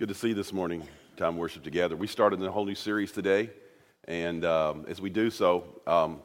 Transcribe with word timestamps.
Good 0.00 0.08
to 0.08 0.14
see 0.14 0.28
you 0.28 0.34
this 0.34 0.54
morning, 0.54 0.82
time 1.18 1.36
worship 1.36 1.62
together. 1.62 1.94
We 1.94 2.06
started 2.06 2.42
a 2.42 2.50
whole 2.50 2.64
new 2.64 2.74
series 2.74 3.12
today, 3.12 3.50
and 4.08 4.46
um, 4.46 4.86
as 4.88 4.98
we 4.98 5.10
do 5.10 5.28
so, 5.28 5.82
um, 5.86 6.20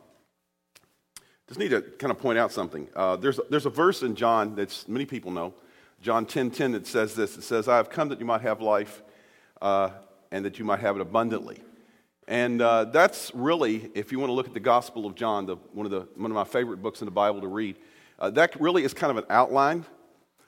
just 1.49 1.59
need 1.59 1.71
to 1.71 1.81
kind 1.81 2.09
of 2.09 2.17
point 2.17 2.39
out 2.39 2.53
something. 2.53 2.87
Uh, 2.95 3.17
there's, 3.17 3.37
there's 3.49 3.65
a 3.65 3.69
verse 3.69 4.01
in 4.01 4.15
John 4.15 4.55
that 4.55 4.85
many 4.87 5.05
people 5.05 5.29
know, 5.29 5.53
John 6.01 6.25
10 6.25 6.51
10, 6.51 6.71
that 6.71 6.87
says 6.87 7.15
this 7.15 7.35
It 7.35 7.41
says, 7.41 7.67
I 7.67 7.75
have 7.75 7.89
come 7.89 8.07
that 8.07 8.21
you 8.21 8.25
might 8.25 8.39
have 8.43 8.61
life 8.61 9.01
uh, 9.61 9.89
and 10.31 10.45
that 10.45 10.57
you 10.57 10.63
might 10.63 10.79
have 10.79 10.95
it 10.95 11.01
abundantly. 11.01 11.59
And 12.29 12.61
uh, 12.61 12.85
that's 12.85 13.35
really, 13.35 13.91
if 13.93 14.09
you 14.09 14.19
want 14.19 14.29
to 14.29 14.35
look 14.35 14.47
at 14.47 14.53
the 14.53 14.61
Gospel 14.61 15.05
of 15.05 15.15
John, 15.15 15.47
the, 15.47 15.57
one, 15.73 15.85
of 15.85 15.91
the, 15.91 16.07
one 16.15 16.31
of 16.31 16.35
my 16.35 16.45
favorite 16.45 16.81
books 16.81 17.01
in 17.01 17.07
the 17.07 17.11
Bible 17.11 17.41
to 17.41 17.47
read, 17.47 17.75
uh, 18.19 18.29
that 18.29 18.57
really 18.61 18.85
is 18.85 18.93
kind 18.93 19.11
of 19.11 19.17
an 19.17 19.25
outline 19.29 19.83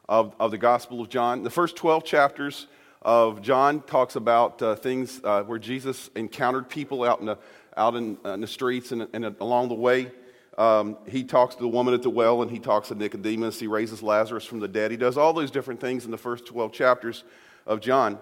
of, 0.08 0.34
of 0.40 0.52
the 0.52 0.58
Gospel 0.58 1.02
of 1.02 1.10
John. 1.10 1.44
The 1.44 1.50
first 1.50 1.76
12 1.76 2.06
chapters 2.06 2.68
of 3.02 3.42
John 3.42 3.82
talks 3.82 4.16
about 4.16 4.62
uh, 4.62 4.76
things 4.76 5.22
uh, 5.24 5.44
where 5.44 5.60
Jesus 5.60 6.10
encountered 6.16 6.70
people 6.70 7.04
out 7.04 7.20
in 7.20 7.28
the, 7.28 7.38
out 7.76 7.96
in, 7.96 8.18
uh, 8.26 8.32
in 8.32 8.42
the 8.42 8.48
streets 8.48 8.92
and, 8.92 9.08
and, 9.14 9.36
along 9.40 9.70
the 9.70 9.76
way. 9.76 10.12
Um, 10.58 10.98
he 11.08 11.24
talks 11.24 11.56
to 11.56 11.62
the 11.62 11.68
woman 11.68 11.94
at 11.94 12.02
the 12.02 12.10
well 12.10 12.42
and 12.42 12.50
he 12.50 12.60
talks 12.60 12.88
to 12.88 12.96
Nicodemus. 12.96 13.60
He 13.60 13.68
raises 13.68 14.02
Lazarus 14.02 14.46
from 14.46 14.60
the 14.60 14.68
dead. 14.68 14.90
He 14.90 14.98
does 14.98 15.18
all 15.18 15.34
those 15.34 15.52
different 15.52 15.80
things 15.80 16.06
in 16.06 16.12
the 16.12 16.18
first 16.18 16.46
12 16.48 16.72
chapters 16.74 17.24
of 17.68 17.80
John. 17.80 18.18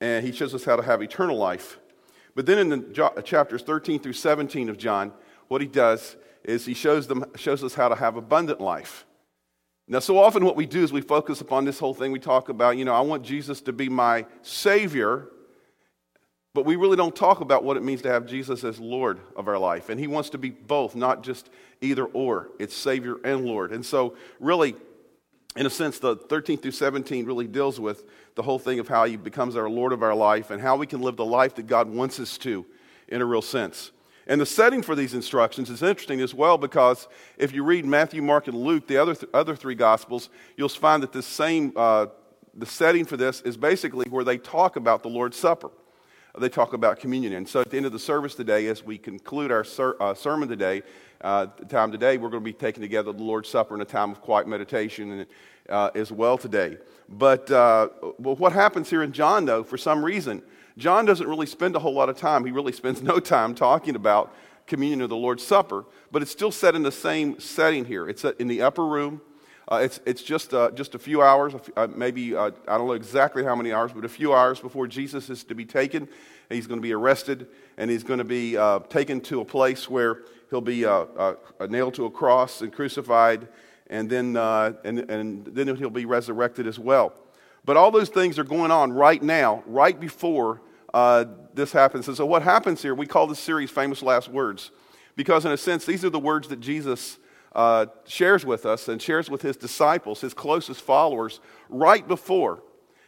And 0.00 0.26
he 0.26 0.32
shows 0.32 0.54
us 0.54 0.64
how 0.64 0.76
to 0.76 0.82
have 0.82 1.02
eternal 1.02 1.36
life. 1.36 1.78
But 2.34 2.46
then 2.46 2.58
in 2.58 2.68
the 2.68 3.22
chapters 3.24 3.62
13 3.62 4.00
through 4.00 4.12
17 4.12 4.68
of 4.68 4.78
John, 4.78 5.12
what 5.48 5.60
he 5.60 5.66
does 5.66 6.16
is 6.44 6.66
he 6.66 6.74
shows, 6.74 7.06
them, 7.06 7.24
shows 7.36 7.64
us 7.64 7.74
how 7.74 7.88
to 7.88 7.94
have 7.94 8.16
abundant 8.16 8.60
life. 8.60 9.04
Now, 9.90 10.00
so 10.00 10.18
often 10.18 10.44
what 10.44 10.54
we 10.54 10.66
do 10.66 10.82
is 10.82 10.92
we 10.92 11.00
focus 11.00 11.40
upon 11.40 11.64
this 11.64 11.78
whole 11.78 11.94
thing. 11.94 12.12
We 12.12 12.18
talk 12.18 12.50
about, 12.50 12.76
you 12.76 12.84
know, 12.84 12.94
I 12.94 13.00
want 13.00 13.22
Jesus 13.22 13.62
to 13.62 13.72
be 13.72 13.88
my 13.88 14.26
Savior, 14.42 15.28
but 16.52 16.66
we 16.66 16.76
really 16.76 16.96
don't 16.96 17.16
talk 17.16 17.40
about 17.40 17.64
what 17.64 17.78
it 17.78 17.82
means 17.82 18.02
to 18.02 18.10
have 18.10 18.26
Jesus 18.26 18.64
as 18.64 18.78
Lord 18.78 19.18
of 19.34 19.48
our 19.48 19.56
life. 19.56 19.88
And 19.88 19.98
He 19.98 20.06
wants 20.06 20.28
to 20.30 20.38
be 20.38 20.50
both, 20.50 20.94
not 20.94 21.22
just 21.22 21.48
either 21.80 22.04
or. 22.04 22.50
It's 22.58 22.76
Savior 22.76 23.16
and 23.24 23.46
Lord. 23.46 23.72
And 23.72 23.84
so, 23.84 24.14
really, 24.40 24.74
in 25.56 25.64
a 25.64 25.70
sense, 25.70 25.98
the 25.98 26.16
13 26.16 26.58
through 26.58 26.72
17 26.72 27.24
really 27.24 27.46
deals 27.46 27.80
with 27.80 28.04
the 28.34 28.42
whole 28.42 28.58
thing 28.58 28.80
of 28.80 28.88
how 28.88 29.06
He 29.06 29.16
becomes 29.16 29.56
our 29.56 29.70
Lord 29.70 29.94
of 29.94 30.02
our 30.02 30.14
life 30.14 30.50
and 30.50 30.60
how 30.60 30.76
we 30.76 30.86
can 30.86 31.00
live 31.00 31.16
the 31.16 31.24
life 31.24 31.54
that 31.54 31.66
God 31.66 31.88
wants 31.88 32.20
us 32.20 32.36
to 32.38 32.66
in 33.08 33.22
a 33.22 33.24
real 33.24 33.42
sense. 33.42 33.90
And 34.28 34.38
the 34.40 34.46
setting 34.46 34.82
for 34.82 34.94
these 34.94 35.14
instructions 35.14 35.70
is 35.70 35.82
interesting 35.82 36.20
as 36.20 36.34
well 36.34 36.58
because 36.58 37.08
if 37.38 37.54
you 37.54 37.64
read 37.64 37.86
Matthew, 37.86 38.20
Mark, 38.20 38.46
and 38.46 38.56
Luke, 38.56 38.86
the 38.86 38.98
other, 38.98 39.14
th- 39.14 39.30
other 39.32 39.56
three 39.56 39.74
Gospels, 39.74 40.28
you'll 40.56 40.68
find 40.68 41.02
that 41.02 41.12
the 41.12 41.22
same, 41.22 41.72
uh, 41.74 42.06
the 42.54 42.66
setting 42.66 43.06
for 43.06 43.16
this 43.16 43.40
is 43.40 43.56
basically 43.56 44.06
where 44.10 44.24
they 44.24 44.36
talk 44.36 44.76
about 44.76 45.02
the 45.02 45.08
Lord's 45.08 45.38
Supper. 45.38 45.70
They 46.38 46.50
talk 46.50 46.74
about 46.74 47.00
communion. 47.00 47.32
And 47.32 47.48
so 47.48 47.62
at 47.62 47.70
the 47.70 47.78
end 47.78 47.86
of 47.86 47.92
the 47.92 47.98
service 47.98 48.34
today, 48.34 48.66
as 48.66 48.84
we 48.84 48.98
conclude 48.98 49.50
our 49.50 49.64
ser- 49.64 49.96
uh, 50.00 50.14
sermon 50.14 50.48
today, 50.48 50.82
uh, 51.22 51.46
time 51.68 51.90
today, 51.90 52.16
we're 52.16 52.28
going 52.28 52.42
to 52.42 52.44
be 52.44 52.52
taking 52.52 52.82
together 52.82 53.12
the 53.12 53.22
Lord's 53.22 53.48
Supper 53.48 53.74
in 53.74 53.80
a 53.80 53.86
time 53.86 54.12
of 54.12 54.20
quiet 54.20 54.46
meditation 54.46 55.10
and, 55.10 55.26
uh, 55.68 55.90
as 55.94 56.12
well 56.12 56.38
today. 56.38 56.76
But 57.08 57.50
uh, 57.50 57.88
well, 58.18 58.36
what 58.36 58.52
happens 58.52 58.88
here 58.90 59.02
in 59.02 59.12
John, 59.12 59.46
though, 59.46 59.64
for 59.64 59.78
some 59.78 60.04
reason, 60.04 60.42
John 60.78 61.04
doesn't 61.04 61.26
really 61.26 61.46
spend 61.46 61.74
a 61.74 61.80
whole 61.80 61.92
lot 61.92 62.08
of 62.08 62.16
time. 62.16 62.44
He 62.44 62.52
really 62.52 62.72
spends 62.72 63.02
no 63.02 63.18
time 63.18 63.54
talking 63.54 63.96
about 63.96 64.32
communion 64.66 65.02
or 65.02 65.08
the 65.08 65.16
Lord's 65.16 65.44
Supper, 65.44 65.84
but 66.12 66.22
it's 66.22 66.30
still 66.30 66.52
set 66.52 66.76
in 66.76 66.84
the 66.84 66.92
same 66.92 67.40
setting 67.40 67.84
here. 67.84 68.08
It's 68.08 68.24
in 68.24 68.46
the 68.46 68.62
upper 68.62 68.86
room. 68.86 69.20
Uh, 69.70 69.80
it's, 69.82 70.00
it's 70.06 70.22
just, 70.22 70.54
uh, 70.54 70.70
just 70.70 70.94
a 70.94 70.98
few 70.98 71.20
hours, 71.20 71.52
uh, 71.76 71.88
maybe, 71.94 72.34
uh, 72.34 72.52
I 72.66 72.78
don't 72.78 72.86
know 72.86 72.92
exactly 72.92 73.44
how 73.44 73.54
many 73.54 73.70
hours, 73.70 73.92
but 73.92 74.04
a 74.04 74.08
few 74.08 74.32
hours 74.32 74.60
before 74.60 74.86
Jesus 74.86 75.28
is 75.28 75.44
to 75.44 75.54
be 75.54 75.66
taken. 75.66 76.08
He's 76.48 76.66
going 76.66 76.78
to 76.78 76.82
be 76.82 76.94
arrested, 76.94 77.48
and 77.76 77.90
he's 77.90 78.02
going 78.02 78.18
to 78.18 78.24
be 78.24 78.56
uh, 78.56 78.78
taken 78.78 79.20
to 79.22 79.42
a 79.42 79.44
place 79.44 79.90
where 79.90 80.22
he'll 80.48 80.62
be 80.62 80.86
uh, 80.86 81.34
nailed 81.68 81.94
to 81.94 82.06
a 82.06 82.10
cross 82.10 82.62
and 82.62 82.72
crucified, 82.72 83.48
and 83.88 84.08
then, 84.08 84.36
and, 84.36 85.00
and 85.10 85.44
then 85.44 85.76
he'll 85.76 85.90
be 85.90 86.06
resurrected 86.06 86.66
as 86.66 86.78
well. 86.78 87.12
But 87.66 87.76
all 87.76 87.90
those 87.90 88.08
things 88.08 88.38
are 88.38 88.44
going 88.44 88.70
on 88.70 88.92
right 88.92 89.22
now, 89.22 89.62
right 89.66 89.98
before 89.98 90.62
uh, 90.94 91.24
this 91.54 91.72
happens. 91.72 92.08
And 92.08 92.16
so, 92.16 92.26
what 92.26 92.42
happens 92.42 92.82
here, 92.82 92.94
we 92.94 93.06
call 93.06 93.26
this 93.26 93.38
series 93.38 93.70
Famous 93.70 94.02
Last 94.02 94.28
Words, 94.28 94.70
because 95.16 95.44
in 95.44 95.52
a 95.52 95.56
sense, 95.56 95.84
these 95.84 96.04
are 96.04 96.10
the 96.10 96.18
words 96.18 96.48
that 96.48 96.60
Jesus 96.60 97.18
uh, 97.54 97.86
shares 98.06 98.44
with 98.46 98.66
us 98.66 98.88
and 98.88 99.00
shares 99.00 99.30
with 99.30 99.42
his 99.42 99.56
disciples, 99.56 100.20
his 100.20 100.34
closest 100.34 100.80
followers, 100.80 101.40
right 101.68 102.06
before 102.06 102.62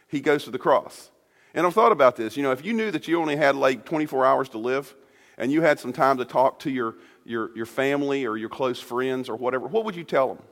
he 0.07 0.19
goes 0.19 0.43
to 0.43 0.51
the 0.51 0.59
cross. 0.59 1.11
And 1.53 1.65
I've 1.65 1.73
thought 1.73 1.91
about 1.91 2.15
this. 2.15 2.37
You 2.37 2.43
know, 2.43 2.51
if 2.51 2.63
you 2.63 2.73
knew 2.73 2.91
that 2.91 3.07
you 3.07 3.19
only 3.19 3.35
had 3.35 3.55
like 3.55 3.85
24 3.85 4.25
hours 4.25 4.49
to 4.49 4.57
live 4.57 4.95
and 5.37 5.51
you 5.51 5.61
had 5.61 5.79
some 5.79 5.93
time 5.93 6.17
to 6.17 6.25
talk 6.25 6.59
to 6.59 6.71
your, 6.71 6.95
your, 7.25 7.55
your 7.55 7.65
family 7.65 8.25
or 8.25 8.37
your 8.37 8.49
close 8.49 8.79
friends 8.79 9.29
or 9.29 9.35
whatever, 9.35 9.67
what 9.67 9.85
would 9.85 9.95
you 9.95 10.03
tell 10.03 10.33
them? 10.33 10.43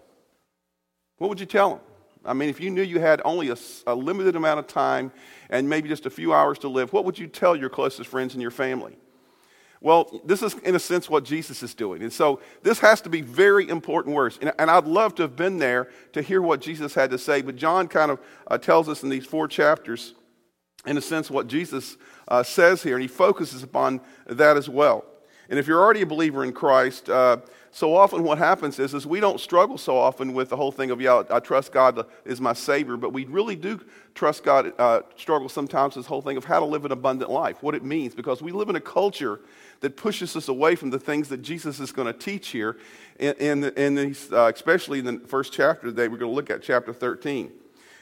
What 1.18 1.30
would 1.30 1.40
you 1.40 1.46
tell 1.46 1.70
them? 1.72 1.80
I 2.26 2.34
mean, 2.34 2.50
if 2.50 2.60
you 2.60 2.70
knew 2.70 2.82
you 2.82 3.00
had 3.00 3.22
only 3.24 3.50
a, 3.50 3.58
a, 3.88 3.96
limited 3.96 4.36
amount 4.36 4.60
of 4.60 4.68
time 4.68 5.12
and 5.50 5.70
maybe 5.70 5.88
just 5.88 6.06
a 6.06 6.10
few 6.10 6.34
hours 6.34 6.60
to 6.60 6.68
live, 6.68 6.92
what 6.92 7.06
would 7.06 7.18
you 7.18 7.28
tell 7.28 7.56
your 7.56 7.70
closest 7.70 8.10
friends 8.10 8.34
and 8.34 8.42
your 8.42 8.52
family? 8.52 8.98
Well, 9.82 10.22
this 10.26 10.44
is, 10.44 10.56
in 10.56 10.76
a 10.76 10.80
sense, 10.80 11.10
what 11.10 11.24
Jesus 11.24 11.64
is 11.64 11.74
doing. 11.74 12.04
And 12.04 12.12
so 12.12 12.42
this 12.64 12.80
has 12.80 13.00
to 13.02 13.10
be 13.10 13.22
very 13.22 13.70
important 13.70 14.14
words. 14.14 14.38
And, 14.42 14.52
and 14.60 14.70
I'd 14.70 14.86
love 14.86 15.16
to 15.16 15.22
have 15.22 15.38
been 15.38 15.58
there 15.58 15.90
to 16.12 16.22
hear 16.22 16.42
what 16.42 16.60
Jesus 16.60 16.94
had 16.94 17.12
to 17.12 17.18
say, 17.18 17.42
but 17.42 17.56
John 17.56 17.88
kind 17.88 18.12
of 18.12 18.20
uh, 18.48 18.58
tells 18.58 18.90
us 18.90 19.04
in 19.04 19.10
these 19.10 19.26
four 19.26 19.48
chapters, 19.48 20.16
in 20.86 20.98
a 20.98 21.02
sense, 21.02 21.32
what 21.32 21.48
Jesus 21.48 21.96
uh, 22.28 22.44
says 22.44 22.84
here, 22.84 22.96
and 22.96 23.02
he 23.02 23.08
focuses 23.08 23.64
upon 23.64 24.02
that 24.26 24.58
as 24.58 24.68
well. 24.68 25.06
And 25.50 25.58
if 25.58 25.66
you're 25.66 25.82
already 25.82 26.02
a 26.02 26.06
believer 26.06 26.44
in 26.44 26.52
Christ, 26.52 27.10
uh, 27.10 27.38
so 27.72 27.96
often 27.96 28.24
what 28.24 28.38
happens 28.38 28.80
is, 28.80 28.94
is 28.94 29.06
we 29.06 29.20
don't 29.20 29.40
struggle 29.40 29.78
so 29.78 29.96
often 29.96 30.34
with 30.34 30.50
the 30.50 30.56
whole 30.56 30.72
thing 30.72 30.90
of, 30.90 31.00
yeah, 31.00 31.24
I 31.30 31.40
trust 31.40 31.72
God 31.72 32.06
is 32.26 32.42
my 32.42 32.54
Savior, 32.54 32.98
but 32.98 33.14
we 33.14 33.26
really 33.26 33.56
do 33.56 33.80
trust 34.16 34.44
God, 34.44 34.74
uh, 34.80 35.02
struggle 35.16 35.50
sometimes 35.50 35.96
this 35.96 36.08
whole 36.08 36.22
thing 36.22 36.36
of 36.36 36.46
how 36.46 36.60
to 36.60 36.66
live 36.66 36.86
an 36.86 36.92
abundant 36.92 37.30
life, 37.30 37.62
what 37.62 37.76
it 37.76 37.84
means, 37.84 38.16
because 38.16 38.42
we 38.42 38.52
live 38.52 38.70
in 38.70 38.76
a 38.76 38.82
culture 38.82 39.40
that 39.82 39.96
pushes 39.96 40.36
us 40.36 40.48
away 40.48 40.76
from 40.76 40.90
the 40.90 41.00
things 41.00 41.30
that 41.30 41.42
Jesus 41.42 41.80
is 41.80 41.92
going 41.92 42.08
to 42.08 42.14
teach 42.14 42.50
here, 42.50 42.78
in, 43.20 43.64
in, 43.66 43.96
these, 43.96 44.32
uh, 44.32 44.52
especially 44.54 45.00
in 45.00 45.06
the 45.06 45.20
first 45.28 45.54
chapter 45.54 45.88
today, 45.88 46.08
we're 46.08 46.18
going 46.18 46.32
to 46.32 46.36
look 46.36 46.50
at 46.50 46.64
chapter 46.64 46.92
13. 46.92 47.52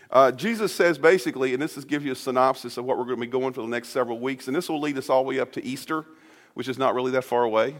Uh, 0.09 0.31
Jesus 0.31 0.73
says 0.73 0.97
basically, 0.97 1.53
and 1.53 1.61
this 1.61 1.77
is, 1.77 1.83
gives 1.83 2.05
you 2.05 2.13
a 2.13 2.15
synopsis 2.15 2.77
of 2.77 2.85
what 2.85 2.97
we're 2.97 3.03
going 3.03 3.17
to 3.17 3.21
be 3.21 3.27
going 3.27 3.51
for 3.51 3.61
the 3.61 3.67
next 3.67 3.89
several 3.89 4.19
weeks, 4.19 4.47
and 4.47 4.55
this 4.55 4.69
will 4.69 4.79
lead 4.79 4.97
us 4.97 5.09
all 5.09 5.23
the 5.23 5.29
way 5.29 5.39
up 5.39 5.51
to 5.51 5.63
Easter, 5.65 6.05
which 6.53 6.69
is 6.69 6.77
not 6.77 6.95
really 6.95 7.11
that 7.11 7.23
far 7.23 7.43
away. 7.43 7.75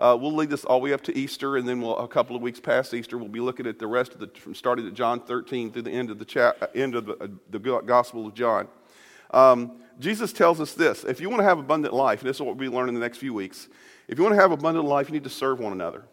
Uh, 0.00 0.16
we'll 0.18 0.34
lead 0.34 0.48
this 0.48 0.64
all 0.64 0.80
the 0.80 0.84
way 0.84 0.94
up 0.94 1.02
to 1.02 1.16
Easter, 1.16 1.58
and 1.58 1.68
then 1.68 1.82
we'll, 1.82 1.96
a 1.98 2.08
couple 2.08 2.34
of 2.34 2.40
weeks 2.40 2.58
past 2.58 2.94
Easter, 2.94 3.18
we'll 3.18 3.28
be 3.28 3.38
looking 3.38 3.66
at 3.66 3.78
the 3.78 3.86
rest 3.86 4.14
of 4.14 4.18
the, 4.18 4.28
from 4.28 4.54
starting 4.54 4.86
at 4.86 4.94
John 4.94 5.20
13 5.20 5.70
through 5.70 5.82
the 5.82 5.90
end 5.90 6.10
of 6.10 6.18
the, 6.18 6.24
cha- 6.24 6.54
uh, 6.62 6.66
end 6.74 6.94
of 6.94 7.04
the, 7.04 7.12
uh, 7.22 7.26
the 7.50 7.58
Gospel 7.58 8.26
of 8.26 8.32
John. 8.32 8.66
Um, 9.30 9.72
Jesus 9.98 10.32
tells 10.32 10.58
us 10.58 10.72
this 10.72 11.04
if 11.04 11.20
you 11.20 11.28
want 11.28 11.40
to 11.40 11.44
have 11.44 11.58
abundant 11.58 11.92
life, 11.92 12.20
and 12.20 12.28
this 12.30 12.38
is 12.38 12.40
what 12.40 12.56
we'll 12.56 12.70
be 12.70 12.74
learning 12.74 12.94
in 12.94 13.00
the 13.00 13.06
next 13.06 13.18
few 13.18 13.34
weeks, 13.34 13.68
if 14.08 14.16
you 14.16 14.24
want 14.24 14.34
to 14.34 14.40
have 14.40 14.52
abundant 14.52 14.86
life, 14.86 15.08
you 15.08 15.12
need 15.12 15.24
to 15.24 15.30
serve 15.30 15.60
one 15.60 15.72
another. 15.72 16.04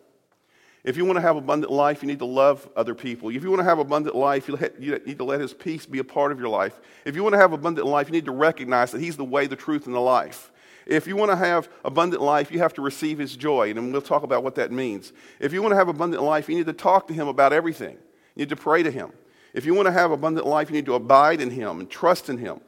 If 0.83 0.97
you 0.97 1.05
want 1.05 1.15
to 1.15 1.21
have 1.21 1.37
abundant 1.37 1.71
life, 1.71 2.01
you 2.01 2.07
need 2.07 2.19
to 2.19 2.25
love 2.25 2.67
other 2.75 2.93
people. 2.93 3.29
If 3.29 3.41
you 3.41 3.49
want 3.49 3.61
to 3.61 3.65
have 3.65 3.79
abundant 3.79 4.15
life, 4.15 4.49
you 4.49 4.57
need 5.05 5.17
to 5.17 5.23
let 5.23 5.39
His 5.39 5.53
peace 5.53 5.85
be 5.85 5.99
a 5.99 6.03
part 6.03 6.33
of 6.33 6.39
your 6.39 6.49
life. 6.49 6.79
If 7.05 7.15
you 7.15 7.23
want 7.23 7.33
to 7.33 7.39
have 7.39 7.53
abundant 7.53 7.87
life, 7.87 8.07
you 8.07 8.13
need 8.13 8.25
to 8.25 8.31
recognize 8.31 8.91
that 8.91 9.01
He's 9.01 9.15
the 9.15 9.25
way, 9.25 9.47
the 9.47 9.55
truth, 9.55 9.85
and 9.85 9.95
the 9.95 9.99
life. 10.01 10.51
If 10.87 11.05
you 11.05 11.17
want 11.17 11.31
to 11.31 11.35
have 11.35 11.69
abundant 11.83 12.21
life, 12.21 12.49
you 12.49 12.59
have 12.59 12.73
to 12.75 12.81
receive 12.81 13.17
His 13.17 13.35
joy, 13.35 13.71
and 13.71 13.91
we'll 13.91 14.01
talk 14.01 14.23
about 14.23 14.43
what 14.43 14.55
that 14.55 14.71
means. 14.71 15.11
If 15.39 15.51
you 15.51 15.61
want 15.61 15.73
to 15.73 15.75
have 15.75 15.89
abundant 15.89 16.23
life, 16.23 16.47
you 16.47 16.55
need 16.55 16.65
to 16.67 16.73
talk 16.73 17.07
to 17.09 17.13
Him 17.13 17.27
about 17.27 17.51
everything. 17.51 17.97
You 18.35 18.41
need 18.41 18.49
to 18.49 18.55
pray 18.55 18.83
to 18.83 18.91
Him. 18.91 19.11
If 19.53 19.65
you 19.65 19.73
want 19.73 19.87
to 19.87 19.91
have 19.91 20.11
abundant 20.11 20.47
life, 20.47 20.69
you 20.69 20.75
need 20.75 20.85
to 20.85 20.93
abide 20.93 21.41
in 21.41 21.49
Him 21.49 21.81
and 21.81 21.89
trust 21.89 22.29
in 22.29 22.37
Him. 22.37 22.61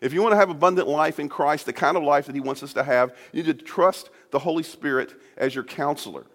If 0.00 0.12
you 0.12 0.22
want 0.22 0.32
to 0.32 0.36
have 0.36 0.50
abundant 0.50 0.86
life 0.86 1.18
in 1.18 1.28
Christ, 1.28 1.66
the 1.66 1.72
kind 1.72 1.96
of 1.96 2.04
life 2.04 2.26
that 2.26 2.34
He 2.34 2.40
wants 2.40 2.62
us 2.62 2.74
to 2.74 2.84
have, 2.84 3.16
you 3.32 3.42
need 3.42 3.58
to 3.58 3.64
trust 3.64 4.10
the 4.30 4.38
Holy 4.38 4.62
Spirit 4.62 5.14
as 5.36 5.54
your 5.54 5.64
counselor, 5.64 6.26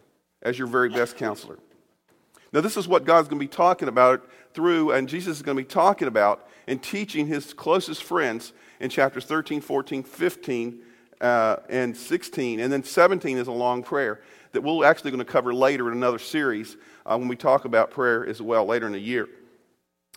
as 0.42 0.60
your 0.60 0.68
very 0.68 0.90
best 0.90 1.16
counselor. 1.16 1.58
Now, 2.52 2.62
this 2.62 2.76
is 2.76 2.88
what 2.88 3.06
God's 3.06 3.28
going 3.30 3.40
to 3.40 3.46
be 3.46 3.48
talking 3.48 3.88
about 3.88 4.28
through, 4.54 4.92
and 4.92 5.08
Jesus 5.08 5.38
is 5.38 5.44
going 5.44 5.56
to 5.56 5.64
be 5.64 5.70
talking 5.70 6.08
about 6.08 6.50
and 6.68 6.82
teaching 6.82 7.28
His 7.28 7.54
closest 7.54 8.04
friends 8.04 8.52
in 8.80 8.90
chapters 8.90 9.26
13, 9.26 9.62
14, 9.62 10.04
15, 10.04 10.80
uh, 11.22 11.58
and 11.70 11.96
16. 11.96 12.60
And 12.60 12.72
then 12.72 12.84
17 12.84 13.38
is 13.38 13.48
a 13.48 13.52
long 13.52 13.84
prayer 13.84 14.22
that 14.52 14.62
we're 14.62 14.86
actually 14.86 15.12
going 15.12 15.20
to 15.24 15.32
cover 15.32 15.54
later 15.54 15.92
in 15.92 15.98
another 15.98 16.20
series 16.20 16.78
uh, 17.06 17.18
when 17.18 17.28
we 17.28 17.36
talk 17.36 17.66
about 17.66 17.92
prayer 17.92 18.26
as 18.26 18.42
well 18.42 18.66
later 18.66 18.88
in 18.88 18.94
the 18.94 19.00
year. 19.00 19.28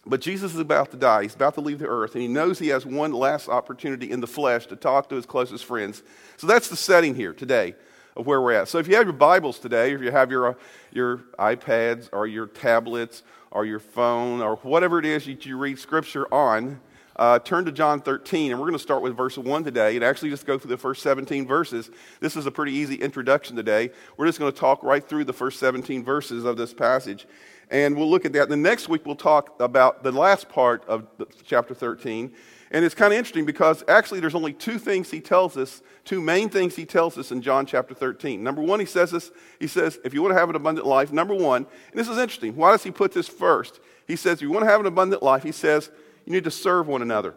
But 0.05 0.21
Jesus 0.21 0.55
is 0.55 0.59
about 0.59 0.91
to 0.91 0.97
die. 0.97 1.23
He's 1.23 1.35
about 1.35 1.55
to 1.55 1.61
leave 1.61 1.79
the 1.79 1.87
earth, 1.87 2.15
and 2.15 2.23
he 2.23 2.29
knows 2.29 2.59
he 2.59 2.69
has 2.69 2.85
one 2.85 3.13
last 3.13 3.49
opportunity 3.49 4.11
in 4.11 4.21
the 4.21 4.27
flesh 4.27 4.67
to 4.67 4.77
talk 4.77 5.09
to 5.11 5.15
his 5.15 5.27
closest 5.27 5.65
friends. 5.65 6.03
So 6.39 6.47
that's 6.47 6.69
the 6.69 6.77
setting 6.77 7.15
here 7.15 7.33
today 7.33 7.77
of 8.17 8.27
where 8.27 8.41
we're 8.41 8.53
at. 8.53 8.69
So 8.69 8.79
if 8.79 8.89
you 8.89 8.97
have 8.97 9.07
your 9.07 9.13
Bibles 9.13 9.59
today, 9.61 9.93
if 9.93 10.01
you 10.01 10.11
have 10.11 10.31
your, 10.31 10.49
uh, 10.49 10.55
your 10.91 11.19
iPads 11.39 12.09
or 12.13 12.27
your 12.27 12.47
tablets 12.47 13.23
or 13.53 13.65
your 13.65 13.79
phone 13.79 14.41
or 14.41 14.57
whatever 14.57 14.99
it 14.99 15.05
is 15.05 15.27
that 15.27 15.47
you 15.47 15.57
read 15.57 15.79
Scripture 15.79 16.27
on, 16.35 16.81
uh, 17.17 17.39
turn 17.39 17.65
to 17.65 17.73
John 17.73 18.01
13, 18.01 18.51
and 18.51 18.61
we're 18.61 18.67
going 18.67 18.79
to 18.79 18.83
start 18.83 19.03
with 19.03 19.17
verse 19.17 19.37
1 19.37 19.65
today 19.65 19.97
and 19.97 20.05
actually 20.05 20.31
just 20.31 20.47
go 20.47 20.59
through 20.59 20.71
the 20.71 20.77
first 20.77 21.03
17 21.03 21.47
verses. 21.47 21.91
This 22.21 22.37
is 22.37 22.47
a 22.47 22.51
pretty 22.51 22.73
easy 22.73 22.97
introduction 22.97 23.57
today. 23.57 23.91
We're 24.17 24.27
just 24.27 24.39
going 24.39 24.53
to 24.53 24.59
talk 24.59 24.83
right 24.83 25.07
through 25.07 25.25
the 25.25 25.33
first 25.33 25.59
17 25.59 26.05
verses 26.05 26.45
of 26.45 26.57
this 26.57 26.73
passage, 26.73 27.27
and 27.71 27.97
we'll 27.97 28.11
look 28.11 28.25
at 28.25 28.33
that. 28.35 28.49
The 28.49 28.57
next 28.57 28.89
week, 28.89 29.07
we'll 29.07 29.17
talk 29.17 29.61
about 29.61 30.03
the 30.03 30.13
last 30.13 30.49
part 30.49 30.85
of 30.87 31.07
chapter 31.45 31.75
13. 31.75 32.33
And 32.73 32.87
it's 32.87 32.95
kind 32.95 33.13
of 33.13 33.19
interesting 33.19 33.45
because 33.45 33.85
actually 33.87 34.21
there's 34.21 34.35
only 34.35 34.55
two 34.55 34.79
things 34.79 35.11
he 35.11 35.21
tells 35.21 35.59
us, 35.59 35.83
two 36.07 36.23
main 36.23 36.49
things 36.49 36.75
he 36.75 36.87
tells 36.87 37.19
us 37.19 37.31
in 37.31 37.43
John 37.43 37.67
chapter 37.67 37.93
13. 37.93 38.43
Number 38.43 38.63
one, 38.63 38.81
he 38.81 38.87
says 38.87 39.11
this, 39.11 39.31
he 39.61 39.67
says, 39.67 40.01
if 40.05 40.15
you 40.15 40.23
want 40.23 40.35
to 40.35 40.39
have 40.39 40.49
an 40.49 40.57
abundant 40.57 40.87
life, 40.87 41.13
number 41.13 41.35
one, 41.35 41.67
and 41.91 42.01
this 42.01 42.09
is 42.09 42.17
interesting. 42.17 42.57
Why 42.57 42.73
does 42.73 42.83
he 42.83 42.91
put 42.91 43.13
this 43.13 43.29
first? 43.29 43.81
He 44.09 44.17
says, 44.17 44.39
if 44.39 44.43
you 44.43 44.51
want 44.51 44.65
to 44.65 44.71
have 44.71 44.81
an 44.81 44.87
abundant 44.87 45.23
life, 45.23 45.43
he 45.43 45.53
says, 45.53 45.91
you 46.25 46.33
need 46.33 46.45
to 46.45 46.51
serve 46.51 46.89
one 46.89 47.03
another. 47.03 47.35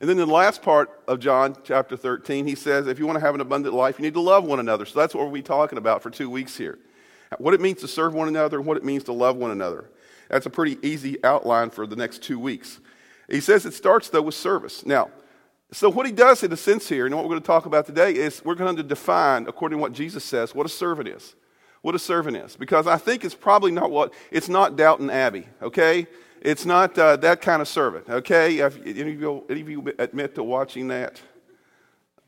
And 0.00 0.10
then 0.10 0.18
in 0.18 0.28
the 0.28 0.34
last 0.34 0.62
part 0.62 0.90
of 1.08 1.20
John 1.20 1.56
chapter 1.64 1.96
13, 1.96 2.46
he 2.46 2.54
says, 2.54 2.86
if 2.86 2.98
you 2.98 3.06
want 3.06 3.16
to 3.16 3.24
have 3.24 3.34
an 3.34 3.40
abundant 3.40 3.74
life, 3.74 3.98
you 3.98 4.02
need 4.02 4.14
to 4.14 4.20
love 4.20 4.44
one 4.44 4.60
another. 4.60 4.84
So 4.84 4.98
that's 4.98 5.14
what 5.14 5.24
we'll 5.24 5.32
be 5.32 5.42
talking 5.42 5.78
about 5.78 6.02
for 6.02 6.10
two 6.10 6.28
weeks 6.28 6.56
here. 6.56 6.78
What 7.38 7.54
it 7.54 7.60
means 7.60 7.80
to 7.80 7.88
serve 7.88 8.14
one 8.14 8.28
another 8.28 8.58
and 8.58 8.66
what 8.66 8.76
it 8.76 8.84
means 8.84 9.04
to 9.04 9.12
love 9.12 9.36
one 9.36 9.50
another. 9.50 9.90
That's 10.28 10.46
a 10.46 10.50
pretty 10.50 10.78
easy 10.86 11.22
outline 11.24 11.70
for 11.70 11.86
the 11.86 11.96
next 11.96 12.22
two 12.22 12.38
weeks. 12.38 12.78
He 13.28 13.40
says 13.40 13.64
it 13.64 13.74
starts, 13.74 14.08
though, 14.08 14.22
with 14.22 14.34
service. 14.34 14.84
Now, 14.84 15.10
so 15.72 15.90
what 15.90 16.06
he 16.06 16.12
does 16.12 16.42
in 16.42 16.52
a 16.52 16.56
sense 16.56 16.88
here, 16.88 17.06
and 17.06 17.14
what 17.14 17.24
we're 17.24 17.30
going 17.30 17.40
to 17.40 17.46
talk 17.46 17.66
about 17.66 17.86
today, 17.86 18.12
is 18.14 18.44
we're 18.44 18.54
going 18.54 18.76
to 18.76 18.82
define, 18.82 19.48
according 19.48 19.78
to 19.78 19.82
what 19.82 19.92
Jesus 19.92 20.24
says, 20.24 20.54
what 20.54 20.66
a 20.66 20.68
servant 20.68 21.08
is. 21.08 21.34
What 21.82 21.94
a 21.94 21.98
servant 21.98 22.36
is. 22.36 22.56
Because 22.56 22.86
I 22.86 22.98
think 22.98 23.24
it's 23.24 23.34
probably 23.34 23.72
not 23.72 23.90
what, 23.90 24.12
it's 24.30 24.48
not 24.48 24.76
Downton 24.76 25.10
Abbey, 25.10 25.46
okay? 25.62 26.06
It's 26.40 26.66
not 26.66 26.96
uh, 26.98 27.16
that 27.16 27.40
kind 27.40 27.62
of 27.62 27.68
servant, 27.68 28.08
okay? 28.08 28.60
Any, 28.60 28.60
of 28.60 28.86
you, 28.86 29.44
any 29.48 29.60
of 29.60 29.68
you 29.68 29.94
admit 29.98 30.34
to 30.36 30.42
watching 30.42 30.88
that? 30.88 31.20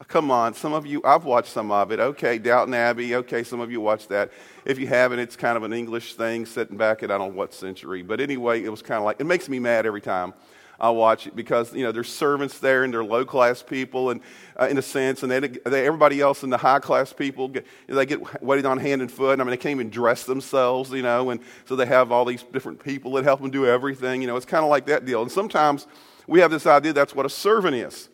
Come 0.06 0.30
on, 0.30 0.54
some 0.54 0.72
of 0.72 0.86
you, 0.86 1.02
I've 1.04 1.24
watched 1.24 1.52
some 1.52 1.72
of 1.72 1.90
it. 1.90 1.98
Okay, 1.98 2.38
Downton 2.38 2.74
Abbey, 2.74 3.16
okay, 3.16 3.42
some 3.42 3.60
of 3.60 3.70
you 3.70 3.80
watched 3.80 4.08
that. 4.10 4.30
If 4.64 4.78
you 4.78 4.86
haven't, 4.86 5.18
it's 5.18 5.34
kind 5.36 5.56
of 5.56 5.64
an 5.64 5.72
English 5.72 6.14
thing 6.14 6.46
sitting 6.46 6.76
back 6.76 7.02
at 7.02 7.10
I 7.10 7.18
don't 7.18 7.30
know 7.30 7.36
what 7.36 7.52
century. 7.52 8.02
But 8.02 8.20
anyway, 8.20 8.62
it 8.62 8.68
was 8.68 8.80
kind 8.80 8.98
of 8.98 9.04
like, 9.04 9.20
it 9.20 9.26
makes 9.26 9.48
me 9.48 9.58
mad 9.58 9.86
every 9.86 10.00
time 10.00 10.34
I 10.80 10.90
watch 10.90 11.26
it 11.26 11.34
because, 11.34 11.74
you 11.74 11.82
know, 11.82 11.90
there's 11.90 12.08
servants 12.08 12.58
there 12.60 12.84
and 12.84 12.92
they're 12.92 13.04
low 13.04 13.24
class 13.24 13.62
people 13.62 14.10
and, 14.10 14.20
uh, 14.58 14.68
in 14.68 14.78
a 14.78 14.82
sense, 14.82 15.24
and 15.24 15.30
they, 15.30 15.40
they, 15.40 15.86
everybody 15.86 16.20
else 16.20 16.44
in 16.44 16.50
the 16.50 16.56
high 16.56 16.78
class 16.78 17.12
people, 17.12 17.48
get, 17.48 17.66
they 17.88 18.06
get 18.06 18.42
waited 18.42 18.64
on 18.64 18.78
hand 18.78 19.02
and 19.02 19.10
foot. 19.10 19.40
I 19.40 19.42
mean, 19.42 19.50
they 19.50 19.56
can't 19.56 19.74
even 19.74 19.90
dress 19.90 20.24
themselves, 20.24 20.92
you 20.92 21.02
know, 21.02 21.30
and 21.30 21.40
so 21.64 21.74
they 21.74 21.86
have 21.86 22.12
all 22.12 22.24
these 22.24 22.44
different 22.44 22.82
people 22.82 23.12
that 23.12 23.24
help 23.24 23.40
them 23.40 23.50
do 23.50 23.66
everything. 23.66 24.20
You 24.20 24.28
know, 24.28 24.36
it's 24.36 24.46
kind 24.46 24.64
of 24.64 24.70
like 24.70 24.86
that 24.86 25.04
deal. 25.04 25.22
And 25.22 25.32
sometimes 25.32 25.88
we 26.28 26.40
have 26.40 26.52
this 26.52 26.66
idea 26.66 26.92
that's 26.92 27.14
what 27.14 27.26
a 27.26 27.30
servant 27.30 27.74
is. 27.74 28.08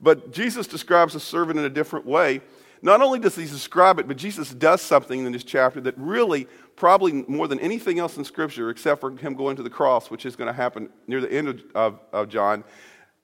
But 0.00 0.32
Jesus 0.32 0.66
describes 0.68 1.14
a 1.16 1.20
servant 1.20 1.58
in 1.58 1.64
a 1.64 1.70
different 1.70 2.06
way. 2.06 2.42
Not 2.84 3.00
only 3.00 3.18
does 3.18 3.34
he 3.34 3.44
describe 3.46 3.98
it, 3.98 4.06
but 4.06 4.18
Jesus 4.18 4.52
does 4.52 4.82
something 4.82 5.24
in 5.24 5.32
this 5.32 5.42
chapter 5.42 5.80
that 5.80 5.94
really, 5.96 6.46
probably 6.76 7.24
more 7.26 7.48
than 7.48 7.58
anything 7.60 7.98
else 7.98 8.18
in 8.18 8.26
Scripture, 8.26 8.68
except 8.68 9.00
for 9.00 9.10
him 9.16 9.32
going 9.32 9.56
to 9.56 9.62
the 9.62 9.70
cross, 9.70 10.10
which 10.10 10.26
is 10.26 10.36
going 10.36 10.48
to 10.48 10.52
happen 10.52 10.90
near 11.06 11.22
the 11.22 11.32
end 11.32 11.48
of, 11.48 11.62
of, 11.74 12.00
of 12.12 12.28
John, 12.28 12.62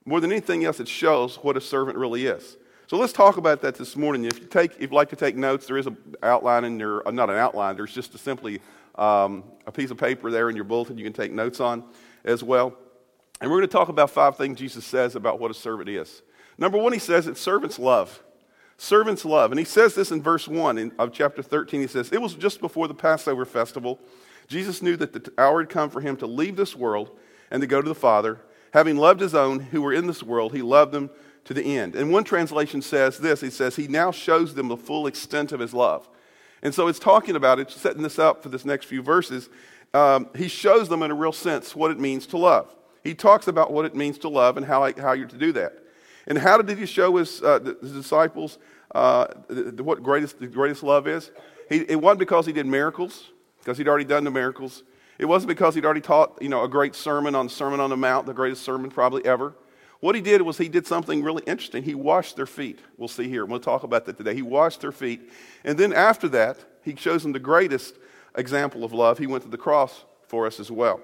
more 0.03 0.19
than 0.19 0.31
anything 0.31 0.65
else, 0.65 0.79
it 0.79 0.87
shows 0.87 1.35
what 1.35 1.55
a 1.57 1.61
servant 1.61 1.95
really 1.95 2.25
is. 2.25 2.57
So 2.87 2.97
let's 2.97 3.13
talk 3.13 3.37
about 3.37 3.61
that 3.61 3.75
this 3.75 3.95
morning. 3.95 4.25
If 4.25 4.39
you 4.39 4.47
take, 4.47 4.71
if 4.71 4.81
you'd 4.81 4.93
like 4.93 5.09
to 5.09 5.15
take 5.15 5.35
notes, 5.35 5.67
there 5.67 5.77
is 5.77 5.85
an 5.85 5.95
outline 6.23 6.63
in 6.63 6.79
your, 6.79 7.07
uh, 7.07 7.11
not 7.11 7.29
an 7.29 7.35
outline, 7.35 7.75
there's 7.75 7.93
just 7.93 8.15
a 8.15 8.17
simply 8.17 8.61
um, 8.95 9.43
a 9.67 9.71
piece 9.71 9.91
of 9.91 9.97
paper 9.97 10.31
there 10.31 10.49
in 10.49 10.55
your 10.55 10.65
bulletin 10.65 10.97
you 10.97 11.03
can 11.03 11.13
take 11.13 11.31
notes 11.31 11.59
on 11.59 11.83
as 12.25 12.43
well. 12.43 12.75
And 13.39 13.51
we're 13.51 13.57
going 13.57 13.69
to 13.69 13.73
talk 13.73 13.89
about 13.89 14.09
five 14.09 14.37
things 14.37 14.57
Jesus 14.57 14.85
says 14.85 15.15
about 15.15 15.39
what 15.39 15.51
a 15.51 15.53
servant 15.53 15.87
is. 15.87 16.23
Number 16.57 16.79
one, 16.79 16.93
he 16.93 16.99
says 16.99 17.27
it's 17.27 17.39
servants 17.39 17.77
love. 17.77 18.23
Servants 18.81 19.23
love. 19.23 19.51
And 19.51 19.59
he 19.59 19.65
says 19.65 19.93
this 19.93 20.11
in 20.11 20.23
verse 20.23 20.47
1 20.47 20.79
in, 20.79 20.91
of 20.97 21.13
chapter 21.13 21.43
13. 21.43 21.81
He 21.81 21.87
says, 21.87 22.11
It 22.11 22.19
was 22.19 22.33
just 22.33 22.59
before 22.59 22.87
the 22.87 22.95
Passover 22.95 23.45
festival. 23.45 23.99
Jesus 24.47 24.81
knew 24.81 24.97
that 24.97 25.13
the 25.13 25.31
hour 25.37 25.59
had 25.61 25.69
come 25.69 25.91
for 25.91 26.01
him 26.01 26.17
to 26.17 26.25
leave 26.25 26.55
this 26.55 26.75
world 26.75 27.11
and 27.51 27.61
to 27.61 27.67
go 27.67 27.79
to 27.79 27.87
the 27.87 27.93
Father. 27.93 28.41
Having 28.73 28.97
loved 28.97 29.19
his 29.19 29.35
own 29.35 29.59
who 29.59 29.83
were 29.83 29.93
in 29.93 30.07
this 30.07 30.23
world, 30.23 30.51
he 30.51 30.63
loved 30.63 30.93
them 30.93 31.11
to 31.45 31.53
the 31.53 31.77
end. 31.77 31.95
And 31.95 32.11
one 32.11 32.23
translation 32.23 32.81
says 32.81 33.19
this 33.19 33.39
He 33.39 33.51
says, 33.51 33.75
He 33.75 33.87
now 33.87 34.09
shows 34.09 34.55
them 34.55 34.67
the 34.67 34.77
full 34.77 35.05
extent 35.05 35.51
of 35.51 35.59
His 35.59 35.75
love. 35.75 36.09
And 36.63 36.73
so 36.73 36.87
it's 36.87 36.97
talking 36.97 37.35
about 37.35 37.59
it, 37.59 37.69
setting 37.69 38.01
this 38.01 38.17
up 38.17 38.41
for 38.41 38.49
this 38.49 38.65
next 38.65 38.85
few 38.85 39.03
verses. 39.03 39.47
Um, 39.93 40.27
he 40.35 40.47
shows 40.47 40.89
them 40.89 41.03
in 41.03 41.11
a 41.11 41.15
real 41.15 41.33
sense 41.33 41.75
what 41.75 41.91
it 41.91 41.99
means 41.99 42.25
to 42.27 42.37
love. 42.37 42.75
He 43.03 43.13
talks 43.13 43.47
about 43.47 43.71
what 43.71 43.85
it 43.85 43.93
means 43.93 44.17
to 44.19 44.29
love 44.29 44.57
and 44.57 44.65
how, 44.65 44.91
how 44.93 45.11
you're 45.11 45.27
to 45.27 45.37
do 45.37 45.51
that. 45.51 45.81
And 46.27 46.37
how 46.37 46.61
did 46.61 46.77
he 46.77 46.85
show 46.85 47.17
his, 47.17 47.41
uh, 47.41 47.59
disciples 47.59 48.57
uh, 48.93 49.27
what 49.77 50.03
greatest, 50.03 50.39
the 50.39 50.47
greatest 50.47 50.83
love 50.83 51.07
is? 51.07 51.31
He, 51.69 51.77
it 51.77 51.99
wasn't 51.99 52.19
because 52.19 52.45
he 52.45 52.53
did 52.53 52.65
miracles, 52.65 53.31
because 53.59 53.77
he'd 53.77 53.87
already 53.87 54.05
done 54.05 54.23
the 54.23 54.31
miracles. 54.31 54.83
It 55.17 55.25
wasn't 55.25 55.49
because 55.49 55.75
he'd 55.75 55.85
already 55.85 56.01
taught 56.01 56.41
you 56.41 56.49
know, 56.49 56.63
a 56.63 56.67
great 56.67 56.95
sermon 56.95 57.35
on 57.35 57.47
the 57.47 57.51
Sermon 57.51 57.79
on 57.79 57.89
the 57.89 57.97
Mount, 57.97 58.25
the 58.25 58.33
greatest 58.33 58.63
sermon 58.63 58.89
probably 58.89 59.25
ever. 59.25 59.53
What 59.99 60.15
he 60.15 60.21
did 60.21 60.41
was 60.41 60.57
he 60.57 60.67
did 60.67 60.87
something 60.87 61.23
really 61.23 61.43
interesting. 61.45 61.83
He 61.83 61.93
washed 61.93 62.35
their 62.35 62.47
feet. 62.47 62.79
We'll 62.97 63.07
see 63.07 63.29
here. 63.29 63.45
We'll 63.45 63.59
talk 63.59 63.83
about 63.83 64.05
that 64.07 64.17
today. 64.17 64.33
He 64.33 64.41
washed 64.41 64.81
their 64.81 64.91
feet. 64.91 65.29
And 65.63 65.77
then 65.77 65.93
after 65.93 66.27
that, 66.29 66.57
he 66.83 66.95
shows 66.95 67.21
them 67.21 67.33
the 67.33 67.39
greatest 67.39 67.97
example 68.35 68.83
of 68.83 68.93
love. 68.93 69.19
He 69.19 69.27
went 69.27 69.43
to 69.43 69.49
the 69.49 69.59
cross 69.59 70.05
for 70.27 70.47
us 70.47 70.59
as 70.59 70.71
well. 70.71 71.01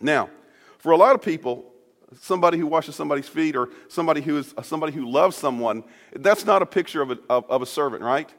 Now, 0.00 0.30
for 0.78 0.92
a 0.92 0.96
lot 0.96 1.14
of 1.14 1.20
people, 1.20 1.71
somebody 2.20 2.58
who 2.58 2.66
washes 2.66 2.94
somebody's 2.94 3.28
feet 3.28 3.56
or 3.56 3.68
somebody 3.88 4.20
who 4.20 4.38
is 4.38 4.54
uh, 4.56 4.62
somebody 4.62 4.92
who 4.92 5.10
loves 5.10 5.36
someone, 5.36 5.84
that's 6.16 6.44
not 6.44 6.62
a 6.62 6.66
picture 6.66 7.02
of 7.02 7.10
a, 7.10 7.18
of, 7.28 7.50
of 7.50 7.62
a 7.62 7.66
servant, 7.66 8.02
right? 8.02 8.30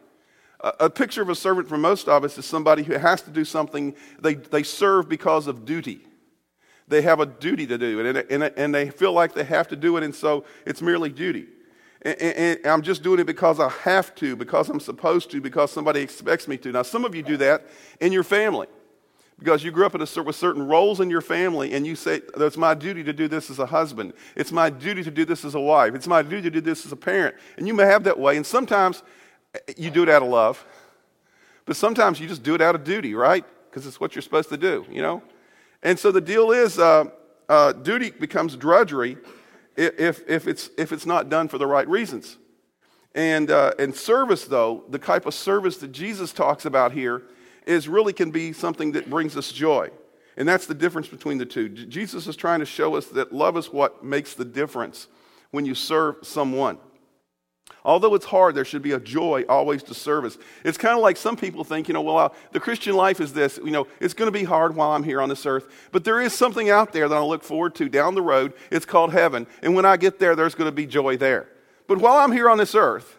A, 0.61 0.73
a, 0.81 0.89
picture 0.89 1.21
of 1.21 1.29
a 1.29 1.35
servant 1.35 1.67
for 1.67 1.77
most 1.77 2.07
of 2.07 2.23
us 2.23 2.37
is 2.37 2.45
somebody 2.45 2.83
who 2.83 2.93
has 2.93 3.21
to 3.23 3.31
do 3.31 3.43
something, 3.45 3.95
they, 4.19 4.35
they 4.35 4.63
serve 4.63 5.09
because 5.09 5.47
of 5.47 5.65
duty 5.65 6.07
they 6.87 7.01
have 7.01 7.19
a 7.19 7.25
duty 7.25 7.65
to 7.67 7.77
do 7.77 7.99
it, 7.99 8.05
and, 8.15 8.43
and, 8.43 8.53
and 8.57 8.75
they 8.75 8.89
feel 8.89 9.13
like 9.13 9.33
they 9.33 9.43
have 9.43 9.67
to 9.69 9.75
do 9.75 9.97
it, 9.97 10.03
and 10.03 10.13
so 10.13 10.43
it's 10.65 10.81
merely 10.81 11.09
duty. 11.09 11.47
And, 12.01 12.21
and, 12.21 12.67
I'm 12.67 12.81
just 12.81 13.01
doing 13.01 13.19
it 13.19 13.25
because 13.25 13.59
I 13.59 13.69
have 13.69 14.13
to, 14.15 14.35
because 14.35 14.69
I'm 14.69 14.79
supposed 14.79 15.31
to, 15.31 15.39
because 15.39 15.71
somebody 15.71 16.01
expects 16.01 16.47
me 16.47 16.57
to. 16.57 16.71
Now, 16.71 16.81
some 16.81 17.05
of 17.05 17.15
you 17.15 17.23
do 17.23 17.37
that 17.37 17.67
in 18.01 18.11
your 18.11 18.23
family 18.23 18.67
because 19.43 19.61
you 19.61 19.71
grew 19.71 19.85
up 19.85 19.93
a, 19.93 20.23
with 20.23 20.35
certain 20.37 20.65
roles 20.65 21.01
in 21.01 21.09
your 21.09 21.19
family, 21.19 21.73
and 21.73 21.85
you 21.85 21.97
say, 21.97 22.21
It's 22.37 22.55
my 22.55 22.73
duty 22.73 23.03
to 23.03 23.11
do 23.11 23.27
this 23.27 23.49
as 23.49 23.59
a 23.59 23.65
husband. 23.65 24.13
It's 24.37 24.53
my 24.53 24.69
duty 24.69 25.03
to 25.03 25.11
do 25.11 25.25
this 25.25 25.43
as 25.43 25.53
a 25.53 25.59
wife. 25.59 25.95
It's 25.95 26.07
my 26.07 26.21
duty 26.21 26.43
to 26.43 26.49
do 26.49 26.61
this 26.61 26.85
as 26.85 26.93
a 26.93 26.95
parent. 26.95 27.35
And 27.57 27.67
you 27.67 27.73
may 27.73 27.83
have 27.83 28.05
that 28.05 28.17
way, 28.17 28.37
and 28.37 28.45
sometimes 28.45 29.03
eh, 29.53 29.73
you 29.75 29.91
do 29.91 30.03
it 30.03 30.07
out 30.09 30.21
of 30.21 30.29
love, 30.29 30.65
but 31.65 31.75
sometimes 31.75 32.21
you 32.21 32.27
just 32.27 32.41
do 32.41 32.55
it 32.55 32.61
out 32.61 32.73
of 32.73 32.85
duty, 32.85 33.15
right? 33.15 33.43
Because 33.69 33.85
it's 33.85 33.99
what 33.99 34.15
you're 34.15 34.21
supposed 34.21 34.47
to 34.47 34.57
do, 34.57 34.85
you 34.89 35.01
know? 35.01 35.21
And 35.81 35.99
so 35.99 36.09
the 36.09 36.21
deal 36.21 36.51
is 36.51 36.79
uh, 36.79 37.05
uh, 37.49 37.73
duty 37.73 38.11
becomes 38.11 38.55
drudgery 38.55 39.17
if, 39.75 40.21
if, 40.29 40.47
it's, 40.47 40.69
if 40.77 40.93
it's 40.93 41.05
not 41.05 41.27
done 41.27 41.49
for 41.49 41.57
the 41.57 41.67
right 41.67 41.87
reasons. 41.89 42.37
And, 43.13 43.51
uh, 43.51 43.73
and 43.77 43.93
service, 43.93 44.45
though, 44.45 44.85
the 44.87 44.99
type 44.99 45.25
of 45.25 45.33
service 45.33 45.77
that 45.77 45.91
Jesus 45.91 46.31
talks 46.31 46.63
about 46.63 46.93
here, 46.93 47.23
is 47.65 47.87
really 47.87 48.13
can 48.13 48.31
be 48.31 48.53
something 48.53 48.93
that 48.93 49.09
brings 49.09 49.37
us 49.37 49.51
joy. 49.51 49.89
And 50.37 50.47
that's 50.47 50.65
the 50.65 50.73
difference 50.73 51.07
between 51.07 51.37
the 51.37 51.45
two. 51.45 51.69
Jesus 51.69 52.27
is 52.27 52.35
trying 52.35 52.59
to 52.59 52.65
show 52.65 52.95
us 52.95 53.05
that 53.07 53.33
love 53.33 53.57
is 53.57 53.71
what 53.71 54.03
makes 54.03 54.33
the 54.33 54.45
difference 54.45 55.07
when 55.51 55.65
you 55.65 55.75
serve 55.75 56.17
someone. 56.23 56.79
Although 57.85 58.15
it's 58.15 58.25
hard, 58.25 58.55
there 58.55 58.65
should 58.65 58.81
be 58.81 58.93
a 58.93 58.99
joy 58.99 59.43
always 59.47 59.83
to 59.83 59.93
service. 59.93 60.37
It's 60.63 60.77
kind 60.77 60.95
of 60.95 61.01
like 61.01 61.17
some 61.17 61.35
people 61.35 61.63
think, 61.63 61.87
you 61.87 61.93
know, 61.93 62.01
well, 62.01 62.33
the 62.51 62.59
Christian 62.59 62.95
life 62.95 63.19
is 63.19 63.33
this, 63.33 63.59
you 63.63 63.71
know, 63.71 63.87
it's 63.99 64.13
going 64.13 64.31
to 64.31 64.37
be 64.37 64.45
hard 64.45 64.75
while 64.75 64.91
I'm 64.91 65.03
here 65.03 65.21
on 65.21 65.29
this 65.29 65.45
earth, 65.45 65.89
but 65.91 66.03
there 66.05 66.21
is 66.21 66.33
something 66.33 66.69
out 66.69 66.93
there 66.93 67.09
that 67.09 67.15
I 67.15 67.21
look 67.21 67.43
forward 67.43 67.75
to 67.75 67.89
down 67.89 68.15
the 68.15 68.21
road. 68.21 68.53
It's 68.71 68.85
called 68.85 69.11
heaven. 69.11 69.47
And 69.61 69.75
when 69.75 69.85
I 69.85 69.97
get 69.97 70.17
there, 70.17 70.35
there's 70.35 70.55
going 70.55 70.69
to 70.69 70.75
be 70.75 70.85
joy 70.85 71.17
there. 71.17 71.49
But 71.87 71.97
while 71.97 72.17
I'm 72.17 72.31
here 72.31 72.49
on 72.49 72.57
this 72.57 72.73
earth, 72.73 73.17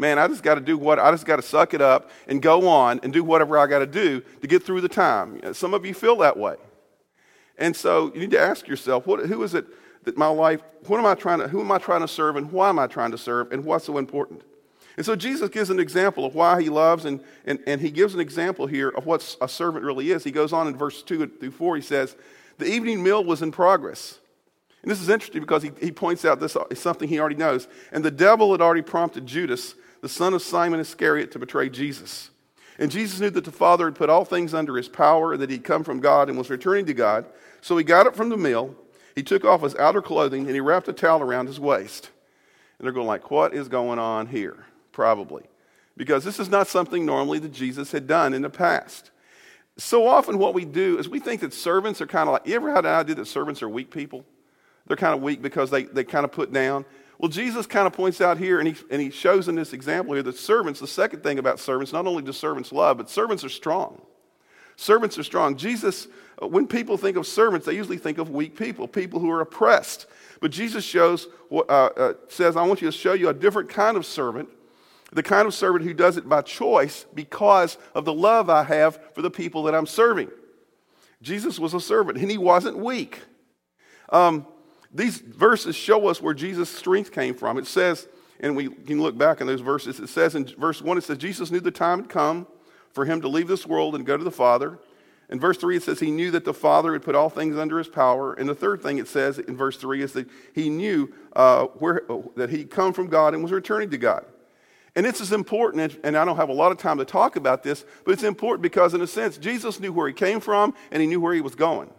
man, 0.00 0.18
I 0.18 0.26
just 0.26 0.42
got 0.42 0.56
to 0.56 0.60
do 0.60 0.76
what, 0.76 0.98
I 0.98 1.10
just 1.10 1.26
got 1.26 1.36
to 1.36 1.42
suck 1.42 1.74
it 1.74 1.80
up 1.80 2.10
and 2.26 2.40
go 2.42 2.66
on 2.66 3.00
and 3.02 3.12
do 3.12 3.22
whatever 3.22 3.58
I 3.58 3.66
got 3.66 3.80
to 3.80 3.86
do 3.86 4.22
to 4.40 4.46
get 4.46 4.62
through 4.62 4.80
the 4.80 4.88
time. 4.88 5.54
Some 5.54 5.74
of 5.74 5.86
you 5.86 5.94
feel 5.94 6.16
that 6.16 6.36
way. 6.36 6.56
And 7.58 7.76
so 7.76 8.12
you 8.14 8.20
need 8.20 8.30
to 8.30 8.40
ask 8.40 8.66
yourself, 8.66 9.06
what, 9.06 9.26
who 9.26 9.42
is 9.42 9.54
it? 9.54 9.66
that 10.04 10.16
my 10.16 10.28
life, 10.28 10.60
what 10.86 10.98
am 10.98 11.06
I 11.06 11.14
trying 11.14 11.40
to, 11.40 11.48
who 11.48 11.60
am 11.60 11.70
I 11.70 11.78
trying 11.78 12.00
to 12.00 12.08
serve 12.08 12.36
and 12.36 12.50
why 12.50 12.68
am 12.68 12.78
I 12.78 12.86
trying 12.86 13.10
to 13.10 13.18
serve 13.18 13.52
and 13.52 13.64
what's 13.64 13.84
so 13.84 13.98
important? 13.98 14.42
And 14.96 15.06
so 15.06 15.16
Jesus 15.16 15.48
gives 15.48 15.70
an 15.70 15.80
example 15.80 16.24
of 16.24 16.34
why 16.34 16.60
he 16.60 16.68
loves, 16.68 17.04
and, 17.04 17.22
and, 17.46 17.60
and 17.66 17.80
he 17.80 17.90
gives 17.90 18.12
an 18.12 18.20
example 18.20 18.66
here 18.66 18.88
of 18.88 19.06
what 19.06 19.36
a 19.40 19.48
servant 19.48 19.84
really 19.84 20.10
is. 20.10 20.24
He 20.24 20.30
goes 20.30 20.52
on 20.52 20.66
in 20.66 20.76
verse 20.76 21.02
2 21.02 21.26
through 21.26 21.50
4, 21.52 21.76
he 21.76 21.82
says, 21.82 22.16
The 22.58 22.66
evening 22.66 23.02
meal 23.02 23.24
was 23.24 23.40
in 23.40 23.52
progress. 23.52 24.18
And 24.82 24.90
this 24.90 25.00
is 25.00 25.08
interesting 25.08 25.42
because 25.42 25.62
he, 25.62 25.70
he 25.80 25.92
points 25.92 26.24
out 26.24 26.40
this 26.40 26.56
is 26.70 26.78
something 26.78 27.08
he 27.08 27.20
already 27.20 27.36
knows. 27.36 27.68
And 27.92 28.04
the 28.04 28.10
devil 28.10 28.52
had 28.52 28.60
already 28.60 28.82
prompted 28.82 29.26
Judas, 29.26 29.74
the 30.00 30.08
son 30.08 30.34
of 30.34 30.42
Simon 30.42 30.80
Iscariot, 30.80 31.32
to 31.32 31.38
betray 31.38 31.68
Jesus. 31.68 32.30
And 32.78 32.90
Jesus 32.90 33.20
knew 33.20 33.30
that 33.30 33.44
the 33.44 33.52
Father 33.52 33.84
had 33.84 33.94
put 33.94 34.08
all 34.08 34.24
things 34.24 34.54
under 34.54 34.76
his 34.76 34.88
power 34.88 35.32
and 35.34 35.42
that 35.42 35.50
he'd 35.50 35.64
come 35.64 35.84
from 35.84 36.00
God 36.00 36.28
and 36.28 36.38
was 36.38 36.48
returning 36.48 36.86
to 36.86 36.94
God. 36.94 37.26
So 37.60 37.76
he 37.76 37.84
got 37.84 38.06
up 38.06 38.16
from 38.16 38.30
the 38.30 38.38
meal 38.38 38.74
He 39.14 39.22
took 39.22 39.44
off 39.44 39.62
his 39.62 39.74
outer 39.76 40.02
clothing 40.02 40.46
and 40.46 40.54
he 40.54 40.60
wrapped 40.60 40.88
a 40.88 40.92
towel 40.92 41.20
around 41.20 41.46
his 41.46 41.60
waist. 41.60 42.10
And 42.78 42.86
they're 42.86 42.92
going 42.92 43.06
like, 43.06 43.30
what 43.30 43.52
is 43.52 43.68
going 43.68 43.98
on 43.98 44.26
here? 44.26 44.64
Probably. 44.92 45.44
Because 45.96 46.24
this 46.24 46.40
is 46.40 46.48
not 46.48 46.68
something 46.68 47.04
normally 47.04 47.38
that 47.40 47.52
Jesus 47.52 47.92
had 47.92 48.06
done 48.06 48.32
in 48.32 48.42
the 48.42 48.50
past. 48.50 49.10
So 49.76 50.06
often 50.06 50.38
what 50.38 50.54
we 50.54 50.64
do 50.64 50.98
is 50.98 51.08
we 51.08 51.20
think 51.20 51.40
that 51.42 51.52
servants 51.52 52.00
are 52.00 52.06
kind 52.06 52.28
of 52.28 52.32
like, 52.32 52.46
you 52.46 52.54
ever 52.54 52.72
had 52.72 52.86
an 52.86 52.94
idea 52.94 53.14
that 53.16 53.26
servants 53.26 53.62
are 53.62 53.68
weak 53.68 53.90
people? 53.90 54.24
They're 54.86 54.96
kind 54.96 55.14
of 55.14 55.22
weak 55.22 55.42
because 55.42 55.70
they, 55.70 55.84
they 55.84 56.04
kind 56.04 56.24
of 56.24 56.32
put 56.32 56.52
down. 56.52 56.84
Well, 57.20 57.28
Jesus 57.28 57.66
kind 57.66 57.86
of 57.86 57.92
points 57.92 58.22
out 58.22 58.38
here, 58.38 58.60
and 58.60 58.68
he, 58.68 58.74
and 58.90 58.98
he 58.98 59.10
shows 59.10 59.46
in 59.46 59.54
this 59.54 59.74
example 59.74 60.14
here 60.14 60.22
that 60.22 60.38
servants, 60.38 60.80
the 60.80 60.86
second 60.86 61.22
thing 61.22 61.38
about 61.38 61.60
servants, 61.60 61.92
not 61.92 62.06
only 62.06 62.22
do 62.22 62.32
servants 62.32 62.72
love, 62.72 62.96
but 62.96 63.10
servants 63.10 63.44
are 63.44 63.50
strong. 63.50 64.00
Servants 64.76 65.18
are 65.18 65.22
strong. 65.22 65.54
Jesus, 65.54 66.08
uh, 66.42 66.48
when 66.48 66.66
people 66.66 66.96
think 66.96 67.18
of 67.18 67.26
servants, 67.26 67.66
they 67.66 67.74
usually 67.74 67.98
think 67.98 68.16
of 68.16 68.30
weak 68.30 68.56
people, 68.56 68.88
people 68.88 69.20
who 69.20 69.30
are 69.30 69.42
oppressed. 69.42 70.06
But 70.40 70.50
Jesus 70.50 70.82
shows, 70.82 71.28
uh, 71.52 71.58
uh, 71.58 72.14
says, 72.28 72.56
I 72.56 72.62
want 72.62 72.80
you 72.80 72.90
to 72.90 72.96
show 72.96 73.12
you 73.12 73.28
a 73.28 73.34
different 73.34 73.68
kind 73.68 73.98
of 73.98 74.06
servant, 74.06 74.48
the 75.12 75.22
kind 75.22 75.46
of 75.46 75.52
servant 75.52 75.84
who 75.84 75.92
does 75.92 76.16
it 76.16 76.26
by 76.26 76.40
choice 76.40 77.04
because 77.12 77.76
of 77.94 78.06
the 78.06 78.14
love 78.14 78.48
I 78.48 78.62
have 78.62 78.98
for 79.14 79.20
the 79.20 79.30
people 79.30 79.64
that 79.64 79.74
I'm 79.74 79.84
serving. 79.84 80.30
Jesus 81.20 81.58
was 81.58 81.74
a 81.74 81.80
servant, 81.80 82.16
and 82.16 82.30
he 82.30 82.38
wasn't 82.38 82.78
weak. 82.78 83.20
Um, 84.08 84.46
these 84.92 85.18
verses 85.18 85.76
show 85.76 86.08
us 86.08 86.20
where 86.20 86.34
Jesus' 86.34 86.68
strength 86.68 87.12
came 87.12 87.34
from. 87.34 87.58
It 87.58 87.66
says, 87.66 88.08
and 88.40 88.56
we 88.56 88.68
can 88.68 89.00
look 89.00 89.16
back 89.16 89.40
in 89.40 89.46
those 89.46 89.60
verses, 89.60 90.00
it 90.00 90.08
says 90.08 90.34
in 90.34 90.44
verse 90.44 90.82
1, 90.82 90.98
it 90.98 91.04
says, 91.04 91.18
Jesus 91.18 91.50
knew 91.50 91.60
the 91.60 91.70
time 91.70 92.00
had 92.00 92.08
come 92.08 92.46
for 92.92 93.04
him 93.04 93.20
to 93.20 93.28
leave 93.28 93.46
this 93.46 93.66
world 93.66 93.94
and 93.94 94.04
go 94.04 94.16
to 94.16 94.24
the 94.24 94.30
Father. 94.30 94.78
In 95.28 95.38
verse 95.38 95.58
3, 95.58 95.76
it 95.76 95.82
says 95.84 96.00
he 96.00 96.10
knew 96.10 96.32
that 96.32 96.44
the 96.44 96.54
Father 96.54 96.92
had 96.92 97.02
put 97.02 97.14
all 97.14 97.30
things 97.30 97.56
under 97.56 97.78
his 97.78 97.86
power. 97.86 98.34
And 98.34 98.48
the 98.48 98.54
third 98.54 98.82
thing 98.82 98.98
it 98.98 99.06
says 99.06 99.38
in 99.38 99.56
verse 99.56 99.76
3 99.76 100.02
is 100.02 100.12
that 100.14 100.28
he 100.54 100.68
knew 100.68 101.12
uh, 101.36 101.66
where, 101.66 102.02
that 102.34 102.50
he'd 102.50 102.70
come 102.70 102.92
from 102.92 103.06
God 103.06 103.32
and 103.32 103.42
was 103.42 103.52
returning 103.52 103.90
to 103.90 103.98
God. 103.98 104.24
And 104.96 105.06
this 105.06 105.20
is 105.20 105.30
important, 105.30 105.98
and 106.02 106.16
I 106.16 106.24
don't 106.24 106.36
have 106.36 106.48
a 106.48 106.52
lot 106.52 106.72
of 106.72 106.78
time 106.78 106.98
to 106.98 107.04
talk 107.04 107.36
about 107.36 107.62
this, 107.62 107.84
but 108.04 108.10
it's 108.10 108.24
important 108.24 108.62
because, 108.62 108.92
in 108.92 109.00
a 109.00 109.06
sense, 109.06 109.38
Jesus 109.38 109.78
knew 109.78 109.92
where 109.92 110.08
he 110.08 110.12
came 110.12 110.40
from 110.40 110.74
and 110.90 111.00
he 111.00 111.06
knew 111.06 111.20
where 111.20 111.32
he 111.32 111.40
was 111.40 111.54
going. 111.54 111.90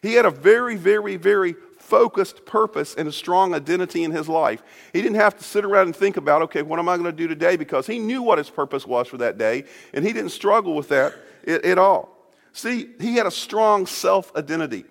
He 0.00 0.14
had 0.14 0.24
a 0.24 0.30
very, 0.30 0.76
very, 0.76 1.16
very 1.16 1.54
focused 1.84 2.46
purpose 2.46 2.94
and 2.94 3.06
a 3.06 3.12
strong 3.12 3.54
identity 3.54 4.04
in 4.04 4.10
his 4.10 4.28
life. 4.28 4.62
He 4.92 5.02
didn't 5.02 5.16
have 5.16 5.36
to 5.36 5.44
sit 5.44 5.64
around 5.64 5.86
and 5.86 5.96
think 5.96 6.16
about, 6.16 6.42
okay, 6.42 6.62
what 6.62 6.78
am 6.78 6.88
I 6.88 6.96
going 6.96 7.10
to 7.10 7.12
do 7.12 7.28
today? 7.28 7.56
Because 7.56 7.86
he 7.86 7.98
knew 7.98 8.22
what 8.22 8.38
his 8.38 8.50
purpose 8.50 8.86
was 8.86 9.06
for 9.06 9.18
that 9.18 9.38
day, 9.38 9.64
and 9.92 10.04
he 10.04 10.12
didn't 10.12 10.30
struggle 10.30 10.74
with 10.74 10.88
that 10.88 11.14
at 11.46 11.78
all. 11.78 12.16
See, 12.52 12.88
he 13.00 13.16
had 13.16 13.26
a 13.26 13.30
strong 13.30 13.86
self 13.86 14.34
identity. 14.34 14.84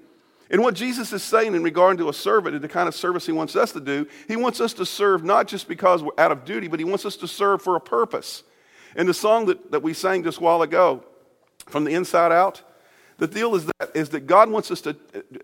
And 0.50 0.62
what 0.62 0.76
Jesus 0.76 1.12
is 1.14 1.24
saying 1.24 1.56
in 1.56 1.64
regard 1.64 1.98
to 1.98 2.10
a 2.10 2.14
servant 2.14 2.54
and 2.54 2.64
the 2.64 2.70
kind 2.70 2.88
of 2.88 2.94
service 2.94 3.26
he 3.26 3.32
wants 3.32 3.56
us 3.56 3.72
to 3.72 3.80
do, 3.80 4.08
he 4.28 4.36
wants 4.36 4.62
us 4.62 4.74
to 4.74 4.86
serve 4.86 5.24
not 5.24 5.48
just 5.48 5.68
because 5.68 6.04
we're 6.04 6.12
out 6.18 6.32
of 6.32 6.46
duty, 6.46 6.68
but 6.68 6.80
he 6.80 6.86
wants 6.86 7.06
us 7.06 7.16
to 7.18 7.28
serve 7.28 7.62
for 7.62 7.76
a 7.76 7.82
purpose. 7.82 8.44
And 8.96 9.10
the 9.10 9.14
song 9.16 9.48
that, 9.48 9.72
that 9.72 9.82
we 9.82 9.94
sang 9.94 10.24
just 10.24 10.38
a 10.38 10.42
while 10.42 10.62
ago, 10.62 11.04
From 11.66 11.86
the 11.86 11.96
Inside 11.96 12.32
Out, 12.32 12.62
the 13.18 13.28
deal 13.28 13.56
is 13.56 13.66
that, 13.66 13.92
is 13.94 14.10
that 14.10 14.22
God 14.22 14.50
wants 14.50 14.72
us 14.72 14.82
to, 14.82 14.94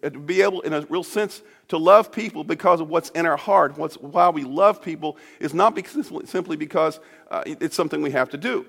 to 0.01 0.11
be 0.11 0.41
able, 0.41 0.61
in 0.61 0.73
a 0.73 0.81
real 0.89 1.03
sense, 1.03 1.41
to 1.67 1.77
love 1.77 2.11
people 2.11 2.43
because 2.43 2.81
of 2.81 2.89
what's 2.89 3.09
in 3.09 3.25
our 3.25 3.37
heart. 3.37 3.77
What's, 3.77 3.95
why 3.95 4.29
we 4.29 4.43
love 4.43 4.81
people 4.81 5.17
is 5.39 5.53
not 5.53 5.75
because, 5.75 6.11
simply 6.25 6.57
because 6.57 6.99
uh, 7.29 7.43
it's 7.45 7.75
something 7.75 8.01
we 8.01 8.11
have 8.11 8.29
to 8.29 8.37
do. 8.37 8.65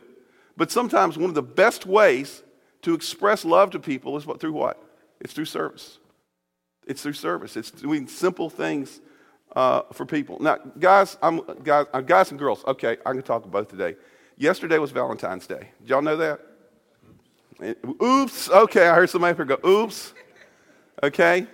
But 0.56 0.70
sometimes 0.70 1.16
one 1.16 1.30
of 1.30 1.34
the 1.34 1.42
best 1.42 1.86
ways 1.86 2.42
to 2.82 2.94
express 2.94 3.44
love 3.44 3.70
to 3.70 3.78
people 3.78 4.16
is 4.16 4.26
what, 4.26 4.40
through 4.40 4.52
what? 4.52 4.82
It's 5.20 5.32
through 5.32 5.46
service. 5.46 5.98
It's 6.86 7.02
through 7.02 7.14
service. 7.14 7.56
It's 7.56 7.70
doing 7.70 8.06
simple 8.06 8.50
things 8.50 9.00
uh, 9.56 9.82
for 9.92 10.06
people. 10.06 10.38
Now, 10.40 10.58
guys, 10.78 11.16
I'm, 11.22 11.40
guys, 11.62 11.86
uh, 11.92 12.00
guys 12.00 12.30
and 12.30 12.38
girls, 12.38 12.64
okay, 12.66 12.98
I 13.04 13.12
can 13.12 13.22
talk 13.22 13.44
about 13.44 13.52
both 13.52 13.68
today. 13.68 13.96
Yesterday 14.36 14.78
was 14.78 14.90
Valentine's 14.90 15.46
Day. 15.46 15.70
Did 15.80 15.90
y'all 15.90 16.02
know 16.02 16.16
that? 16.16 16.40
Oops. 17.62 18.50
Okay, 18.50 18.88
I 18.88 18.94
heard 18.94 19.10
somebody 19.10 19.44
go, 19.44 19.58
oops. 19.66 20.14
Okay. 21.02 21.46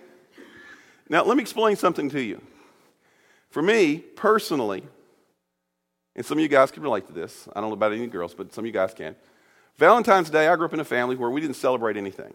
Now, 1.09 1.25
let 1.25 1.37
me 1.37 1.43
explain 1.43 1.77
something 1.77 2.11
to 2.11 2.21
you. 2.21 2.43
For 3.51 3.63
me, 3.63 3.99
personally, 3.99 4.83
and 6.15 6.25
some 6.25 6.39
of 6.39 6.43
you 6.43 6.49
guys 6.49 6.71
can 6.71 6.83
relate 6.83 7.07
to 7.07 7.13
this. 7.13 7.49
I 7.55 7.61
don't 7.61 7.71
know 7.71 7.75
about 7.75 7.93
any 7.93 8.07
girls, 8.07 8.35
but 8.35 8.53
some 8.53 8.63
of 8.63 8.67
you 8.67 8.73
guys 8.73 8.95
can. 8.95 9.15
Valentine's 9.77 10.31
Day, 10.31 10.49
I 10.49 10.57
grew 10.57 10.65
up 10.65 10.75
in 10.75 10.81
a 10.81 10.85
family 10.85 11.15
where 11.15 11.31
we 11.31 11.41
didn't 11.41 11.57
celebrate 11.57 11.97
anything. 11.97 12.33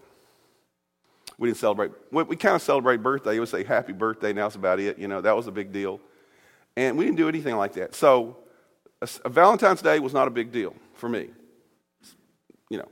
We 1.38 1.50
didn't 1.50 1.58
celebrate. 1.58 1.92
We, 2.12 2.36
kind 2.36 2.56
of 2.56 2.62
celebrate 2.62 2.98
birthday. 2.98 3.32
We 3.32 3.40
would 3.40 3.50
say 3.50 3.64
happy 3.64 3.94
birthday, 3.94 4.32
now 4.32 4.44
that's 4.44 4.56
about 4.56 4.80
it. 4.80 5.00
You 5.00 5.08
know, 5.08 5.22
that 5.22 5.36
was 5.36 5.48
a 5.48 5.52
big 5.52 5.72
deal. 5.72 6.00
And 6.78 6.98
we 6.98 7.06
didn't 7.06 7.18
do 7.18 7.28
anything 7.28 7.58
like 7.58 7.74
that. 7.74 7.96
So, 7.96 8.38
a, 9.02 9.10
a 9.26 9.30
Valentine's 9.30 9.82
Day 9.82 10.00
was 10.00 10.14
not 10.14 10.28
a 10.28 10.32
big 10.32 10.52
deal 10.52 10.76
for 10.94 11.10
me. 11.10 11.30
You 12.70 12.78
know, 12.78 12.88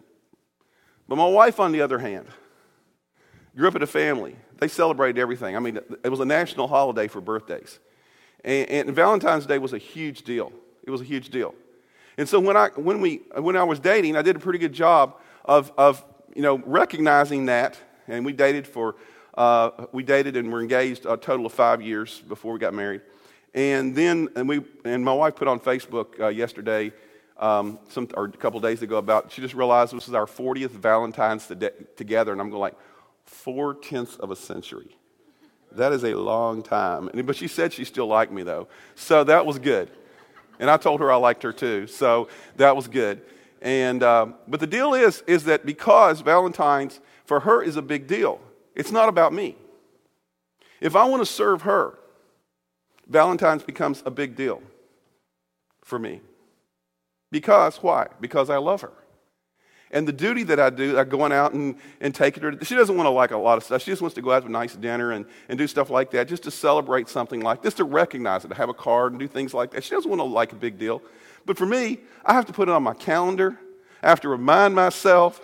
but 1.09 1.15
my 1.15 1.25
wife, 1.25 1.59
on 1.59 1.71
the 1.71 1.81
other 1.81 1.97
hand, 1.97 2.27
grew 3.57 3.67
up 3.67 3.75
in 3.75 3.81
a 3.81 3.87
family. 3.87 4.35
They 4.59 4.67
celebrated 4.67 5.19
everything. 5.19 5.55
I 5.55 5.59
mean, 5.59 5.79
it 6.03 6.09
was 6.09 6.19
a 6.19 6.25
national 6.25 6.67
holiday 6.67 7.07
for 7.07 7.19
birthdays. 7.19 7.79
And, 8.45 8.69
and, 8.69 8.95
Valentine's 8.95 9.47
Day 9.47 9.57
was 9.57 9.73
a 9.73 9.79
huge 9.79 10.21
deal. 10.21 10.53
It 10.83 10.91
was 10.91 11.01
a 11.01 11.03
huge 11.03 11.29
deal. 11.29 11.55
And 12.19 12.29
so 12.29 12.39
when 12.39 12.55
I, 12.55 12.69
when 12.75 13.01
we, 13.01 13.21
when 13.35 13.57
I 13.57 13.63
was 13.63 13.79
dating, 13.79 14.17
I 14.17 14.21
did 14.21 14.35
a 14.35 14.39
pretty 14.39 14.59
good 14.59 14.71
job 14.71 15.15
of, 15.43 15.73
of 15.77 16.05
you 16.35 16.43
know, 16.43 16.61
recognizing 16.65 17.47
that. 17.47 17.77
And 18.07 18.23
we 18.23 18.31
dated 18.31 18.67
for, 18.67 18.95
uh, 19.35 19.87
we 19.91 20.03
dated 20.03 20.37
and 20.37 20.53
were 20.53 20.61
engaged 20.61 21.07
a 21.07 21.17
total 21.17 21.47
of 21.47 21.53
five 21.53 21.81
years 21.81 22.21
before 22.27 22.53
we 22.53 22.59
got 22.59 22.75
married. 22.75 23.01
And 23.55 23.95
then, 23.95 24.29
and, 24.35 24.47
we, 24.47 24.61
and 24.85 25.03
my 25.03 25.13
wife 25.13 25.35
put 25.35 25.47
on 25.47 25.59
Facebook 25.59 26.19
uh, 26.19 26.27
yesterday 26.27 26.93
um, 27.39 27.79
some, 27.89 28.07
or 28.15 28.25
a 28.25 28.31
couple 28.31 28.59
days 28.59 28.81
ago 28.81 28.97
about 28.97 29.31
she 29.31 29.41
just 29.41 29.53
realized 29.53 29.95
this 29.95 30.07
is 30.07 30.13
our 30.13 30.25
40th 30.25 30.71
Valentine's 30.71 31.47
together, 31.95 32.31
and 32.31 32.41
I'm 32.41 32.49
going 32.49 32.59
like 32.59 32.75
four 33.25 33.73
tenths 33.73 34.15
of 34.17 34.31
a 34.31 34.35
century. 34.35 34.95
That 35.71 35.93
is 35.93 36.03
a 36.03 36.15
long 36.15 36.63
time. 36.63 37.09
But 37.13 37.35
she 37.35 37.47
said 37.47 37.73
she 37.73 37.85
still 37.85 38.07
liked 38.07 38.31
me 38.31 38.43
though, 38.43 38.67
so 38.95 39.23
that 39.23 39.45
was 39.45 39.59
good. 39.59 39.89
And 40.59 40.69
I 40.69 40.77
told 40.77 40.99
her 40.99 41.11
I 41.11 41.15
liked 41.15 41.43
her 41.43 41.53
too, 41.53 41.87
so 41.87 42.27
that 42.57 42.75
was 42.75 42.87
good. 42.87 43.21
And 43.61 44.03
um, 44.03 44.35
but 44.47 44.59
the 44.59 44.67
deal 44.67 44.93
is 44.93 45.23
is 45.27 45.45
that 45.45 45.65
because 45.65 46.21
Valentine's 46.21 46.99
for 47.25 47.41
her 47.41 47.61
is 47.61 47.77
a 47.77 47.81
big 47.81 48.07
deal, 48.07 48.41
it's 48.75 48.91
not 48.91 49.09
about 49.09 49.33
me. 49.33 49.55
If 50.81 50.95
I 50.95 51.05
want 51.05 51.21
to 51.21 51.25
serve 51.25 51.63
her, 51.63 51.99
Valentine's 53.07 53.63
becomes 53.63 54.01
a 54.05 54.11
big 54.11 54.35
deal 54.35 54.61
for 55.83 55.99
me. 55.99 56.21
Because 57.31 57.77
why? 57.77 58.07
Because 58.19 58.49
I 58.49 58.57
love 58.57 58.81
her. 58.81 58.91
And 59.91 60.07
the 60.07 60.13
duty 60.13 60.43
that 60.43 60.59
I 60.59 60.69
do, 60.69 60.99
I'm 60.99 61.09
going 61.09 61.31
out 61.31 61.53
and, 61.53 61.75
and 61.99 62.13
taking 62.13 62.43
her, 62.43 62.53
she 62.63 62.75
doesn't 62.75 62.95
want 62.95 63.07
to 63.07 63.11
like 63.11 63.31
a 63.31 63.37
lot 63.37 63.57
of 63.57 63.63
stuff. 63.63 63.81
She 63.81 63.91
just 63.91 64.01
wants 64.01 64.13
to 64.15 64.21
go 64.21 64.31
out 64.31 64.41
to 64.41 64.45
a 64.45 64.51
nice 64.51 64.75
dinner 64.75 65.11
and, 65.11 65.25
and 65.47 65.57
do 65.57 65.65
stuff 65.65 65.89
like 65.89 66.11
that, 66.11 66.27
just 66.27 66.43
to 66.43 66.51
celebrate 66.51 67.09
something 67.09 67.41
like 67.41 67.63
this, 67.63 67.73
to 67.75 67.83
recognize 67.83 68.45
it, 68.45 68.49
to 68.49 68.55
have 68.55 68.69
a 68.69 68.73
card 68.73 69.13
and 69.13 69.19
do 69.19 69.27
things 69.27 69.53
like 69.53 69.71
that. 69.71 69.83
She 69.83 69.95
doesn't 69.95 70.09
want 70.09 70.19
to 70.19 70.25
like 70.25 70.51
a 70.51 70.55
big 70.55 70.77
deal. 70.77 71.01
But 71.45 71.57
for 71.57 71.65
me, 71.65 71.99
I 72.23 72.33
have 72.33 72.45
to 72.45 72.53
put 72.53 72.69
it 72.69 72.71
on 72.71 72.83
my 72.83 72.93
calendar. 72.93 73.57
I 74.03 74.09
have 74.09 74.21
to 74.21 74.29
remind 74.29 74.75
myself. 74.75 75.41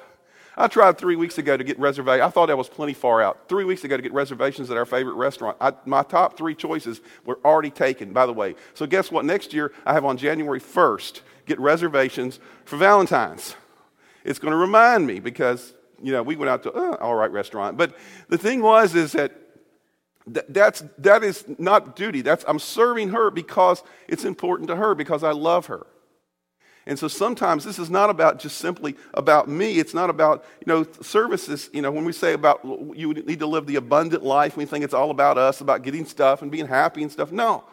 I 0.58 0.68
tried 0.68 0.98
three 0.98 1.16
weeks 1.16 1.38
ago 1.40 1.58
to 1.58 1.64
get 1.64 1.78
reservations. 1.80 2.22
I 2.26 2.30
thought 2.30 2.50
I 2.50 2.54
was 2.54 2.70
plenty 2.70 2.94
far 2.94 3.22
out. 3.22 3.50
Three 3.50 3.66
weeks 3.66 3.84
ago 3.84 3.98
to 3.98 4.04
get 4.04 4.14
reservations 4.14 4.70
at 4.70 4.78
our 4.78 4.86
favorite 4.86 5.16
restaurant. 5.16 5.58
I, 5.60 5.74
my 5.86 6.04
top 6.04 6.38
three 6.38 6.56
choices 6.56 7.02
were 7.26 7.40
already 7.44 7.72
taken, 7.72 8.14
by 8.14 8.28
the 8.28 8.34
way. 8.34 8.56
So 8.76 8.86
guess 8.86 9.12
what? 9.12 9.26
Next 9.26 9.54
year, 9.54 9.74
I 9.86 9.94
have 9.94 10.06
on 10.06 10.18
January 10.18 10.62
1st 10.62 11.22
get 11.46 11.60
reservations 11.60 12.40
for 12.66 12.78
Valentine's. 12.78 13.56
It's 14.24 14.40
going 14.40 14.52
to 14.52 14.58
remind 14.58 15.06
me 15.06 15.20
because, 15.20 15.74
you 16.02 16.12
know, 16.12 16.24
we 16.24 16.36
went 16.36 16.50
out 16.50 16.64
to 16.64 16.74
uh, 16.74 16.98
all 17.00 17.16
right 17.16 17.32
restaurant. 17.32 17.78
But 17.78 17.96
the 18.28 18.38
thing 18.38 18.62
was 18.62 18.96
is 18.96 19.12
that 19.12 19.32
th- 20.34 20.46
that's, 20.50 20.84
that 20.98 21.24
is 21.24 21.46
not 21.58 21.96
duty. 21.96 22.22
That's, 22.22 22.44
I'm 22.48 22.60
serving 22.60 23.10
her 23.10 23.30
because 23.30 23.84
it's 24.08 24.26
important 24.26 24.70
to 24.70 24.76
her, 24.76 24.96
because 24.96 25.24
I 25.24 25.32
love 25.32 25.68
her. 25.68 25.86
And 26.88 27.00
so 27.00 27.08
sometimes 27.08 27.66
this 27.66 27.80
is 27.80 27.90
not 27.90 28.12
about 28.12 28.40
just 28.40 28.60
simply 28.60 28.96
about 29.16 29.48
me. 29.48 29.80
It's 29.80 29.96
not 29.96 30.12
about, 30.12 30.46
you 30.60 30.72
know, 30.72 30.86
services, 31.02 31.70
you 31.74 31.82
know, 31.82 31.92
when 31.92 32.06
we 32.06 32.12
say 32.12 32.34
about 32.34 32.62
you 32.64 33.12
need 33.14 33.40
to 33.40 33.48
live 33.48 33.66
the 33.66 33.78
abundant 33.78 34.24
life, 34.24 34.56
we 34.56 34.66
think 34.66 34.84
it's 34.84 34.94
all 34.94 35.10
about 35.10 35.38
us, 35.38 35.62
about 35.62 35.82
getting 35.82 36.06
stuff 36.06 36.44
and 36.44 36.52
being 36.52 36.68
happy 36.68 37.02
and 37.02 37.12
stuff. 37.12 37.32
No. 37.32 37.64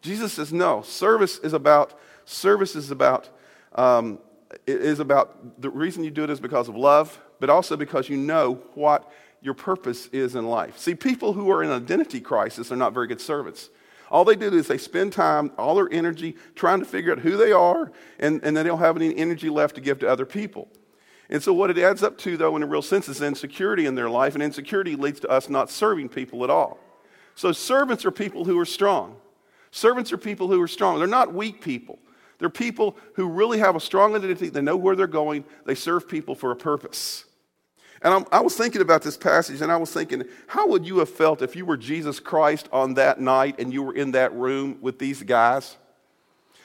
Jesus 0.00 0.32
says, 0.32 0.54
no. 0.54 0.80
Service 0.82 1.38
is 1.40 1.52
about 1.52 1.98
Service 2.24 2.76
is 2.76 2.90
about, 2.90 3.28
um, 3.74 4.18
is 4.66 5.00
about 5.00 5.60
the 5.60 5.70
reason 5.70 6.04
you 6.04 6.10
do 6.10 6.24
it 6.24 6.30
is 6.30 6.40
because 6.40 6.68
of 6.68 6.76
love, 6.76 7.20
but 7.40 7.50
also 7.50 7.76
because 7.76 8.08
you 8.08 8.16
know 8.16 8.54
what 8.74 9.10
your 9.40 9.54
purpose 9.54 10.06
is 10.08 10.34
in 10.34 10.46
life. 10.46 10.78
See, 10.78 10.94
people 10.94 11.32
who 11.32 11.50
are 11.50 11.62
in 11.62 11.70
identity 11.70 12.20
crisis 12.20 12.70
are 12.70 12.76
not 12.76 12.94
very 12.94 13.06
good 13.06 13.20
servants. 13.20 13.70
All 14.10 14.24
they 14.24 14.36
do 14.36 14.52
is 14.52 14.68
they 14.68 14.78
spend 14.78 15.12
time, 15.12 15.52
all 15.58 15.74
their 15.74 15.90
energy, 15.90 16.36
trying 16.54 16.80
to 16.80 16.84
figure 16.84 17.12
out 17.12 17.20
who 17.20 17.36
they 17.36 17.50
are, 17.50 17.90
and, 18.18 18.40
and 18.44 18.56
they 18.56 18.62
don't 18.62 18.78
have 18.78 18.96
any 18.96 19.16
energy 19.16 19.48
left 19.48 19.74
to 19.76 19.80
give 19.80 19.98
to 20.00 20.08
other 20.08 20.26
people. 20.26 20.68
And 21.30 21.42
so, 21.42 21.52
what 21.54 21.70
it 21.70 21.78
adds 21.78 22.02
up 22.02 22.18
to, 22.18 22.36
though, 22.36 22.54
in 22.56 22.62
a 22.62 22.66
real 22.66 22.82
sense, 22.82 23.08
is 23.08 23.22
insecurity 23.22 23.86
in 23.86 23.94
their 23.94 24.10
life, 24.10 24.34
and 24.34 24.42
insecurity 24.42 24.96
leads 24.96 25.20
to 25.20 25.30
us 25.30 25.48
not 25.48 25.70
serving 25.70 26.10
people 26.10 26.44
at 26.44 26.50
all. 26.50 26.78
So 27.34 27.52
servants 27.52 28.04
are 28.04 28.10
people 28.10 28.44
who 28.44 28.58
are 28.58 28.66
strong. 28.66 29.16
Servants 29.70 30.12
are 30.12 30.18
people 30.18 30.48
who 30.48 30.60
are 30.60 30.68
strong. 30.68 30.98
They're 30.98 31.08
not 31.08 31.32
weak 31.32 31.62
people. 31.62 31.98
They're 32.42 32.50
people 32.50 32.96
who 33.14 33.28
really 33.28 33.60
have 33.60 33.76
a 33.76 33.80
strong 33.80 34.16
identity. 34.16 34.48
They 34.48 34.62
know 34.62 34.76
where 34.76 34.96
they're 34.96 35.06
going. 35.06 35.44
They 35.64 35.76
serve 35.76 36.08
people 36.08 36.34
for 36.34 36.50
a 36.50 36.56
purpose. 36.56 37.24
And 38.02 38.12
I'm, 38.12 38.24
i 38.32 38.40
was 38.40 38.56
thinking 38.56 38.80
about 38.80 39.02
this 39.02 39.16
passage, 39.16 39.60
and 39.60 39.70
I 39.70 39.76
was 39.76 39.92
thinking, 39.92 40.24
how 40.48 40.66
would 40.66 40.84
you 40.84 40.98
have 40.98 41.08
felt 41.08 41.40
if 41.40 41.54
you 41.54 41.64
were 41.64 41.76
Jesus 41.76 42.18
Christ 42.18 42.68
on 42.72 42.94
that 42.94 43.20
night 43.20 43.60
and 43.60 43.72
you 43.72 43.84
were 43.84 43.94
in 43.94 44.10
that 44.10 44.34
room 44.34 44.78
with 44.80 44.98
these 44.98 45.22
guys? 45.22 45.76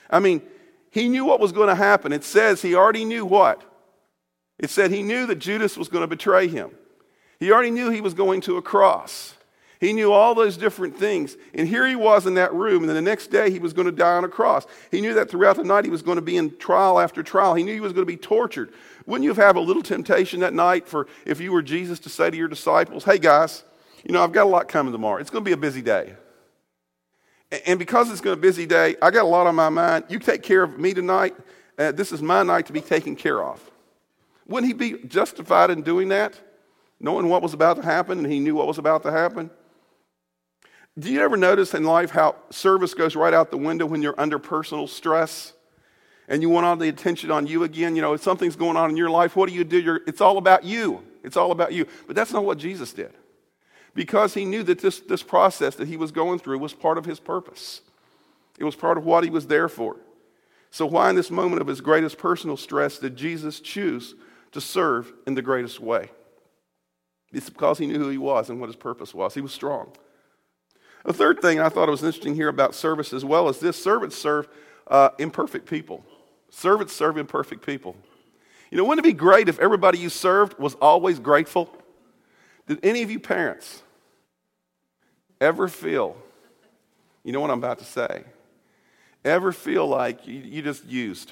I 0.10 0.20
mean, 0.20 0.42
he 0.90 1.10
knew 1.10 1.26
what 1.26 1.40
was 1.40 1.52
going 1.52 1.70
to 1.70 1.76
happen. 1.76 2.12
It 2.12 2.24
says 2.24 2.64
he 2.64 2.74
already 2.74 3.06
knew 3.06 3.24
what? 3.24 3.62
It 4.58 4.72
said 4.72 4.90
he 4.90 5.04
knew 5.04 5.28
that 5.28 5.36
Judas 5.36 5.78
was 5.78 5.90
going 5.90 6.02
to 6.02 6.08
betray 6.08 6.48
him. 6.48 6.72
He 7.40 7.52
already 7.52 7.70
knew 7.70 7.92
he 7.92 8.02
was 8.02 8.16
going 8.16 8.42
to 8.42 8.58
a 8.58 8.64
cross. 8.64 9.36
He 9.80 9.94
knew 9.94 10.12
all 10.12 10.34
those 10.34 10.58
different 10.58 10.98
things. 10.98 11.38
And 11.54 11.68
here 11.68 11.86
he 11.86 11.96
was 11.96 12.26
in 12.26 12.34
that 12.36 12.54
room, 12.54 12.82
and 12.82 12.90
then 12.90 12.96
the 12.96 13.02
next 13.02 13.28
day 13.28 13.52
he 13.52 13.60
was 13.60 13.74
going 13.74 13.86
to 13.86 13.92
die 13.92 14.18
on 14.18 14.24
a 14.24 14.30
cross. 14.30 14.66
He 14.90 15.02
knew 15.02 15.14
that 15.14 15.30
throughout 15.30 15.58
the 15.58 15.64
night 15.64 15.86
he 15.86 15.92
was 15.92 16.02
going 16.02 16.16
to 16.16 16.22
be 16.22 16.38
in 16.38 16.58
trial 16.58 17.00
after 17.00 17.22
trial. 17.22 17.54
He 17.54 17.64
knew 17.64 17.74
he 17.74 17.80
was 17.80 17.94
going 17.94 18.06
to 18.06 18.12
be 18.12 18.18
tortured. 18.18 18.74
Wouldn't 19.06 19.24
you 19.24 19.34
have 19.36 19.56
a 19.56 19.60
little 19.62 19.84
temptation 19.84 20.40
that 20.40 20.54
night 20.54 20.88
for 20.88 21.08
if 21.26 21.40
you 21.40 21.52
were 21.52 21.62
Jesus 21.62 22.00
to 22.00 22.10
say 22.10 22.30
to 22.30 22.36
your 22.36 22.48
disciples, 22.48 23.04
hey 23.04 23.20
guys, 23.20 23.64
you 24.04 24.14
know, 24.14 24.24
I've 24.24 24.32
got 24.32 24.46
a 24.46 24.50
lot 24.50 24.68
coming 24.68 24.92
tomorrow. 24.92 25.20
It's 25.20 25.30
going 25.30 25.44
to 25.44 25.48
be 25.48 25.54
a 25.54 25.58
busy 25.58 25.82
day. 25.82 26.14
And 27.66 27.80
because 27.80 28.12
it's 28.12 28.20
going 28.20 28.36
to 28.36 28.42
be 28.42 28.48
a 28.48 28.50
busy 28.50 28.66
day, 28.66 28.96
I 29.02 29.12
got 29.12 29.24
a 29.24 29.28
lot 29.28 29.48
on 29.48 29.56
my 29.56 29.70
mind. 29.70 30.06
You 30.10 30.20
take 30.20 30.44
care 30.44 30.64
of 30.64 30.78
me 30.78 30.94
tonight. 30.94 31.36
Uh, 31.78 31.92
this 31.92 32.12
is 32.12 32.22
my 32.22 32.44
night 32.44 32.66
to 32.66 32.74
be 32.74 32.82
taken 32.82 33.16
care 33.16 33.44
of. 33.44 33.72
Wouldn't 34.48 34.68
he 34.68 34.74
be 34.74 35.06
justified 35.08 35.70
in 35.70 35.84
doing 35.84 36.10
that? 36.10 36.40
Knowing 37.00 37.30
what 37.30 37.42
was 37.42 37.54
about 37.54 37.78
to 37.78 37.84
happen 37.84 38.18
and 38.18 38.32
he 38.32 38.40
knew 38.40 38.56
what 38.56 38.68
was 38.68 38.78
about 38.78 39.04
to 39.04 39.12
happen? 39.12 39.50
Do 40.98 41.12
you 41.12 41.22
ever 41.22 41.38
notice 41.38 41.74
in 41.74 41.84
life 41.84 42.10
how 42.10 42.36
service 42.50 42.94
goes 42.94 43.16
right 43.16 43.34
out 43.34 43.52
the 43.52 43.58
window 43.58 43.86
when 43.86 44.02
you're 44.02 44.20
under 44.20 44.40
personal 44.40 44.88
stress 44.88 45.54
and 46.28 46.42
you 46.42 46.50
want 46.50 46.66
all 46.66 46.76
the 46.76 46.90
attention 46.90 47.30
on 47.30 47.46
you 47.46 47.64
again? 47.64 47.96
You 47.96 48.02
know, 48.02 48.14
if 48.14 48.24
something's 48.24 48.56
going 48.56 48.78
on 48.78 48.90
in 48.90 48.98
your 48.98 49.10
life, 49.10 49.36
what 49.36 49.48
do 49.48 49.54
you 49.54 49.64
do? 49.64 49.80
You're, 49.80 50.02
it's 50.08 50.22
all 50.22 50.38
about 50.38 50.64
you. 50.64 51.04
It's 51.24 51.38
all 51.38 51.52
about 51.52 51.72
you. 51.72 51.86
But 52.08 52.16
that's 52.16 52.34
not 52.34 52.46
what 52.46 52.58
Jesus 52.58 52.94
did 52.94 53.14
because 53.94 54.36
he 54.36 54.46
knew 54.46 54.64
that 54.64 54.80
this, 54.80 55.00
this 55.00 55.24
process 55.24 55.76
that 55.76 55.88
he 55.88 55.98
was 55.98 56.12
going 56.12 56.40
through 56.40 56.60
was 56.60 56.74
part 56.74 56.98
of 56.98 57.06
his 57.06 57.20
purpose, 57.20 57.82
it 58.58 58.64
was 58.64 58.76
part 58.76 58.98
of 58.98 59.06
what 59.06 59.24
he 59.24 59.30
was 59.30 59.48
there 59.48 59.68
for. 59.68 59.98
So, 60.70 60.86
why 60.86 61.10
in 61.10 61.16
this 61.16 61.32
moment 61.32 61.62
of 61.62 61.68
his 61.68 61.82
greatest 61.82 62.18
personal 62.18 62.58
stress 62.58 63.00
did 63.00 63.16
Jesus 63.16 63.60
choose 63.60 64.16
to 64.52 64.62
serve 64.62 65.14
in 65.26 65.34
the 65.36 65.42
greatest 65.42 65.80
way? 65.80 66.12
It's 67.32 67.50
because 67.50 67.78
he 67.78 67.88
knew 67.88 68.00
who 68.00 68.10
he 68.10 68.18
was 68.18 68.50
and 68.50 68.60
what 68.60 68.70
his 68.70 68.76
purpose 68.76 69.14
was. 69.14 69.34
He 69.34 69.42
was 69.42 69.52
strong. 69.52 69.92
A 71.08 71.14
third 71.14 71.42
thing 71.42 71.60
I 71.60 71.70
thought 71.70 71.90
was 71.90 72.04
interesting 72.04 72.36
here 72.36 72.50
about 72.50 72.76
service 72.76 73.14
as 73.14 73.24
well 73.24 73.48
is 73.48 73.60
this 73.60 73.82
servants 73.82 74.18
serve 74.18 74.50
uh, 74.88 75.10
imperfect 75.18 75.68
people. 75.68 76.04
Servants 76.50 76.94
serve 76.94 77.18
imperfect 77.18 77.66
people. 77.66 77.96
You 78.70 78.78
know, 78.78 78.84
wouldn't 78.84 79.06
it 79.06 79.10
be 79.10 79.14
great 79.14 79.48
if 79.48 79.58
everybody 79.60 79.98
you 79.98 80.10
served 80.10 80.60
was 80.60 80.76
always 80.76 81.20
grateful? 81.20 81.74
Did 82.68 82.80
any 82.84 83.02
of 83.04 83.10
you 83.10 83.22
parents 83.22 83.82
ever 85.40 85.70
feel, 85.70 86.18
you 87.24 87.32
know 87.32 87.40
what 87.40 87.52
I'm 87.52 87.60
about 87.60 87.80
to 87.80 87.86
say, 87.86 88.26
ever 89.24 89.54
feel 89.54 89.88
like 89.88 90.28
you, 90.28 90.36
you 90.36 90.62
just 90.62 90.84
used? 90.84 91.32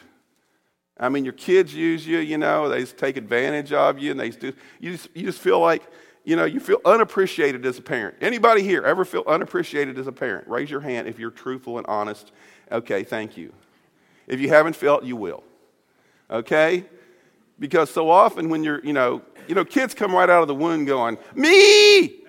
I 0.97 1.09
mean, 1.09 1.25
your 1.25 1.33
kids 1.33 1.73
use 1.73 2.07
you, 2.07 2.19
you 2.19 2.37
know, 2.37 2.69
they 2.69 2.79
just 2.79 2.97
take 2.97 3.17
advantage 3.17 3.73
of 3.73 3.99
you, 3.99 4.11
and 4.11 4.19
they 4.19 4.29
do, 4.29 4.53
you 4.79 4.93
just, 4.93 5.09
you 5.13 5.23
just 5.23 5.39
feel 5.39 5.59
like, 5.59 5.83
you 6.25 6.35
know, 6.35 6.45
you 6.45 6.59
feel 6.59 6.81
unappreciated 6.83 7.65
as 7.65 7.77
a 7.77 7.81
parent. 7.81 8.15
Anybody 8.19 8.63
here 8.63 8.81
ever 8.83 9.05
feel 9.05 9.23
unappreciated 9.27 9.97
as 9.99 10.07
a 10.07 10.11
parent? 10.11 10.47
Raise 10.47 10.69
your 10.69 10.81
hand 10.81 11.07
if 11.07 11.19
you're 11.19 11.31
truthful 11.31 11.77
and 11.77 11.85
honest. 11.87 12.31
Okay, 12.71 13.03
thank 13.03 13.37
you. 13.37 13.53
If 14.27 14.39
you 14.39 14.49
haven't 14.49 14.75
felt, 14.75 15.03
you 15.03 15.15
will. 15.15 15.43
Okay? 16.29 16.83
Because 17.59 17.91
so 17.91 18.09
often 18.09 18.49
when 18.49 18.63
you're, 18.63 18.83
you 18.83 18.91
know, 18.91 19.21
you 19.47 19.53
know, 19.53 19.63
kids 19.63 19.93
come 19.93 20.13
right 20.13 20.29
out 20.29 20.41
of 20.41 20.47
the 20.47 20.55
womb 20.55 20.85
going, 20.85 21.19
me! 21.35 22.23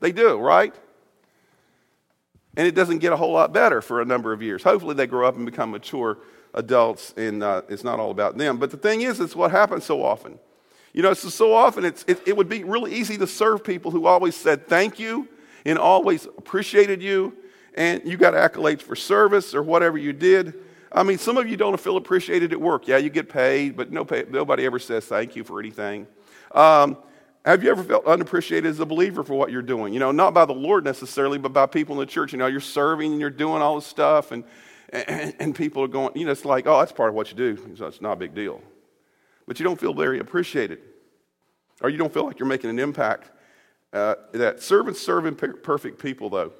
They 0.00 0.10
do, 0.10 0.38
right? 0.38 0.74
And 2.56 2.66
it 2.66 2.74
doesn't 2.74 2.98
get 2.98 3.12
a 3.12 3.16
whole 3.16 3.32
lot 3.32 3.52
better 3.52 3.82
for 3.82 4.00
a 4.00 4.06
number 4.06 4.32
of 4.32 4.42
years. 4.42 4.62
Hopefully 4.62 4.94
they 4.94 5.06
grow 5.06 5.28
up 5.28 5.36
and 5.36 5.44
become 5.44 5.70
mature 5.70 6.18
adults 6.54 7.12
and 7.16 7.42
uh, 7.42 7.62
it's 7.68 7.84
not 7.84 8.00
all 8.00 8.10
about 8.10 8.38
them. 8.38 8.56
But 8.56 8.70
the 8.70 8.78
thing 8.78 9.02
is, 9.02 9.20
it's 9.20 9.36
what 9.36 9.50
happens 9.50 9.84
so 9.84 10.02
often. 10.02 10.38
You 10.92 11.02
know, 11.02 11.14
so, 11.14 11.28
so 11.30 11.54
often 11.54 11.84
it's, 11.84 12.04
it, 12.06 12.20
it 12.26 12.36
would 12.36 12.48
be 12.48 12.64
really 12.64 12.94
easy 12.94 13.16
to 13.16 13.26
serve 13.26 13.64
people 13.64 13.90
who 13.90 14.06
always 14.06 14.36
said 14.36 14.66
thank 14.66 14.98
you 14.98 15.28
and 15.64 15.78
always 15.78 16.26
appreciated 16.26 17.02
you, 17.02 17.34
and 17.74 18.02
you 18.04 18.16
got 18.16 18.34
accolades 18.34 18.82
for 18.82 18.94
service 18.94 19.54
or 19.54 19.62
whatever 19.62 19.96
you 19.96 20.12
did. 20.12 20.54
I 20.90 21.02
mean, 21.02 21.16
some 21.16 21.38
of 21.38 21.48
you 21.48 21.56
don't 21.56 21.80
feel 21.80 21.96
appreciated 21.96 22.52
at 22.52 22.60
work. 22.60 22.86
Yeah, 22.86 22.98
you 22.98 23.08
get 23.08 23.30
paid, 23.30 23.76
but 23.76 23.90
no 23.90 24.04
pay, 24.04 24.26
nobody 24.28 24.66
ever 24.66 24.78
says 24.78 25.06
thank 25.06 25.34
you 25.34 25.44
for 25.44 25.60
anything. 25.60 26.06
Um, 26.54 26.98
have 27.46 27.64
you 27.64 27.70
ever 27.70 27.82
felt 27.82 28.04
unappreciated 28.04 28.70
as 28.70 28.78
a 28.78 28.86
believer 28.86 29.24
for 29.24 29.34
what 29.34 29.50
you're 29.50 29.62
doing? 29.62 29.94
You 29.94 30.00
know, 30.00 30.12
not 30.12 30.34
by 30.34 30.44
the 30.44 30.52
Lord 30.52 30.84
necessarily, 30.84 31.38
but 31.38 31.54
by 31.54 31.66
people 31.66 31.94
in 31.94 32.00
the 32.00 32.06
church. 32.06 32.32
You 32.32 32.38
know, 32.38 32.46
you're 32.46 32.60
serving 32.60 33.12
and 33.12 33.20
you're 33.20 33.30
doing 33.30 33.62
all 33.62 33.76
this 33.76 33.86
stuff, 33.86 34.30
and, 34.30 34.44
and, 34.92 35.34
and 35.40 35.54
people 35.54 35.82
are 35.82 35.88
going, 35.88 36.10
you 36.14 36.26
know, 36.26 36.32
it's 36.32 36.44
like, 36.44 36.66
oh, 36.66 36.80
that's 36.80 36.92
part 36.92 37.08
of 37.08 37.14
what 37.14 37.30
you 37.30 37.36
do. 37.36 37.76
So 37.76 37.86
it's 37.86 38.02
not 38.02 38.12
a 38.12 38.16
big 38.16 38.34
deal 38.34 38.60
but 39.46 39.58
you 39.58 39.64
don't 39.64 39.80
feel 39.80 39.94
very 39.94 40.18
appreciated, 40.18 40.80
or 41.80 41.90
you 41.90 41.98
don't 41.98 42.12
feel 42.12 42.24
like 42.24 42.38
you're 42.38 42.48
making 42.48 42.70
an 42.70 42.78
impact. 42.78 43.30
Uh, 43.92 44.14
that 44.32 44.62
servants 44.62 45.00
serve 45.00 45.26
imperfect 45.26 45.98
people, 45.98 46.30
though. 46.30 46.52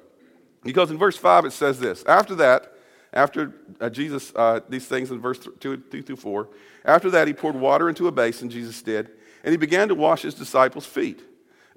Because 0.63 0.91
in 0.91 0.97
verse 0.97 1.17
5 1.17 1.45
it 1.45 1.51
says 1.51 1.79
this 1.79 2.03
After 2.05 2.35
that, 2.35 2.73
after 3.11 3.53
uh, 3.79 3.89
Jesus, 3.89 4.31
uh, 4.35 4.61
these 4.69 4.85
things 4.85 5.11
in 5.11 5.19
verse 5.19 5.39
2, 5.59 5.77
2 5.77 6.01
through 6.01 6.15
4, 6.15 6.49
after 6.85 7.09
that 7.11 7.27
he 7.27 7.33
poured 7.33 7.55
water 7.55 7.89
into 7.89 8.07
a 8.07 8.11
basin, 8.11 8.49
Jesus 8.49 8.81
did, 8.81 9.09
and 9.43 9.51
he 9.51 9.57
began 9.57 9.87
to 9.87 9.95
wash 9.95 10.21
his 10.21 10.33
disciples' 10.33 10.85
feet, 10.85 11.21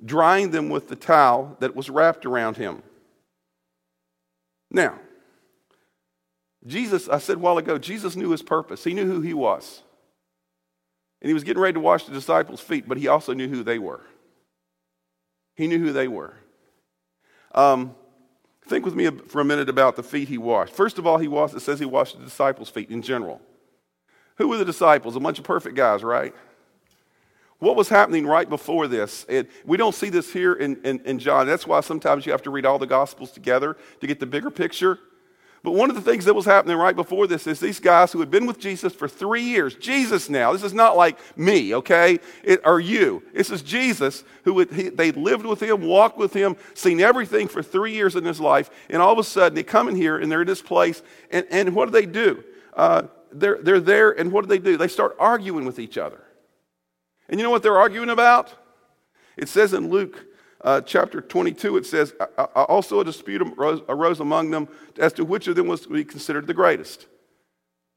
drying 0.04 0.50
them 0.50 0.68
with 0.68 0.88
the 0.88 0.96
towel 0.96 1.56
that 1.60 1.74
was 1.74 1.90
wrapped 1.90 2.26
around 2.26 2.56
him. 2.56 2.82
Now, 4.70 4.98
Jesus, 6.66 7.08
I 7.08 7.18
said 7.18 7.36
a 7.36 7.40
while 7.40 7.58
ago, 7.58 7.78
Jesus 7.78 8.16
knew 8.16 8.30
his 8.30 8.42
purpose. 8.42 8.82
He 8.82 8.94
knew 8.94 9.06
who 9.06 9.20
he 9.20 9.34
was. 9.34 9.82
And 11.26 11.28
he 11.28 11.34
was 11.34 11.42
getting 11.42 11.60
ready 11.60 11.72
to 11.72 11.80
wash 11.80 12.04
the 12.04 12.12
disciples' 12.12 12.60
feet, 12.60 12.88
but 12.88 12.98
he 12.98 13.08
also 13.08 13.32
knew 13.32 13.48
who 13.48 13.64
they 13.64 13.80
were. 13.80 14.00
He 15.56 15.66
knew 15.66 15.80
who 15.80 15.92
they 15.92 16.06
were. 16.06 16.34
Um, 17.52 17.96
think 18.68 18.84
with 18.84 18.94
me 18.94 19.10
for 19.10 19.40
a 19.40 19.44
minute 19.44 19.68
about 19.68 19.96
the 19.96 20.04
feet 20.04 20.28
he 20.28 20.38
washed. 20.38 20.72
First 20.72 20.98
of 20.98 21.04
all, 21.04 21.18
he 21.18 21.26
washed, 21.26 21.56
it 21.56 21.62
says 21.62 21.80
he 21.80 21.84
washed 21.84 22.16
the 22.16 22.22
disciples' 22.22 22.68
feet 22.68 22.90
in 22.90 23.02
general. 23.02 23.40
Who 24.36 24.46
were 24.46 24.56
the 24.56 24.64
disciples? 24.64 25.16
A 25.16 25.18
bunch 25.18 25.40
of 25.40 25.44
perfect 25.44 25.74
guys, 25.74 26.04
right? 26.04 26.32
What 27.58 27.74
was 27.74 27.88
happening 27.88 28.24
right 28.24 28.48
before 28.48 28.86
this? 28.86 29.26
It, 29.28 29.50
we 29.64 29.76
don't 29.76 29.96
see 29.96 30.10
this 30.10 30.32
here 30.32 30.52
in, 30.52 30.76
in, 30.84 31.00
in 31.00 31.18
John. 31.18 31.48
That's 31.48 31.66
why 31.66 31.80
sometimes 31.80 32.24
you 32.24 32.30
have 32.30 32.42
to 32.42 32.50
read 32.50 32.64
all 32.64 32.78
the 32.78 32.86
Gospels 32.86 33.32
together 33.32 33.76
to 34.00 34.06
get 34.06 34.20
the 34.20 34.26
bigger 34.26 34.52
picture. 34.52 35.00
But 35.66 35.74
one 35.74 35.90
of 35.90 35.96
the 35.96 36.02
things 36.02 36.26
that 36.26 36.34
was 36.34 36.44
happening 36.44 36.76
right 36.76 36.94
before 36.94 37.26
this 37.26 37.44
is 37.48 37.58
these 37.58 37.80
guys 37.80 38.12
who 38.12 38.20
had 38.20 38.30
been 38.30 38.46
with 38.46 38.60
Jesus 38.60 38.94
for 38.94 39.08
three 39.08 39.42
years, 39.42 39.74
Jesus 39.74 40.30
now, 40.30 40.52
this 40.52 40.62
is 40.62 40.72
not 40.72 40.96
like 40.96 41.18
me, 41.36 41.74
okay, 41.74 42.20
it, 42.44 42.60
or 42.64 42.78
you. 42.78 43.24
This 43.34 43.50
is 43.50 43.62
Jesus 43.62 44.22
who 44.44 44.54
would, 44.54 44.70
he, 44.70 44.90
they 44.90 45.10
lived 45.10 45.44
with 45.44 45.60
him, 45.60 45.82
walked 45.82 46.18
with 46.18 46.32
him, 46.32 46.54
seen 46.74 47.00
everything 47.00 47.48
for 47.48 47.64
three 47.64 47.92
years 47.94 48.14
in 48.14 48.24
his 48.24 48.38
life, 48.38 48.70
and 48.88 49.02
all 49.02 49.12
of 49.12 49.18
a 49.18 49.24
sudden 49.24 49.56
they 49.56 49.64
come 49.64 49.88
in 49.88 49.96
here 49.96 50.18
and 50.18 50.30
they're 50.30 50.42
in 50.42 50.46
this 50.46 50.62
place, 50.62 51.02
and, 51.32 51.44
and 51.50 51.74
what 51.74 51.86
do 51.86 51.90
they 51.90 52.06
do? 52.06 52.44
Uh, 52.72 53.02
they're, 53.32 53.58
they're 53.60 53.80
there, 53.80 54.12
and 54.12 54.30
what 54.30 54.42
do 54.42 54.48
they 54.48 54.60
do? 54.60 54.76
They 54.76 54.86
start 54.86 55.16
arguing 55.18 55.64
with 55.64 55.80
each 55.80 55.98
other. 55.98 56.22
And 57.28 57.40
you 57.40 57.44
know 57.44 57.50
what 57.50 57.64
they're 57.64 57.76
arguing 57.76 58.10
about? 58.10 58.54
It 59.36 59.48
says 59.48 59.72
in 59.72 59.90
Luke 59.90 60.25
uh, 60.66 60.80
chapter 60.80 61.20
22, 61.20 61.76
it 61.76 61.86
says, 61.86 62.12
Also 62.56 62.98
a 62.98 63.04
dispute 63.04 63.40
arose, 63.56 64.20
among 64.20 64.50
them 64.50 64.68
as 64.98 65.12
to 65.12 65.24
which 65.24 65.46
of 65.46 65.54
them 65.54 65.68
was 65.68 65.82
to 65.82 65.88
be 65.88 66.04
considered 66.04 66.48
the 66.48 66.54
greatest. 66.54 67.06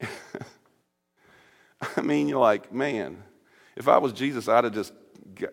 I 1.96 2.00
mean, 2.00 2.28
you're 2.28 2.38
like, 2.38 2.72
man, 2.72 3.24
if 3.76 3.88
I 3.88 3.98
was 3.98 4.12
Jesus, 4.12 4.46
I'd 4.46 4.62
have 4.62 4.72
just, 4.72 4.92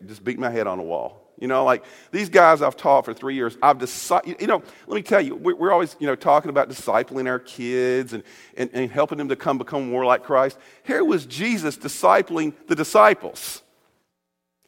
just 0.06 0.24
beat 0.24 0.38
my 0.38 0.52
head 0.52 0.68
on 0.68 0.78
the 0.78 0.84
wall. 0.84 1.34
You 1.40 1.48
know, 1.48 1.64
like 1.66 1.86
these 2.12 2.30
guys 2.30 2.62
I've 2.62 2.78
taught 2.78 3.06
for 3.06 3.16
three 3.16 3.34
years, 3.34 3.58
I've 3.64 3.80
decided, 3.80 4.40
you 4.40 4.48
know, 4.48 4.62
let 4.86 4.96
me 4.96 5.02
tell 5.02 5.22
you, 5.22 5.36
we're 5.36 5.72
always, 5.72 5.96
you 6.00 6.06
know, 6.06 6.16
talking 6.16 6.50
about 6.50 6.70
discipling 6.70 7.28
our 7.28 7.40
kids 7.40 8.14
and, 8.14 8.24
and, 8.56 8.70
and 8.74 8.92
helping 8.92 9.18
them 9.18 9.30
to 9.30 9.36
come 9.36 9.58
become 9.58 9.90
more 9.90 10.06
like 10.06 10.24
Christ. 10.24 10.60
Here 10.84 11.04
was 11.04 11.26
Jesus 11.26 11.78
discipling 11.78 12.54
the 12.68 12.76
disciples 12.76 13.64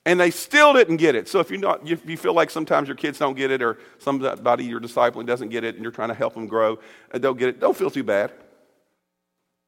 and 0.06 0.20
they 0.20 0.32
still 0.32 0.74
didn't 0.74 0.98
get 0.98 1.16
it. 1.16 1.28
So 1.28 1.40
if, 1.40 1.52
you 1.52 1.58
not, 1.58 1.88
if 1.90 2.08
you 2.08 2.18
feel 2.18 2.34
like 2.34 2.50
sometimes 2.50 2.88
your 2.88 2.96
kids 2.96 3.20
don't 3.20 3.36
get 3.36 3.52
it 3.52 3.62
or 3.62 3.78
somebody 4.00 4.64
you're 4.64 4.80
discipling 4.80 5.26
doesn't 5.26 5.50
get 5.50 5.64
it 5.64 5.76
and 5.76 5.84
you're 5.84 5.92
trying 5.92 6.10
to 6.10 6.16
help 6.16 6.34
them 6.34 6.48
grow 6.48 6.74
uh, 6.74 6.78
and 7.12 7.22
don't 7.22 7.38
get 7.38 7.50
it, 7.50 7.60
don't 7.60 7.76
feel 7.76 7.92
too 7.92 8.04
bad. 8.04 8.32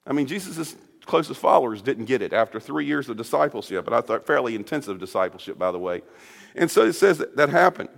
I 0.05 0.13
mean, 0.13 0.25
Jesus' 0.25 0.75
closest 1.05 1.39
followers 1.39 1.81
didn't 1.81 2.05
get 2.05 2.21
it 2.21 2.33
after 2.33 2.59
three 2.59 2.85
years 2.85 3.09
of 3.09 3.17
discipleship, 3.17 3.85
but 3.85 3.93
I 3.93 4.01
thought 4.01 4.25
fairly 4.25 4.55
intensive 4.55 4.99
discipleship, 4.99 5.57
by 5.57 5.71
the 5.71 5.79
way. 5.79 6.01
And 6.55 6.71
so 6.71 6.85
it 6.85 6.93
says 6.93 7.17
that, 7.19 7.35
that 7.35 7.49
happened. 7.49 7.89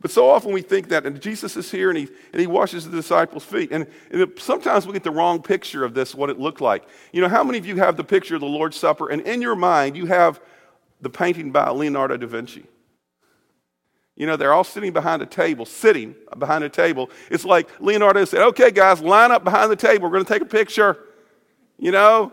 But 0.00 0.10
so 0.10 0.28
often 0.30 0.52
we 0.52 0.62
think 0.62 0.88
that, 0.90 1.06
and 1.06 1.20
Jesus 1.20 1.56
is 1.56 1.70
here 1.70 1.88
and 1.88 1.98
he, 1.98 2.08
and 2.32 2.40
he 2.40 2.46
washes 2.46 2.84
the 2.84 2.96
disciples' 2.96 3.44
feet. 3.44 3.72
And, 3.72 3.86
and 4.10 4.22
it, 4.22 4.40
sometimes 4.40 4.86
we 4.86 4.92
get 4.92 5.02
the 5.02 5.10
wrong 5.10 5.42
picture 5.42 5.84
of 5.84 5.94
this, 5.94 6.14
what 6.14 6.30
it 6.30 6.38
looked 6.38 6.60
like. 6.60 6.86
You 7.12 7.20
know, 7.20 7.28
how 7.28 7.42
many 7.42 7.58
of 7.58 7.66
you 7.66 7.76
have 7.76 7.96
the 7.96 8.04
picture 8.04 8.36
of 8.36 8.40
the 8.40 8.46
Lord's 8.46 8.76
Supper, 8.76 9.08
and 9.08 9.22
in 9.22 9.42
your 9.42 9.56
mind 9.56 9.96
you 9.96 10.06
have 10.06 10.40
the 11.00 11.10
painting 11.10 11.52
by 11.52 11.70
Leonardo 11.70 12.16
da 12.16 12.26
Vinci? 12.26 12.64
You 14.16 14.26
know, 14.26 14.36
they're 14.36 14.52
all 14.52 14.64
sitting 14.64 14.92
behind 14.92 15.22
a 15.22 15.26
table, 15.26 15.64
sitting 15.64 16.16
behind 16.36 16.64
a 16.64 16.68
table. 16.68 17.08
It's 17.30 17.44
like 17.44 17.68
Leonardo 17.80 18.24
said, 18.24 18.42
okay, 18.48 18.72
guys, 18.72 19.00
line 19.00 19.30
up 19.30 19.44
behind 19.44 19.70
the 19.70 19.76
table. 19.76 20.04
We're 20.04 20.14
going 20.14 20.24
to 20.24 20.32
take 20.32 20.42
a 20.42 20.46
picture. 20.46 20.98
You 21.78 21.92
know? 21.92 22.32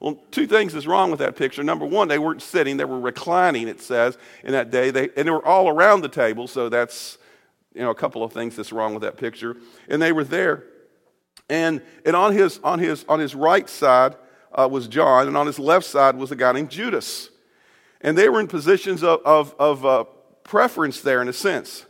Well, 0.00 0.18
two 0.30 0.46
things 0.46 0.74
is 0.74 0.86
wrong 0.86 1.10
with 1.10 1.20
that 1.20 1.36
picture. 1.36 1.62
Number 1.62 1.84
one, 1.84 2.08
they 2.08 2.18
weren't 2.18 2.40
sitting, 2.40 2.78
they 2.78 2.86
were 2.86 2.98
reclining, 2.98 3.68
it 3.68 3.82
says, 3.82 4.16
in 4.42 4.52
that 4.52 4.70
day. 4.70 4.90
They, 4.90 5.10
and 5.16 5.26
they 5.26 5.30
were 5.30 5.44
all 5.44 5.68
around 5.68 6.00
the 6.00 6.08
table, 6.08 6.46
so 6.48 6.70
that's, 6.70 7.18
you 7.74 7.82
know, 7.82 7.90
a 7.90 7.94
couple 7.94 8.22
of 8.22 8.32
things 8.32 8.56
that's 8.56 8.72
wrong 8.72 8.94
with 8.94 9.02
that 9.02 9.18
picture. 9.18 9.56
And 9.88 10.00
they 10.00 10.12
were 10.12 10.24
there. 10.24 10.64
And, 11.50 11.82
and 12.06 12.16
on, 12.16 12.32
his, 12.32 12.58
on, 12.64 12.78
his, 12.78 13.04
on 13.06 13.20
his 13.20 13.34
right 13.34 13.68
side 13.68 14.16
uh, 14.52 14.66
was 14.70 14.88
John, 14.88 15.28
and 15.28 15.36
on 15.36 15.46
his 15.46 15.58
left 15.58 15.84
side 15.84 16.16
was 16.16 16.32
a 16.32 16.36
guy 16.36 16.52
named 16.52 16.70
Judas. 16.70 17.28
And 18.00 18.16
they 18.16 18.28
were 18.28 18.40
in 18.40 18.46
positions 18.46 19.02
of, 19.02 19.20
of, 19.24 19.54
of 19.58 19.86
uh, 19.86 20.04
preference 20.44 21.00
there 21.00 21.22
in 21.22 21.28
a 21.28 21.32
sense. 21.32 21.85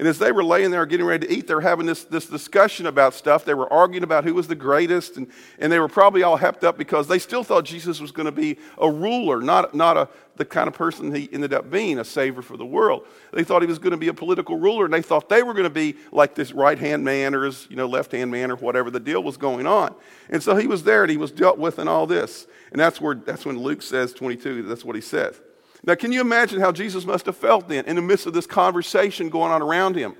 And 0.00 0.08
as 0.08 0.18
they 0.18 0.32
were 0.32 0.42
laying 0.42 0.70
there 0.70 0.86
getting 0.86 1.04
ready 1.04 1.26
to 1.26 1.32
eat, 1.34 1.46
they 1.46 1.54
were 1.54 1.60
having 1.60 1.84
this, 1.84 2.04
this 2.04 2.24
discussion 2.24 2.86
about 2.86 3.12
stuff. 3.12 3.44
They 3.44 3.52
were 3.52 3.70
arguing 3.70 4.02
about 4.02 4.24
who 4.24 4.32
was 4.32 4.48
the 4.48 4.54
greatest, 4.54 5.18
and, 5.18 5.26
and 5.58 5.70
they 5.70 5.78
were 5.78 5.88
probably 5.88 6.22
all 6.22 6.38
hepped 6.38 6.64
up 6.64 6.78
because 6.78 7.06
they 7.06 7.18
still 7.18 7.44
thought 7.44 7.66
Jesus 7.66 8.00
was 8.00 8.10
going 8.10 8.24
to 8.24 8.32
be 8.32 8.56
a 8.78 8.90
ruler, 8.90 9.42
not, 9.42 9.74
not 9.74 9.98
a, 9.98 10.08
the 10.36 10.46
kind 10.46 10.68
of 10.68 10.72
person 10.72 11.14
he 11.14 11.28
ended 11.34 11.52
up 11.52 11.70
being, 11.70 11.98
a 11.98 12.04
savior 12.06 12.40
for 12.40 12.56
the 12.56 12.64
world. 12.64 13.06
They 13.34 13.44
thought 13.44 13.60
he 13.60 13.68
was 13.68 13.78
going 13.78 13.90
to 13.90 13.98
be 13.98 14.08
a 14.08 14.14
political 14.14 14.58
ruler, 14.58 14.86
and 14.86 14.94
they 14.94 15.02
thought 15.02 15.28
they 15.28 15.42
were 15.42 15.52
going 15.52 15.64
to 15.64 15.68
be 15.68 15.96
like 16.12 16.34
this 16.34 16.52
right 16.52 16.78
hand 16.78 17.04
man 17.04 17.34
or 17.34 17.44
his 17.44 17.66
you 17.68 17.76
know, 17.76 17.86
left 17.86 18.12
hand 18.12 18.30
man 18.30 18.50
or 18.50 18.56
whatever 18.56 18.90
the 18.90 19.00
deal 19.00 19.22
was 19.22 19.36
going 19.36 19.66
on. 19.66 19.94
And 20.30 20.42
so 20.42 20.56
he 20.56 20.66
was 20.66 20.82
there 20.82 21.02
and 21.02 21.10
he 21.10 21.18
was 21.18 21.30
dealt 21.30 21.58
with 21.58 21.78
in 21.78 21.88
all 21.88 22.06
this. 22.06 22.46
And 22.72 22.80
that's, 22.80 23.02
where, 23.02 23.16
that's 23.16 23.44
when 23.44 23.58
Luke 23.58 23.82
says 23.82 24.14
22, 24.14 24.62
that's 24.62 24.82
what 24.82 24.96
he 24.96 25.02
says. 25.02 25.38
Now, 25.84 25.94
can 25.94 26.12
you 26.12 26.20
imagine 26.20 26.60
how 26.60 26.72
Jesus 26.72 27.06
must 27.06 27.26
have 27.26 27.36
felt 27.36 27.68
then 27.68 27.84
in 27.86 27.96
the 27.96 28.02
midst 28.02 28.26
of 28.26 28.34
this 28.34 28.46
conversation 28.46 29.30
going 29.30 29.50
on 29.50 29.62
around 29.62 29.96
him? 29.96 30.14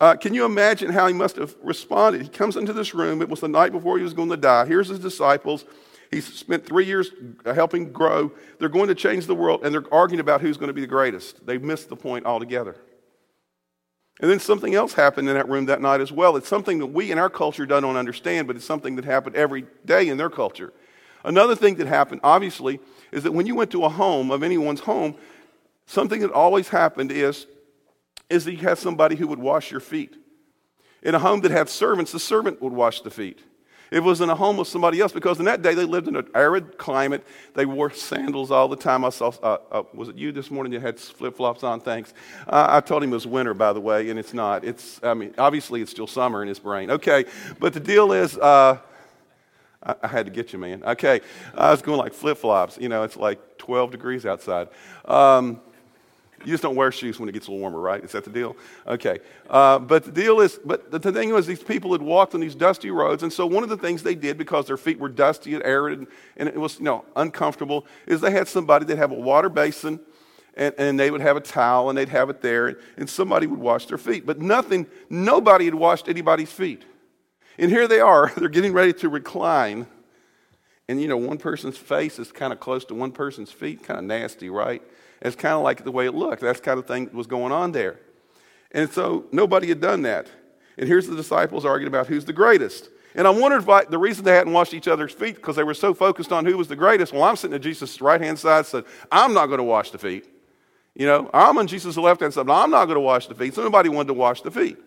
Uh, 0.00 0.16
can 0.16 0.34
you 0.34 0.44
imagine 0.44 0.92
how 0.92 1.06
he 1.06 1.14
must 1.14 1.36
have 1.36 1.54
responded? 1.62 2.22
He 2.22 2.28
comes 2.28 2.56
into 2.56 2.72
this 2.72 2.92
room. 2.92 3.22
It 3.22 3.28
was 3.28 3.40
the 3.40 3.48
night 3.48 3.72
before 3.72 3.98
he 3.98 4.04
was 4.04 4.14
going 4.14 4.30
to 4.30 4.36
die. 4.36 4.66
Here's 4.66 4.88
his 4.88 4.98
disciples. 4.98 5.64
He 6.10 6.20
spent 6.20 6.66
three 6.66 6.84
years 6.84 7.10
helping 7.44 7.92
grow. 7.92 8.32
They're 8.58 8.68
going 8.68 8.88
to 8.88 8.94
change 8.94 9.26
the 9.26 9.34
world, 9.34 9.64
and 9.64 9.72
they're 9.72 9.94
arguing 9.94 10.20
about 10.20 10.40
who's 10.40 10.56
going 10.56 10.68
to 10.68 10.74
be 10.74 10.82
the 10.82 10.86
greatest. 10.86 11.46
They've 11.46 11.62
missed 11.62 11.88
the 11.88 11.96
point 11.96 12.26
altogether. 12.26 12.76
And 14.20 14.30
then 14.30 14.40
something 14.40 14.74
else 14.74 14.92
happened 14.92 15.28
in 15.28 15.34
that 15.34 15.48
room 15.48 15.66
that 15.66 15.80
night 15.80 16.00
as 16.00 16.12
well. 16.12 16.36
It's 16.36 16.48
something 16.48 16.78
that 16.80 16.86
we 16.86 17.10
in 17.10 17.18
our 17.18 17.30
culture 17.30 17.64
don't 17.64 17.84
understand, 17.96 18.46
but 18.46 18.56
it's 18.56 18.64
something 18.64 18.96
that 18.96 19.04
happened 19.04 19.36
every 19.36 19.66
day 19.86 20.08
in 20.08 20.18
their 20.18 20.30
culture. 20.30 20.72
Another 21.24 21.54
thing 21.54 21.76
that 21.76 21.86
happened, 21.86 22.20
obviously, 22.22 22.80
is 23.12 23.22
that 23.22 23.32
when 23.32 23.46
you 23.46 23.54
went 23.54 23.70
to 23.70 23.84
a 23.84 23.88
home 23.88 24.30
of 24.30 24.42
anyone's 24.42 24.80
home, 24.80 25.14
something 25.86 26.20
that 26.20 26.32
always 26.32 26.68
happened 26.68 27.12
is, 27.12 27.46
is 28.30 28.44
that 28.46 28.52
you 28.52 28.58
had 28.58 28.78
somebody 28.78 29.14
who 29.14 29.28
would 29.28 29.38
wash 29.38 29.70
your 29.70 29.80
feet. 29.80 30.16
In 31.02 31.14
a 31.14 31.18
home 31.18 31.40
that 31.42 31.50
had 31.50 31.68
servants, 31.68 32.12
the 32.12 32.20
servant 32.20 32.62
would 32.62 32.72
wash 32.72 33.02
the 33.02 33.10
feet. 33.10 33.40
It 33.90 34.02
was 34.02 34.22
in 34.22 34.30
a 34.30 34.34
home 34.34 34.58
of 34.58 34.66
somebody 34.66 35.00
else 35.00 35.12
because 35.12 35.38
in 35.38 35.44
that 35.44 35.60
day 35.60 35.74
they 35.74 35.84
lived 35.84 36.08
in 36.08 36.16
an 36.16 36.26
arid 36.34 36.78
climate. 36.78 37.26
They 37.54 37.66
wore 37.66 37.90
sandals 37.90 38.50
all 38.50 38.66
the 38.66 38.76
time. 38.76 39.04
I 39.04 39.10
saw, 39.10 39.32
uh, 39.42 39.58
uh, 39.70 39.82
was 39.92 40.08
it 40.08 40.16
you 40.16 40.32
this 40.32 40.50
morning 40.50 40.72
that 40.72 40.80
had 40.80 40.98
flip 40.98 41.36
flops 41.36 41.62
on? 41.62 41.80
Thanks. 41.80 42.14
Uh, 42.48 42.68
I 42.70 42.80
told 42.80 43.02
him 43.02 43.10
it 43.10 43.14
was 43.14 43.26
winter, 43.26 43.52
by 43.52 43.74
the 43.74 43.82
way, 43.82 44.08
and 44.08 44.18
it's 44.18 44.32
not. 44.32 44.64
It's, 44.64 44.98
I 45.02 45.12
mean, 45.12 45.34
obviously 45.36 45.82
it's 45.82 45.90
still 45.90 46.06
summer 46.06 46.40
in 46.40 46.48
his 46.48 46.58
brain. 46.58 46.90
Okay, 46.90 47.26
but 47.60 47.74
the 47.74 47.80
deal 47.80 48.12
is, 48.12 48.38
uh, 48.38 48.78
I, 49.82 49.94
I, 50.02 50.08
had 50.08 50.26
to 50.26 50.32
get 50.32 50.52
you, 50.52 50.58
man. 50.58 50.82
Okay. 50.84 51.20
I 51.54 51.70
was 51.70 51.82
going 51.82 51.98
like 51.98 52.12
flip 52.12 52.38
flops. 52.38 52.78
You 52.80 52.88
know, 52.88 53.02
it's 53.02 53.16
like 53.16 53.58
12 53.58 53.90
degrees 53.90 54.26
outside. 54.26 54.68
Um, 55.04 55.60
you 56.44 56.52
just 56.52 56.62
don't 56.62 56.74
wear 56.74 56.90
shoes 56.90 57.20
when 57.20 57.28
it 57.28 57.32
gets 57.32 57.46
a 57.46 57.50
little 57.50 57.60
warmer, 57.60 57.78
right? 57.78 58.02
Is 58.02 58.12
that 58.12 58.24
the 58.24 58.30
deal? 58.30 58.56
Okay. 58.86 59.20
Uh, 59.48 59.78
but 59.78 60.04
the 60.04 60.10
deal 60.10 60.40
is, 60.40 60.58
but 60.64 60.90
the 60.90 61.12
thing 61.12 61.32
was, 61.32 61.46
these 61.46 61.62
people 61.62 61.92
had 61.92 62.02
walked 62.02 62.34
on 62.34 62.40
these 62.40 62.54
dusty 62.54 62.90
roads, 62.90 63.22
and 63.22 63.32
so 63.32 63.46
one 63.46 63.62
of 63.62 63.68
the 63.68 63.76
things 63.76 64.02
they 64.02 64.14
did 64.14 64.38
because 64.38 64.66
their 64.66 64.76
feet 64.76 64.98
were 64.98 65.08
dusty 65.08 65.54
and 65.54 65.62
arid 65.62 66.06
and, 66.36 66.48
it 66.48 66.56
was, 66.56 66.78
you 66.78 66.84
know, 66.84 67.04
uncomfortable, 67.16 67.86
is 68.06 68.20
they 68.20 68.30
had 68.30 68.48
somebody 68.48 68.84
that 68.86 68.98
have 68.98 69.12
a 69.12 69.14
water 69.14 69.48
basin, 69.48 70.00
and, 70.54 70.74
and 70.78 70.98
they 70.98 71.10
would 71.10 71.20
have 71.20 71.36
a 71.36 71.40
towel, 71.40 71.88
and 71.88 71.96
they'd 71.96 72.08
have 72.08 72.28
it 72.28 72.42
there, 72.42 72.78
and 72.96 73.08
somebody 73.08 73.46
would 73.46 73.60
wash 73.60 73.86
their 73.86 73.98
feet. 73.98 74.26
But 74.26 74.40
nothing, 74.40 74.86
nobody 75.08 75.66
had 75.66 75.74
washed 75.74 76.08
anybody's 76.08 76.50
feet. 76.50 76.84
And 77.58 77.70
here 77.70 77.86
they 77.86 78.00
are, 78.00 78.32
they're 78.36 78.48
getting 78.48 78.72
ready 78.72 78.92
to 78.94 79.08
recline. 79.08 79.86
And 80.88 81.00
you 81.00 81.08
know, 81.08 81.16
one 81.16 81.38
person's 81.38 81.78
face 81.78 82.18
is 82.18 82.32
kind 82.32 82.52
of 82.52 82.60
close 82.60 82.84
to 82.86 82.94
one 82.94 83.12
person's 83.12 83.52
feet, 83.52 83.82
kind 83.82 83.98
of 83.98 84.04
nasty, 84.04 84.50
right? 84.50 84.82
It's 85.20 85.36
kind 85.36 85.54
of 85.54 85.62
like 85.62 85.84
the 85.84 85.92
way 85.92 86.06
it 86.06 86.14
looked. 86.14 86.42
That's 86.42 86.60
kind 86.60 86.78
of 86.78 86.86
thing 86.86 87.04
that 87.06 87.14
was 87.14 87.26
going 87.26 87.52
on 87.52 87.72
there. 87.72 88.00
And 88.72 88.90
so 88.90 89.26
nobody 89.30 89.68
had 89.68 89.80
done 89.80 90.02
that. 90.02 90.28
And 90.76 90.88
here's 90.88 91.06
the 91.06 91.14
disciples 91.14 91.64
arguing 91.64 91.88
about 91.88 92.06
who's 92.06 92.24
the 92.24 92.32
greatest. 92.32 92.88
And 93.14 93.26
I 93.26 93.30
wondered 93.30 93.68
if 93.68 93.90
the 93.90 93.98
reason 93.98 94.24
they 94.24 94.34
hadn't 94.34 94.52
washed 94.52 94.72
each 94.72 94.88
other's 94.88 95.12
feet 95.12 95.36
because 95.36 95.54
they 95.56 95.64
were 95.64 95.74
so 95.74 95.92
focused 95.92 96.32
on 96.32 96.46
who 96.46 96.56
was 96.56 96.68
the 96.68 96.76
greatest. 96.76 97.12
Well, 97.12 97.22
I'm 97.22 97.36
sitting 97.36 97.54
at 97.54 97.60
Jesus' 97.60 98.00
right 98.00 98.20
hand 98.20 98.38
side, 98.38 98.64
said, 98.64 98.84
I'm 99.10 99.34
not 99.34 99.46
going 99.46 99.58
to 99.58 99.64
wash 99.64 99.90
the 99.90 99.98
feet. 99.98 100.26
You 100.94 101.06
know, 101.06 101.30
I'm 101.32 101.58
on 101.58 101.66
Jesus' 101.66 101.96
left 101.96 102.20
hand 102.20 102.34
side, 102.34 102.48
I'm 102.48 102.70
not 102.70 102.86
going 102.86 102.96
to 102.96 103.00
wash 103.00 103.26
the 103.26 103.34
feet. 103.34 103.54
So 103.54 103.62
nobody 103.62 103.88
wanted 103.90 104.08
to 104.08 104.14
wash 104.14 104.40
the 104.40 104.50
feet. 104.50 104.78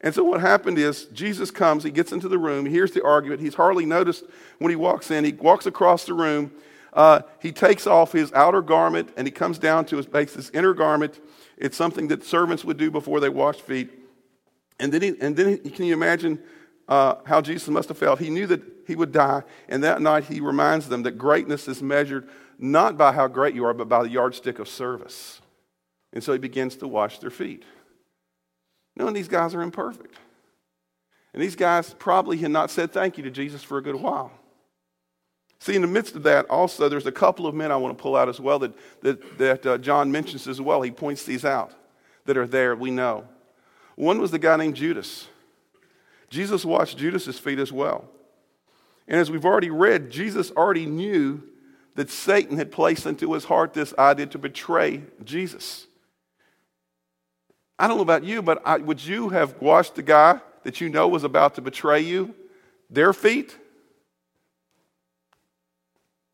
And 0.00 0.14
so 0.14 0.24
what 0.24 0.40
happened 0.40 0.78
is 0.78 1.04
Jesus 1.06 1.50
comes, 1.50 1.84
he 1.84 1.90
gets 1.90 2.12
into 2.12 2.28
the 2.28 2.38
room, 2.38 2.64
he 2.64 2.72
hears 2.72 2.92
the 2.92 3.04
argument. 3.04 3.40
He's 3.40 3.54
hardly 3.54 3.84
noticed 3.84 4.24
when 4.58 4.70
he 4.70 4.76
walks 4.76 5.10
in. 5.10 5.24
He 5.24 5.32
walks 5.32 5.66
across 5.66 6.06
the 6.06 6.14
room. 6.14 6.52
Uh, 6.92 7.20
he 7.40 7.52
takes 7.52 7.86
off 7.86 8.12
his 8.12 8.32
outer 8.32 8.62
garment 8.62 9.10
and 9.16 9.26
he 9.26 9.30
comes 9.30 9.58
down 9.58 9.84
to 9.86 9.96
his, 9.96 10.10
makes 10.10 10.32
this 10.32 10.50
inner 10.50 10.74
garment. 10.74 11.20
It's 11.56 11.76
something 11.76 12.08
that 12.08 12.24
servants 12.24 12.64
would 12.64 12.78
do 12.78 12.90
before 12.90 13.20
they 13.20 13.28
wash 13.28 13.56
feet. 13.56 13.90
And 14.78 14.90
then, 14.90 15.02
he, 15.02 15.14
and 15.20 15.36
then 15.36 15.60
he, 15.62 15.70
can 15.70 15.84
you 15.84 15.92
imagine 15.92 16.42
uh, 16.88 17.16
how 17.26 17.42
Jesus 17.42 17.68
must 17.68 17.88
have 17.90 17.98
felt? 17.98 18.18
He 18.18 18.30
knew 18.30 18.46
that 18.46 18.62
he 18.86 18.96
would 18.96 19.12
die. 19.12 19.42
And 19.68 19.84
that 19.84 20.00
night 20.00 20.24
he 20.24 20.40
reminds 20.40 20.88
them 20.88 21.02
that 21.02 21.18
greatness 21.18 21.68
is 21.68 21.82
measured 21.82 22.28
not 22.58 22.96
by 22.96 23.12
how 23.12 23.28
great 23.28 23.54
you 23.54 23.64
are, 23.64 23.74
but 23.74 23.88
by 23.88 24.02
the 24.02 24.10
yardstick 24.10 24.58
of 24.58 24.68
service. 24.68 25.40
And 26.12 26.24
so 26.24 26.32
he 26.32 26.38
begins 26.38 26.76
to 26.76 26.88
wash 26.88 27.18
their 27.18 27.30
feet. 27.30 27.64
Knowing 29.00 29.14
these 29.14 29.28
guys 29.28 29.54
are 29.54 29.62
imperfect. 29.62 30.14
And 31.32 31.42
these 31.42 31.56
guys 31.56 31.94
probably 31.98 32.36
had 32.36 32.50
not 32.50 32.70
said 32.70 32.92
thank 32.92 33.16
you 33.16 33.24
to 33.24 33.30
Jesus 33.30 33.62
for 33.62 33.78
a 33.78 33.82
good 33.82 33.94
while. 33.94 34.30
See, 35.58 35.74
in 35.74 35.80
the 35.80 35.88
midst 35.88 36.16
of 36.16 36.22
that, 36.24 36.44
also, 36.50 36.86
there's 36.86 37.06
a 37.06 37.12
couple 37.12 37.46
of 37.46 37.54
men 37.54 37.72
I 37.72 37.76
want 37.76 37.96
to 37.96 38.02
pull 38.02 38.14
out 38.14 38.28
as 38.28 38.38
well 38.38 38.58
that, 38.58 38.74
that, 39.00 39.38
that 39.38 39.66
uh, 39.66 39.78
John 39.78 40.12
mentions 40.12 40.46
as 40.46 40.60
well. 40.60 40.82
He 40.82 40.90
points 40.90 41.24
these 41.24 41.46
out 41.46 41.72
that 42.26 42.36
are 42.36 42.46
there, 42.46 42.76
we 42.76 42.90
know. 42.90 43.24
One 43.96 44.20
was 44.20 44.32
the 44.32 44.38
guy 44.38 44.56
named 44.56 44.76
Judas. 44.76 45.28
Jesus 46.28 46.62
washed 46.62 46.98
Judas's 46.98 47.38
feet 47.38 47.58
as 47.58 47.72
well. 47.72 48.06
And 49.08 49.18
as 49.18 49.30
we've 49.30 49.46
already 49.46 49.70
read, 49.70 50.10
Jesus 50.10 50.50
already 50.50 50.84
knew 50.84 51.42
that 51.94 52.10
Satan 52.10 52.58
had 52.58 52.70
placed 52.70 53.06
into 53.06 53.32
his 53.32 53.46
heart 53.46 53.72
this 53.72 53.94
idea 53.98 54.26
to 54.26 54.38
betray 54.38 55.04
Jesus. 55.24 55.86
I 57.80 57.88
don't 57.88 57.96
know 57.96 58.02
about 58.02 58.24
you, 58.24 58.42
but 58.42 58.60
I, 58.62 58.76
would 58.76 59.02
you 59.02 59.30
have 59.30 59.58
washed 59.58 59.94
the 59.94 60.02
guy 60.02 60.38
that 60.64 60.82
you 60.82 60.90
know 60.90 61.08
was 61.08 61.24
about 61.24 61.54
to 61.54 61.62
betray 61.62 62.02
you, 62.02 62.34
their 62.90 63.14
feet? 63.14 63.56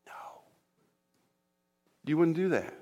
No. 0.05 0.41
You 2.03 2.17
wouldn't 2.17 2.35
do 2.35 2.49
that. 2.49 2.73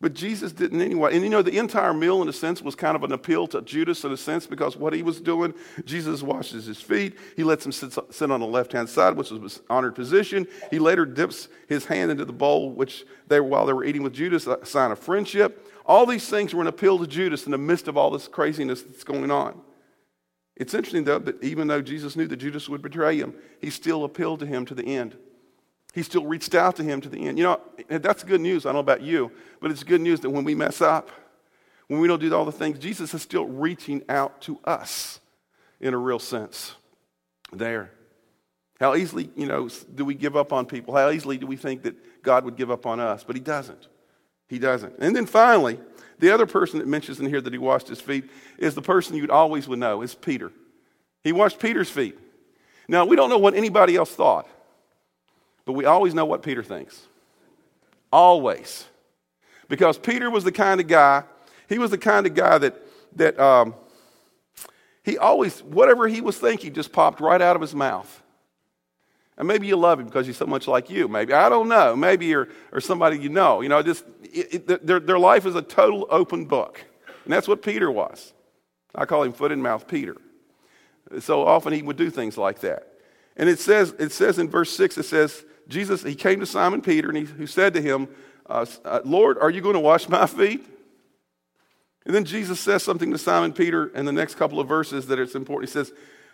But 0.00 0.14
Jesus 0.14 0.52
didn't 0.52 0.80
anyway. 0.80 1.14
And 1.14 1.24
you 1.24 1.30
know, 1.30 1.42
the 1.42 1.58
entire 1.58 1.92
meal, 1.92 2.22
in 2.22 2.28
a 2.28 2.32
sense, 2.32 2.62
was 2.62 2.76
kind 2.76 2.94
of 2.94 3.02
an 3.02 3.10
appeal 3.10 3.48
to 3.48 3.62
Judas, 3.62 4.04
in 4.04 4.12
a 4.12 4.16
sense, 4.16 4.46
because 4.46 4.76
what 4.76 4.92
he 4.92 5.02
was 5.02 5.20
doing, 5.20 5.52
Jesus 5.84 6.22
washes 6.22 6.66
his 6.66 6.80
feet. 6.80 7.18
He 7.34 7.42
lets 7.42 7.66
him 7.66 7.72
sit, 7.72 7.92
sit 8.10 8.30
on 8.30 8.38
the 8.38 8.46
left 8.46 8.72
hand 8.72 8.88
side, 8.88 9.16
which 9.16 9.32
was 9.32 9.42
his 9.42 9.60
honored 9.68 9.96
position. 9.96 10.46
He 10.70 10.78
later 10.78 11.04
dips 11.04 11.48
his 11.68 11.84
hand 11.84 12.12
into 12.12 12.24
the 12.24 12.32
bowl, 12.32 12.70
which 12.70 13.04
they, 13.26 13.40
while 13.40 13.66
they 13.66 13.72
were 13.72 13.84
eating 13.84 14.04
with 14.04 14.12
Judas, 14.12 14.46
a 14.46 14.64
sign 14.64 14.92
of 14.92 15.00
friendship. 15.00 15.66
All 15.84 16.06
these 16.06 16.28
things 16.28 16.54
were 16.54 16.62
an 16.62 16.68
appeal 16.68 16.98
to 16.98 17.06
Judas 17.06 17.46
in 17.46 17.50
the 17.50 17.58
midst 17.58 17.88
of 17.88 17.96
all 17.96 18.10
this 18.10 18.28
craziness 18.28 18.82
that's 18.82 19.04
going 19.04 19.32
on. 19.32 19.60
It's 20.54 20.74
interesting, 20.74 21.04
though, 21.04 21.18
that 21.20 21.42
even 21.42 21.66
though 21.66 21.82
Jesus 21.82 22.14
knew 22.14 22.28
that 22.28 22.36
Judas 22.36 22.68
would 22.68 22.82
betray 22.82 23.16
him, 23.16 23.34
he 23.60 23.70
still 23.70 24.04
appealed 24.04 24.40
to 24.40 24.46
him 24.46 24.64
to 24.66 24.74
the 24.76 24.96
end. 24.96 25.16
He 25.94 26.02
still 26.02 26.26
reached 26.26 26.54
out 26.54 26.76
to 26.76 26.82
him 26.82 27.00
to 27.00 27.08
the 27.08 27.26
end. 27.26 27.38
You 27.38 27.44
know, 27.44 27.60
that's 27.88 28.22
good 28.22 28.40
news. 28.40 28.66
I 28.66 28.68
don't 28.68 28.74
know 28.74 28.80
about 28.80 29.02
you, 29.02 29.32
but 29.60 29.70
it's 29.70 29.82
good 29.82 30.00
news 30.00 30.20
that 30.20 30.30
when 30.30 30.44
we 30.44 30.54
mess 30.54 30.80
up, 30.80 31.10
when 31.88 32.00
we 32.00 32.08
don't 32.08 32.20
do 32.20 32.32
all 32.34 32.44
the 32.44 32.52
things, 32.52 32.78
Jesus 32.78 33.14
is 33.14 33.22
still 33.22 33.46
reaching 33.46 34.02
out 34.08 34.40
to 34.42 34.58
us 34.64 35.20
in 35.80 35.94
a 35.94 35.98
real 35.98 36.18
sense. 36.18 36.74
There. 37.52 37.90
How 38.78 38.94
easily, 38.94 39.30
you 39.34 39.46
know, 39.46 39.68
do 39.94 40.04
we 40.04 40.14
give 40.14 40.36
up 40.36 40.52
on 40.52 40.66
people? 40.66 40.94
How 40.94 41.10
easily 41.10 41.38
do 41.38 41.46
we 41.46 41.56
think 41.56 41.82
that 41.82 42.22
God 42.22 42.44
would 42.44 42.56
give 42.56 42.70
up 42.70 42.84
on 42.86 43.00
us? 43.00 43.24
But 43.24 43.36
He 43.36 43.40
doesn't. 43.40 43.88
He 44.48 44.58
doesn't. 44.58 44.94
And 44.98 45.16
then 45.16 45.26
finally, 45.26 45.78
the 46.18 46.30
other 46.30 46.46
person 46.46 46.78
that 46.78 46.88
mentions 46.88 47.20
in 47.20 47.26
here 47.26 47.40
that 47.40 47.52
he 47.52 47.58
washed 47.58 47.88
his 47.88 48.00
feet 48.00 48.24
is 48.58 48.74
the 48.74 48.82
person 48.82 49.16
you'd 49.16 49.30
always 49.30 49.68
would 49.68 49.78
know 49.78 50.02
is 50.02 50.14
Peter. 50.14 50.50
He 51.22 51.32
washed 51.32 51.58
Peter's 51.58 51.90
feet. 51.90 52.18
Now, 52.88 53.04
we 53.04 53.16
don't 53.16 53.28
know 53.28 53.38
what 53.38 53.54
anybody 53.54 53.96
else 53.96 54.10
thought, 54.10 54.48
but 55.68 55.74
we 55.74 55.84
always 55.84 56.14
know 56.14 56.24
what 56.24 56.42
Peter 56.42 56.62
thinks. 56.62 56.98
Always. 58.10 58.86
Because 59.68 59.98
Peter 59.98 60.30
was 60.30 60.42
the 60.42 60.50
kind 60.50 60.80
of 60.80 60.86
guy, 60.86 61.24
he 61.68 61.78
was 61.78 61.90
the 61.90 61.98
kind 61.98 62.26
of 62.26 62.32
guy 62.32 62.56
that, 62.56 62.74
that 63.16 63.38
um, 63.38 63.74
he 65.04 65.18
always, 65.18 65.62
whatever 65.62 66.08
he 66.08 66.22
was 66.22 66.38
thinking 66.38 66.72
just 66.72 66.90
popped 66.90 67.20
right 67.20 67.42
out 67.42 67.54
of 67.54 67.60
his 67.60 67.74
mouth. 67.74 68.22
And 69.36 69.46
maybe 69.46 69.66
you 69.66 69.76
love 69.76 70.00
him 70.00 70.06
because 70.06 70.26
he's 70.26 70.38
so 70.38 70.46
much 70.46 70.66
like 70.66 70.88
you. 70.88 71.06
Maybe, 71.06 71.34
I 71.34 71.50
don't 71.50 71.68
know. 71.68 71.94
Maybe 71.94 72.24
you're, 72.24 72.48
or 72.72 72.80
somebody 72.80 73.18
you 73.18 73.28
know. 73.28 73.60
You 73.60 73.68
know, 73.68 73.82
just, 73.82 74.06
it, 74.22 74.70
it, 74.70 74.86
their, 74.86 75.00
their 75.00 75.18
life 75.18 75.44
is 75.44 75.54
a 75.54 75.60
total 75.60 76.06
open 76.08 76.46
book. 76.46 76.82
And 77.24 77.32
that's 77.34 77.46
what 77.46 77.60
Peter 77.60 77.90
was. 77.90 78.32
I 78.94 79.04
call 79.04 79.22
him 79.22 79.34
foot 79.34 79.52
and 79.52 79.62
mouth 79.62 79.86
Peter. 79.86 80.16
So 81.20 81.44
often 81.44 81.74
he 81.74 81.82
would 81.82 81.98
do 81.98 82.08
things 82.08 82.38
like 82.38 82.60
that. 82.60 82.94
And 83.36 83.48
it 83.48 83.60
says, 83.60 83.94
it 83.98 84.12
says 84.12 84.38
in 84.38 84.48
verse 84.48 84.70
6, 84.70 84.96
it 84.96 85.04
says, 85.04 85.44
Jesus, 85.68 86.02
he 86.02 86.14
came 86.14 86.40
to 86.40 86.46
Simon 86.46 86.80
Peter 86.80 87.08
and 87.08 87.18
he 87.18 87.24
who 87.24 87.46
said 87.46 87.74
to 87.74 87.82
him, 87.82 88.08
uh, 88.46 88.64
uh, 88.84 89.00
Lord, 89.04 89.38
are 89.38 89.50
you 89.50 89.60
going 89.60 89.74
to 89.74 89.80
wash 89.80 90.08
my 90.08 90.26
feet? 90.26 90.66
And 92.06 92.14
then 92.14 92.24
Jesus 92.24 92.58
says 92.58 92.82
something 92.82 93.10
to 93.12 93.18
Simon 93.18 93.52
Peter 93.52 93.88
in 93.88 94.06
the 94.06 94.12
next 94.12 94.36
couple 94.36 94.60
of 94.60 94.66
verses 94.66 95.06
that 95.08 95.18
it's 95.18 95.34
important. 95.34 95.68
He 95.68 95.72
says, 95.72 95.92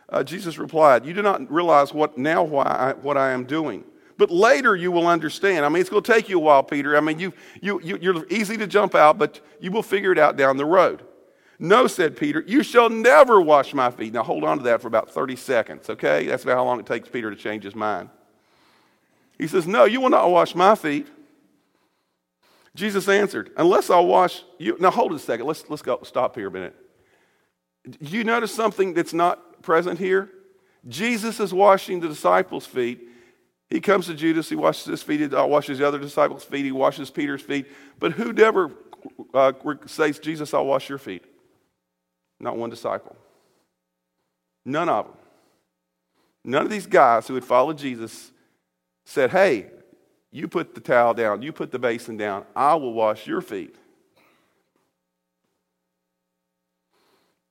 uh, 0.09 0.23
Jesus 0.23 0.59
replied, 0.59 1.05
You 1.05 1.15
do 1.15 1.23
not 1.23 1.51
realize 1.51 1.93
what 1.93 2.17
now 2.17 2.45
why 2.45 2.65
I, 2.65 2.93
what 2.93 3.17
I 3.17 3.33
am 3.33 3.45
doing. 3.45 3.85
But 4.17 4.31
later 4.31 4.77
you 4.77 4.93
will 4.93 5.09
understand. 5.09 5.65
I 5.65 5.69
mean, 5.69 5.81
it's 5.81 5.91
going 5.91 6.05
to 6.05 6.13
take 6.13 6.29
you 6.29 6.39
a 6.39 6.43
while, 6.43 6.63
Peter. 6.63 6.97
I 6.97 7.01
mean, 7.01 7.19
you, 7.19 7.33
you, 7.61 7.81
you, 7.83 7.99
you're 8.01 8.27
easy 8.31 8.57
to 8.59 8.69
jump 8.69 8.95
out, 8.95 9.19
but 9.19 9.41
you 9.61 9.73
will 9.73 9.83
figure 9.83 10.13
it 10.13 10.19
out 10.19 10.37
down 10.37 10.57
the 10.57 10.65
road. 10.65 11.03
No, 11.59 11.87
said 11.89 12.17
Peter, 12.17 12.45
you 12.47 12.63
shall 12.63 12.91
never 12.91 13.41
wash 13.41 13.75
my 13.75 13.91
feet. 13.91 14.13
Now 14.13 14.23
hold 14.23 14.45
on 14.45 14.59
to 14.59 14.65
that 14.65 14.81
for 14.81 14.89
about 14.89 15.11
30 15.11 15.37
seconds, 15.37 15.91
okay? 15.91 16.27
That's 16.27 16.45
about 16.45 16.57
how 16.57 16.65
long 16.65 16.79
it 16.79 16.87
takes 16.87 17.09
Peter 17.09 17.31
to 17.31 17.37
change 17.37 17.65
his 17.65 17.75
mind. 17.75 18.11
He 19.39 19.47
says, 19.47 19.67
No, 19.67 19.85
you 19.85 20.01
will 20.01 20.11
not 20.11 20.31
wash 20.31 20.55
my 20.55 20.75
feet. 20.75 21.07
Jesus 22.75 23.09
answered, 23.09 23.51
Unless 23.57 23.91
I'll 23.91 24.07
wash 24.07 24.43
you. 24.59 24.77
Now 24.81 24.91
hold 24.91 25.13
it 25.13 25.17
a 25.17 25.19
second. 25.19 25.47
Let's, 25.47 25.69
let's 25.69 25.83
go 25.83 26.01
stop 26.03 26.35
here 26.35 26.49
a 26.49 26.51
minute. 26.51 26.75
Do 27.85 28.17
you 28.17 28.25
notice 28.25 28.55
something 28.55 28.95
that's 28.95 29.13
not 29.13 29.63
present 29.63 29.99
here? 29.99 30.31
Jesus 30.89 31.41
is 31.41 31.53
washing 31.53 32.01
the 32.01 32.09
disciples' 32.09 32.67
feet. 32.67 33.09
He 33.71 33.81
comes 33.81 34.07
to 34.07 34.15
Judas, 34.15 34.49
he 34.49 34.57
washes 34.57 34.85
his 34.85 35.03
feet, 35.03 35.21
he 35.21 35.27
washes 35.27 35.79
the 35.79 35.89
other 35.89 35.99
disciples' 35.99 36.45
feet, 36.45 36.65
he 36.65 36.73
washes 36.73 37.11
Peter's 37.11 37.43
feet. 37.43 37.67
But 37.99 38.13
who 38.13 38.33
never 38.33 38.71
uh, 39.33 39.53
says, 39.87 40.19
Jesus, 40.19 40.53
I'll 40.55 40.67
wash 40.67 40.89
your 40.89 40.99
feet? 40.99 41.25
Not 42.41 42.57
one 42.57 42.71
disciple. 42.71 43.17
None 44.65 44.89
of 44.89 45.07
them. 45.07 45.15
None 46.45 46.63
of 46.63 46.71
these 46.71 46.87
guys 46.87 47.27
who 47.27 47.35
had 47.35 47.45
followed 47.45 47.79
Jesus 47.79 48.31
said, 49.05 49.31
Hey, 49.31 49.67
you 50.31 50.49
put 50.49 50.75
the 50.75 50.81
towel 50.81 51.15
down, 51.15 51.43
you 51.43 51.53
put 51.53 51.71
the 51.71 51.79
basin 51.79 52.17
down, 52.17 52.45
I 52.57 52.75
will 52.75 52.93
wash 52.93 53.27
your 53.27 53.41
feet. 53.41 53.77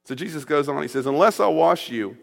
So 0.06 0.16
Jesus 0.16 0.44
goes 0.44 0.68
on, 0.68 0.82
he 0.82 0.88
says, 0.88 1.06
Unless 1.06 1.39
I 1.39 1.48
wash 1.48 1.89
you, 1.89 2.18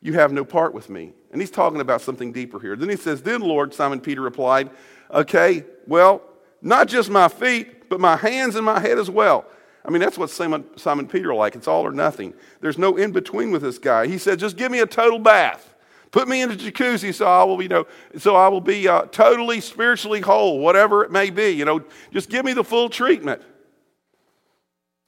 you 0.00 0.14
have 0.14 0.32
no 0.32 0.44
part 0.44 0.74
with 0.74 0.90
me. 0.90 1.12
And 1.30 1.40
he's 1.40 1.50
talking 1.50 1.80
about 1.80 2.02
something 2.02 2.32
deeper 2.32 2.58
here. 2.58 2.76
Then 2.76 2.88
he 2.88 2.96
says, 2.96 3.22
Then, 3.22 3.40
Lord, 3.40 3.72
Simon 3.72 4.00
Peter 4.00 4.20
replied, 4.20 4.70
Okay, 5.10 5.64
well, 5.86 6.22
not 6.60 6.88
just 6.88 7.10
my 7.10 7.28
feet, 7.28 7.88
but 7.88 8.00
my 8.00 8.16
hands 8.16 8.56
and 8.56 8.64
my 8.64 8.80
head 8.80 8.98
as 8.98 9.08
well. 9.08 9.44
I 9.84 9.90
mean, 9.90 10.00
that's 10.00 10.18
what 10.18 10.30
Simon, 10.30 10.64
Simon 10.76 11.06
Peter 11.06 11.34
like. 11.34 11.56
It's 11.56 11.68
all 11.68 11.86
or 11.86 11.92
nothing. 11.92 12.34
There's 12.60 12.78
no 12.78 12.96
in 12.96 13.12
between 13.12 13.50
with 13.50 13.62
this 13.62 13.78
guy. 13.78 14.06
He 14.06 14.18
said, 14.18 14.38
Just 14.38 14.56
give 14.56 14.72
me 14.72 14.80
a 14.80 14.86
total 14.86 15.18
bath. 15.18 15.71
Put 16.12 16.28
me 16.28 16.42
in 16.42 16.50
a 16.50 16.54
jacuzzi 16.54 17.12
so 17.12 17.26
I 17.26 17.42
will, 17.42 17.60
you 17.62 17.68
know, 17.68 17.86
so 18.18 18.36
I 18.36 18.48
will 18.48 18.60
be 18.60 18.86
uh, 18.86 19.02
totally 19.06 19.60
spiritually 19.60 20.20
whole, 20.20 20.60
whatever 20.60 21.02
it 21.04 21.10
may 21.10 21.30
be. 21.30 21.50
You 21.50 21.64
know, 21.64 21.82
just 22.12 22.28
give 22.28 22.44
me 22.44 22.52
the 22.52 22.62
full 22.62 22.90
treatment. 22.90 23.42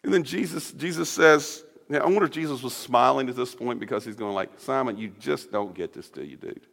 And 0.03 0.13
then 0.13 0.25
Jesus, 0.25 0.73
Jesus 0.73 1.11
says, 1.11 1.63
now, 1.89 2.01
I 2.01 2.07
wonder 2.07 2.25
if 2.25 2.31
Jesus 2.31 2.63
was 2.63 2.75
smiling 2.75 3.29
at 3.29 3.37
this 3.37 3.55
point 3.55 3.79
because 3.79 4.05
he's 4.05 4.17
going 4.17 4.35
like, 4.35 4.51
Simon, 4.57 4.97
you 4.97 5.13
just 5.21 5.53
don't 5.53 5.75
get 5.75 5.93
this, 5.93 6.09
do 6.09 6.25
you, 6.25 6.37
dude? 6.37 6.67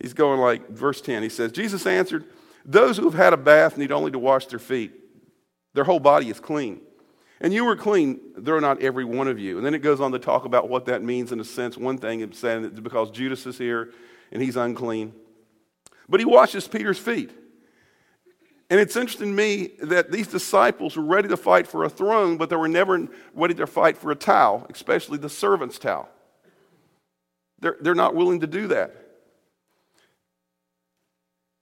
He's 0.00 0.14
going 0.14 0.40
like, 0.40 0.68
verse 0.68 1.00
10, 1.00 1.22
he 1.22 1.28
says, 1.28 1.52
Jesus 1.52 1.86
answered, 1.86 2.24
Those 2.64 2.96
who 2.96 3.04
have 3.04 3.14
had 3.14 3.32
a 3.32 3.36
bath 3.36 3.78
need 3.78 3.92
only 3.92 4.10
to 4.10 4.18
wash 4.18 4.46
their 4.46 4.58
feet. 4.58 4.92
Their 5.74 5.84
whole 5.84 6.00
body 6.00 6.28
is 6.28 6.40
clean. 6.40 6.80
And 7.42 7.52
you 7.52 7.64
were 7.64 7.74
clean, 7.74 8.20
though 8.36 8.60
not 8.60 8.80
every 8.80 9.04
one 9.04 9.26
of 9.26 9.36
you. 9.36 9.56
And 9.56 9.66
then 9.66 9.74
it 9.74 9.80
goes 9.80 10.00
on 10.00 10.12
to 10.12 10.18
talk 10.20 10.44
about 10.44 10.68
what 10.68 10.86
that 10.86 11.02
means 11.02 11.32
in 11.32 11.40
a 11.40 11.44
sense. 11.44 11.76
One 11.76 11.98
thing 11.98 12.20
it's 12.20 12.38
saying 12.38 12.62
that 12.62 12.80
because 12.82 13.10
Judas 13.10 13.44
is 13.46 13.58
here 13.58 13.92
and 14.30 14.40
he's 14.40 14.56
unclean. 14.56 15.12
But 16.08 16.20
he 16.20 16.24
washes 16.24 16.68
Peter's 16.68 17.00
feet. 17.00 17.32
And 18.70 18.78
it's 18.78 18.94
interesting 18.94 19.30
to 19.30 19.34
me 19.34 19.72
that 19.82 20.12
these 20.12 20.28
disciples 20.28 20.96
were 20.96 21.02
ready 21.02 21.28
to 21.28 21.36
fight 21.36 21.66
for 21.66 21.82
a 21.82 21.90
throne, 21.90 22.36
but 22.36 22.48
they 22.48 22.56
were 22.56 22.68
never 22.68 23.08
ready 23.34 23.54
to 23.54 23.66
fight 23.66 23.98
for 23.98 24.12
a 24.12 24.16
towel, 24.16 24.64
especially 24.70 25.18
the 25.18 25.28
servant's 25.28 25.78
towel. 25.78 26.08
They're, 27.58 27.76
they're 27.80 27.94
not 27.96 28.14
willing 28.14 28.40
to 28.40 28.46
do 28.46 28.68
that. 28.68 28.94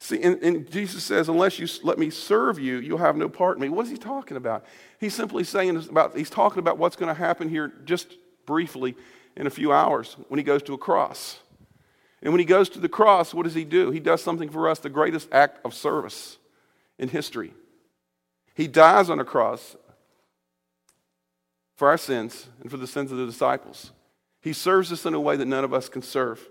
See, 0.02 0.20
and, 0.22 0.42
and, 0.42 0.70
Jesus 0.70 1.04
says, 1.04 1.28
unless 1.28 1.58
you 1.58 1.68
let 1.82 1.98
me 1.98 2.08
serve 2.08 2.58
you, 2.58 2.78
you'll 2.78 2.98
have 2.98 3.16
no 3.16 3.28
part 3.28 3.58
in 3.58 3.62
me. 3.62 3.68
What 3.68 3.84
is 3.84 3.92
he 3.92 3.98
talking 3.98 4.38
about? 4.38 4.64
He's 4.98 5.14
simply 5.14 5.44
saying 5.44 5.76
about, 5.76 6.16
he's 6.16 6.30
talking 6.30 6.58
about 6.58 6.78
what's 6.78 6.96
going 6.96 7.14
to 7.14 7.18
happen 7.18 7.50
here 7.50 7.70
just 7.84 8.16
briefly 8.46 8.96
in 9.36 9.46
a 9.46 9.50
few 9.50 9.72
hours 9.72 10.16
when 10.28 10.38
he 10.38 10.44
goes 10.44 10.62
to 10.64 10.72
a 10.72 10.78
cross. 10.78 11.38
And 12.22 12.32
when 12.32 12.38
he 12.38 12.46
goes 12.46 12.70
to 12.70 12.80
the 12.80 12.88
cross, 12.88 13.34
what 13.34 13.44
does 13.44 13.54
he 13.54 13.64
do? 13.64 13.90
He 13.90 14.00
does 14.00 14.22
something 14.22 14.48
for 14.48 14.70
us, 14.70 14.78
the 14.78 14.88
greatest 14.88 15.28
act 15.32 15.64
of 15.66 15.74
service 15.74 16.38
in 16.98 17.10
history. 17.10 17.52
He 18.54 18.68
dies 18.68 19.10
on 19.10 19.20
a 19.20 19.24
cross 19.24 19.76
for 21.76 21.88
our 21.88 21.98
sins 21.98 22.46
and 22.62 22.70
for 22.70 22.78
the 22.78 22.86
sins 22.86 23.12
of 23.12 23.18
the 23.18 23.26
disciples. 23.26 23.92
He 24.40 24.54
serves 24.54 24.90
us 24.92 25.04
in 25.04 25.12
a 25.12 25.20
way 25.20 25.36
that 25.36 25.46
none 25.46 25.64
of 25.64 25.74
us 25.74 25.90
can 25.90 26.00
serve. 26.00 26.46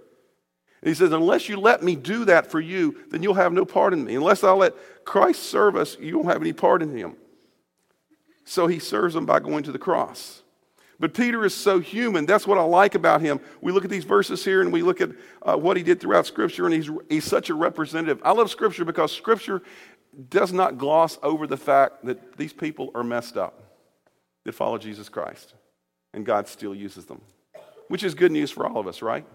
And 0.82 0.90
he 0.90 0.94
says, 0.94 1.12
Unless 1.12 1.50
you 1.50 1.60
let 1.60 1.84
me 1.84 1.96
do 1.96 2.26
that 2.26 2.50
for 2.50 2.60
you, 2.60 2.98
then 3.10 3.24
you'll 3.24 3.34
have 3.34 3.54
no 3.54 3.66
part 3.66 3.94
in 3.94 4.06
me. 4.06 4.16
Unless 4.16 4.44
I 4.44 4.52
let 4.52 4.74
Christ 5.06 5.44
serve 5.44 5.76
us, 5.76 5.98
you 6.00 6.18
won't 6.18 6.30
have 6.30 6.42
any 6.42 6.54
part 6.54 6.82
in 6.82 6.96
him. 6.96 7.16
So 8.46 8.68
he 8.68 8.80
serves 8.80 9.14
them 9.14 9.26
by 9.26 9.40
going 9.40 9.64
to 9.64 9.72
the 9.72 9.80
cross. 9.80 10.42
But 11.00 11.14
Peter 11.14 11.46
is 11.46 11.54
so 11.54 11.80
human. 11.80 12.26
That's 12.26 12.46
what 12.46 12.58
I 12.58 12.64
like 12.64 12.94
about 12.94 13.22
him. 13.22 13.40
We 13.62 13.72
look 13.72 13.86
at 13.86 13.90
these 13.90 14.04
verses 14.04 14.44
here 14.44 14.62
and 14.62 14.74
we 14.74 14.82
look 14.82 15.00
at 15.00 15.12
uh, 15.42 15.56
what 15.56 15.78
he 15.78 15.84
did 15.84 16.02
throughout 16.02 16.26
Scripture, 16.26 16.66
and 16.66 16.74
he's, 16.74 16.90
he's 17.08 17.24
such 17.24 17.50
a 17.50 17.54
representative. 17.54 18.20
I 18.24 18.32
love 18.32 18.50
Scripture 18.50 18.84
because 18.84 19.12
Scripture 19.12 19.62
does 20.30 20.52
not 20.52 20.78
gloss 20.78 21.18
over 21.24 21.48
the 21.48 21.58
fact 21.58 22.04
that 22.06 22.36
these 22.38 22.52
people 22.52 22.92
are 22.96 23.04
messed 23.04 23.38
up 23.38 23.64
that 24.44 24.54
follow 24.54 24.78
Jesus 24.78 25.08
Christ, 25.08 25.54
and 26.14 26.26
God 26.26 26.48
still 26.48 26.76
uses 26.76 27.06
them, 27.06 27.22
which 27.88 28.04
is 28.04 28.14
good 28.14 28.32
news 28.32 28.52
for 28.52 28.68
all 28.68 28.80
of 28.80 28.88
us, 28.88 29.02
right? 29.02 29.26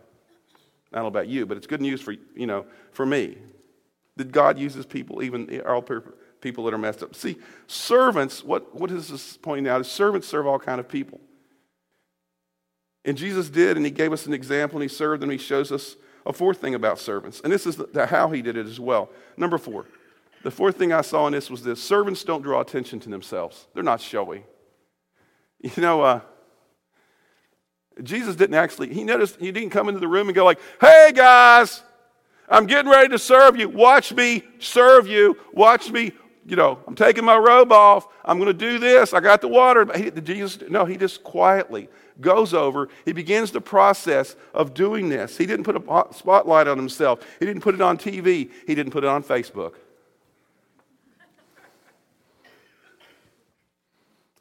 I 0.94 0.98
don't 0.98 1.04
know 1.06 1.08
about 1.08 1.26
you, 1.26 1.44
but 1.44 1.56
it's 1.56 1.66
good 1.66 1.80
news 1.80 2.00
for, 2.00 2.12
you 2.12 2.46
know, 2.46 2.66
for 2.92 3.04
me 3.04 3.36
that 4.16 4.30
God 4.30 4.58
uses 4.60 4.86
people, 4.86 5.24
even 5.24 5.60
all 5.62 5.82
people 6.40 6.64
that 6.64 6.72
are 6.72 6.78
messed 6.78 7.02
up. 7.02 7.16
See, 7.16 7.36
servants, 7.66 8.44
what, 8.44 8.72
what 8.78 8.92
is 8.92 9.08
this 9.08 9.36
pointing 9.36 9.66
out 9.66 9.80
is 9.80 9.88
servants 9.88 10.28
serve 10.28 10.46
all 10.46 10.60
kind 10.60 10.78
of 10.78 10.88
people. 10.88 11.20
And 13.04 13.18
Jesus 13.18 13.50
did, 13.50 13.76
and 13.76 13.84
he 13.84 13.90
gave 13.90 14.12
us 14.12 14.26
an 14.26 14.32
example, 14.32 14.76
and 14.76 14.88
he 14.88 14.94
served, 14.94 15.24
and 15.24 15.32
he 15.32 15.36
shows 15.36 15.72
us 15.72 15.96
a 16.24 16.32
fourth 16.32 16.60
thing 16.60 16.76
about 16.76 17.00
servants. 17.00 17.40
And 17.42 17.52
this 17.52 17.66
is 17.66 17.74
the, 17.74 17.86
the 17.86 18.06
how 18.06 18.30
he 18.30 18.40
did 18.40 18.56
it 18.56 18.66
as 18.66 18.78
well. 18.78 19.10
Number 19.36 19.58
four, 19.58 19.86
the 20.44 20.50
fourth 20.52 20.76
thing 20.76 20.92
I 20.92 21.00
saw 21.00 21.26
in 21.26 21.32
this 21.32 21.50
was 21.50 21.64
this 21.64 21.82
servants 21.82 22.22
don't 22.22 22.42
draw 22.42 22.60
attention 22.60 23.00
to 23.00 23.08
themselves, 23.10 23.66
they're 23.74 23.82
not 23.82 24.00
showy. 24.00 24.44
You 25.76 25.82
know, 25.82 26.02
uh, 26.02 26.20
Jesus 28.02 28.34
didn't 28.36 28.56
actually, 28.56 28.92
he 28.92 29.04
noticed, 29.04 29.36
he 29.38 29.52
didn't 29.52 29.70
come 29.70 29.88
into 29.88 30.00
the 30.00 30.08
room 30.08 30.28
and 30.28 30.34
go 30.34 30.44
like, 30.44 30.58
hey 30.80 31.12
guys, 31.14 31.82
I'm 32.48 32.66
getting 32.66 32.90
ready 32.90 33.08
to 33.08 33.18
serve 33.18 33.56
you. 33.56 33.68
Watch 33.68 34.12
me 34.12 34.42
serve 34.58 35.06
you. 35.06 35.36
Watch 35.52 35.90
me, 35.90 36.12
you 36.44 36.56
know, 36.56 36.78
I'm 36.86 36.94
taking 36.94 37.24
my 37.24 37.36
robe 37.36 37.72
off. 37.72 38.08
I'm 38.24 38.38
going 38.38 38.48
to 38.48 38.52
do 38.52 38.78
this. 38.78 39.14
I 39.14 39.20
got 39.20 39.40
the 39.40 39.48
water. 39.48 39.86
He, 39.96 40.10
Jesus, 40.10 40.58
no, 40.68 40.84
he 40.84 40.96
just 40.96 41.22
quietly 41.22 41.88
goes 42.20 42.52
over. 42.52 42.88
He 43.04 43.12
begins 43.12 43.50
the 43.50 43.60
process 43.60 44.36
of 44.52 44.74
doing 44.74 45.08
this. 45.08 45.36
He 45.36 45.46
didn't 45.46 45.64
put 45.64 45.76
a 45.76 46.06
spotlight 46.12 46.68
on 46.68 46.76
himself. 46.76 47.20
He 47.38 47.46
didn't 47.46 47.62
put 47.62 47.74
it 47.74 47.80
on 47.80 47.96
TV. 47.96 48.50
He 48.66 48.74
didn't 48.74 48.92
put 48.92 49.04
it 49.04 49.08
on 49.08 49.22
Facebook. 49.22 49.74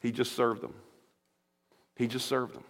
He 0.00 0.12
just 0.12 0.32
served 0.32 0.60
them. 0.60 0.74
He 1.96 2.06
just 2.06 2.26
served 2.26 2.54
them. 2.54 2.64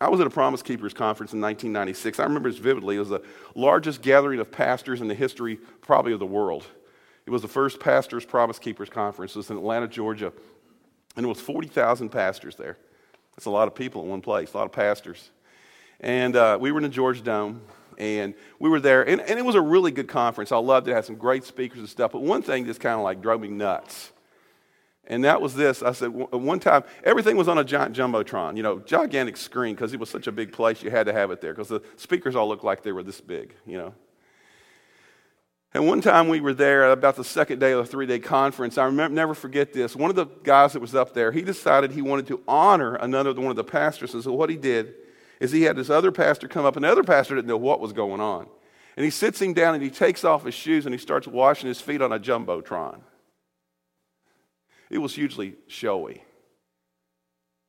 I 0.00 0.08
was 0.08 0.18
at 0.20 0.26
a 0.26 0.30
Promise 0.30 0.62
Keepers 0.62 0.94
conference 0.94 1.34
in 1.34 1.40
1996. 1.40 2.18
I 2.18 2.24
remember 2.24 2.50
this 2.50 2.58
vividly. 2.58 2.96
It 2.96 3.00
was 3.00 3.10
the 3.10 3.22
largest 3.54 4.00
gathering 4.00 4.40
of 4.40 4.50
pastors 4.50 5.02
in 5.02 5.08
the 5.08 5.14
history, 5.14 5.58
probably, 5.82 6.12
of 6.12 6.18
the 6.18 6.26
world. 6.26 6.66
It 7.26 7.30
was 7.30 7.42
the 7.42 7.48
first 7.48 7.80
Pastors 7.80 8.24
Promise 8.24 8.58
Keepers 8.58 8.88
Conference. 8.88 9.32
It 9.32 9.38
was 9.38 9.50
in 9.50 9.58
Atlanta, 9.58 9.86
Georgia. 9.86 10.32
And 11.16 11.26
it 11.26 11.28
was 11.28 11.40
40,000 11.40 12.08
pastors 12.08 12.56
there. 12.56 12.78
That's 13.36 13.44
a 13.44 13.50
lot 13.50 13.68
of 13.68 13.74
people 13.74 14.02
in 14.02 14.08
one 14.08 14.22
place, 14.22 14.54
a 14.54 14.56
lot 14.56 14.64
of 14.64 14.72
pastors. 14.72 15.30
And 16.00 16.34
uh, 16.34 16.56
we 16.58 16.72
were 16.72 16.78
in 16.78 16.84
the 16.84 16.88
Georgia 16.88 17.22
Dome, 17.22 17.60
and 17.98 18.34
we 18.58 18.70
were 18.70 18.80
there. 18.80 19.06
And, 19.06 19.20
and 19.20 19.38
it 19.38 19.44
was 19.44 19.54
a 19.54 19.60
really 19.60 19.90
good 19.90 20.08
conference. 20.08 20.50
I 20.50 20.56
loved 20.56 20.88
it. 20.88 20.92
it 20.92 20.94
had 20.94 21.04
some 21.04 21.16
great 21.16 21.44
speakers 21.44 21.80
and 21.80 21.88
stuff. 21.88 22.12
But 22.12 22.22
one 22.22 22.40
thing 22.40 22.64
just 22.64 22.80
kind 22.80 22.94
of 22.96 23.02
like 23.02 23.20
drove 23.20 23.42
me 23.42 23.48
nuts. 23.48 24.12
And 25.10 25.24
that 25.24 25.42
was 25.42 25.56
this. 25.56 25.82
I 25.82 25.90
said, 25.90 26.06
one 26.06 26.60
time, 26.60 26.84
everything 27.02 27.36
was 27.36 27.48
on 27.48 27.58
a 27.58 27.64
giant 27.64 27.96
jumbotron, 27.96 28.56
you 28.56 28.62
know, 28.62 28.78
gigantic 28.78 29.36
screen, 29.36 29.74
because 29.74 29.92
it 29.92 29.98
was 29.98 30.08
such 30.08 30.28
a 30.28 30.32
big 30.32 30.52
place, 30.52 30.84
you 30.84 30.90
had 30.90 31.06
to 31.06 31.12
have 31.12 31.32
it 31.32 31.40
there, 31.40 31.52
because 31.52 31.68
the 31.68 31.82
speakers 31.96 32.36
all 32.36 32.46
looked 32.46 32.62
like 32.62 32.84
they 32.84 32.92
were 32.92 33.02
this 33.02 33.20
big, 33.20 33.52
you 33.66 33.76
know. 33.76 33.92
And 35.74 35.88
one 35.88 36.00
time 36.00 36.28
we 36.28 36.40
were 36.40 36.54
there 36.54 36.92
about 36.92 37.16
the 37.16 37.24
second 37.24 37.58
day 37.58 37.72
of 37.72 37.84
the 37.84 37.90
three 37.90 38.06
day 38.06 38.20
conference. 38.20 38.78
I 38.78 38.84
remember, 38.84 39.12
never 39.12 39.34
forget 39.34 39.72
this. 39.72 39.96
One 39.96 40.10
of 40.10 40.16
the 40.16 40.26
guys 40.26 40.74
that 40.74 40.80
was 40.80 40.94
up 40.94 41.12
there, 41.12 41.32
he 41.32 41.42
decided 41.42 41.90
he 41.90 42.02
wanted 42.02 42.28
to 42.28 42.40
honor 42.46 42.94
another 42.94 43.32
one 43.34 43.50
of 43.50 43.56
the 43.56 43.64
pastors. 43.64 44.14
And 44.14 44.22
so 44.22 44.32
what 44.32 44.48
he 44.48 44.56
did 44.56 44.94
is 45.40 45.50
he 45.50 45.62
had 45.62 45.74
this 45.74 45.90
other 45.90 46.12
pastor 46.12 46.46
come 46.46 46.64
up, 46.64 46.76
and 46.76 46.84
the 46.84 46.88
other 46.90 47.04
pastor 47.04 47.34
didn't 47.34 47.48
know 47.48 47.56
what 47.56 47.80
was 47.80 47.92
going 47.92 48.20
on. 48.20 48.46
And 48.96 49.04
he 49.04 49.10
sits 49.10 49.42
him 49.42 49.54
down 49.54 49.74
and 49.74 49.82
he 49.82 49.90
takes 49.90 50.22
off 50.24 50.44
his 50.44 50.54
shoes 50.54 50.86
and 50.86 50.94
he 50.94 50.98
starts 50.98 51.26
washing 51.26 51.66
his 51.66 51.80
feet 51.80 52.00
on 52.00 52.12
a 52.12 52.18
jumbotron. 52.20 53.00
It 54.90 54.98
was 54.98 55.14
hugely 55.14 55.54
showy. 55.68 56.22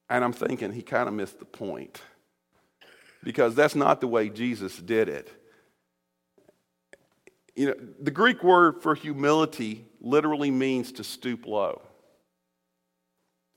And 0.10 0.24
I'm 0.24 0.34
thinking 0.34 0.74
he 0.74 0.82
kind 0.82 1.08
of 1.08 1.14
missed 1.14 1.40
the 1.40 1.46
point 1.46 2.02
because 3.24 3.56
that's 3.56 3.76
not 3.76 4.02
the 4.02 4.08
way 4.08 4.30
Jesus 4.30 4.76
did 4.78 5.08
it. 5.08 5.32
You 7.56 7.68
know, 7.68 7.76
the 8.02 8.12
Greek 8.12 8.44
word 8.44 8.82
for 8.82 8.96
humility 8.96 9.86
literally 10.00 10.52
means 10.52 10.92
to 10.94 11.04
stoop 11.04 11.46
low. 11.46 11.82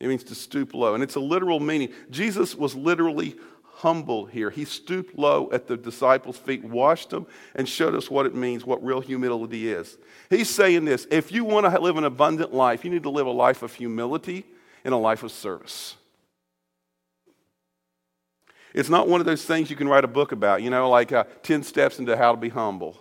It 0.00 0.08
means 0.08 0.24
to 0.24 0.34
stoop 0.34 0.74
low, 0.74 0.94
and 0.94 1.02
it's 1.02 1.14
a 1.14 1.20
literal 1.20 1.60
meaning. 1.60 1.92
Jesus 2.10 2.54
was 2.54 2.74
literally 2.74 3.36
humble 3.76 4.26
here. 4.26 4.50
He 4.50 4.64
stooped 4.64 5.18
low 5.18 5.50
at 5.52 5.66
the 5.66 5.76
disciples' 5.76 6.36
feet, 6.36 6.64
washed 6.64 7.10
them, 7.10 7.26
and 7.54 7.68
showed 7.68 7.94
us 7.94 8.10
what 8.10 8.26
it 8.26 8.34
means, 8.34 8.64
what 8.64 8.84
real 8.84 9.00
humility 9.00 9.70
is. 9.70 9.98
He's 10.30 10.48
saying 10.48 10.84
this 10.84 11.06
if 11.10 11.32
you 11.32 11.44
want 11.44 11.66
to 11.66 11.80
live 11.80 11.96
an 11.96 12.04
abundant 12.04 12.54
life, 12.54 12.84
you 12.84 12.90
need 12.90 13.02
to 13.02 13.10
live 13.10 13.26
a 13.26 13.30
life 13.30 13.62
of 13.62 13.74
humility 13.74 14.44
and 14.84 14.94
a 14.94 14.98
life 14.98 15.22
of 15.22 15.32
service. 15.32 15.96
It's 18.74 18.88
not 18.88 19.08
one 19.08 19.20
of 19.20 19.26
those 19.26 19.44
things 19.44 19.70
you 19.70 19.76
can 19.76 19.88
write 19.88 20.04
a 20.04 20.08
book 20.08 20.32
about, 20.32 20.62
you 20.62 20.70
know, 20.70 20.90
like 20.90 21.12
uh, 21.12 21.24
10 21.42 21.62
steps 21.62 21.98
into 21.98 22.16
how 22.16 22.32
to 22.32 22.38
be 22.38 22.48
humble. 22.48 22.98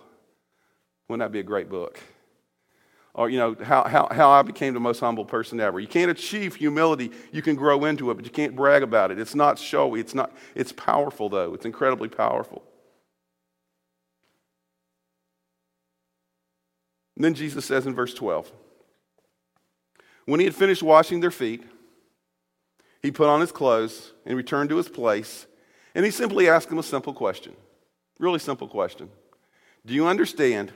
Wouldn't 1.08 1.24
that 1.24 1.32
be 1.32 1.40
a 1.40 1.44
great 1.44 1.68
book? 1.68 1.98
Or, 3.14 3.30
you 3.30 3.38
know, 3.38 3.56
how, 3.62 3.84
how, 3.84 4.08
how 4.10 4.30
I 4.30 4.42
became 4.42 4.74
the 4.74 4.80
most 4.80 4.98
humble 4.98 5.24
person 5.24 5.60
ever. 5.60 5.78
You 5.78 5.86
can't 5.86 6.10
achieve 6.10 6.56
humility. 6.56 7.12
You 7.32 7.42
can 7.42 7.54
grow 7.54 7.84
into 7.84 8.10
it, 8.10 8.14
but 8.14 8.24
you 8.24 8.30
can't 8.30 8.56
brag 8.56 8.82
about 8.82 9.12
it. 9.12 9.20
It's 9.20 9.36
not 9.36 9.58
showy. 9.58 10.00
It's, 10.00 10.14
not, 10.14 10.32
it's 10.56 10.72
powerful, 10.72 11.28
though. 11.28 11.54
It's 11.54 11.64
incredibly 11.64 12.08
powerful. 12.08 12.62
And 17.14 17.24
then 17.24 17.34
Jesus 17.34 17.64
says 17.64 17.86
in 17.86 17.94
verse 17.94 18.12
12 18.12 18.50
When 20.24 20.40
he 20.40 20.46
had 20.46 20.54
finished 20.54 20.82
washing 20.82 21.20
their 21.20 21.30
feet, 21.30 21.62
he 23.00 23.12
put 23.12 23.28
on 23.28 23.40
his 23.40 23.52
clothes 23.52 24.12
and 24.26 24.36
returned 24.36 24.70
to 24.70 24.76
his 24.76 24.88
place. 24.88 25.46
And 25.94 26.04
he 26.04 26.10
simply 26.10 26.48
asked 26.48 26.68
them 26.68 26.78
a 26.78 26.82
simple 26.82 27.14
question. 27.14 27.54
Really 28.18 28.40
simple 28.40 28.66
question. 28.66 29.08
Do 29.86 29.94
you 29.94 30.08
understand 30.08 30.72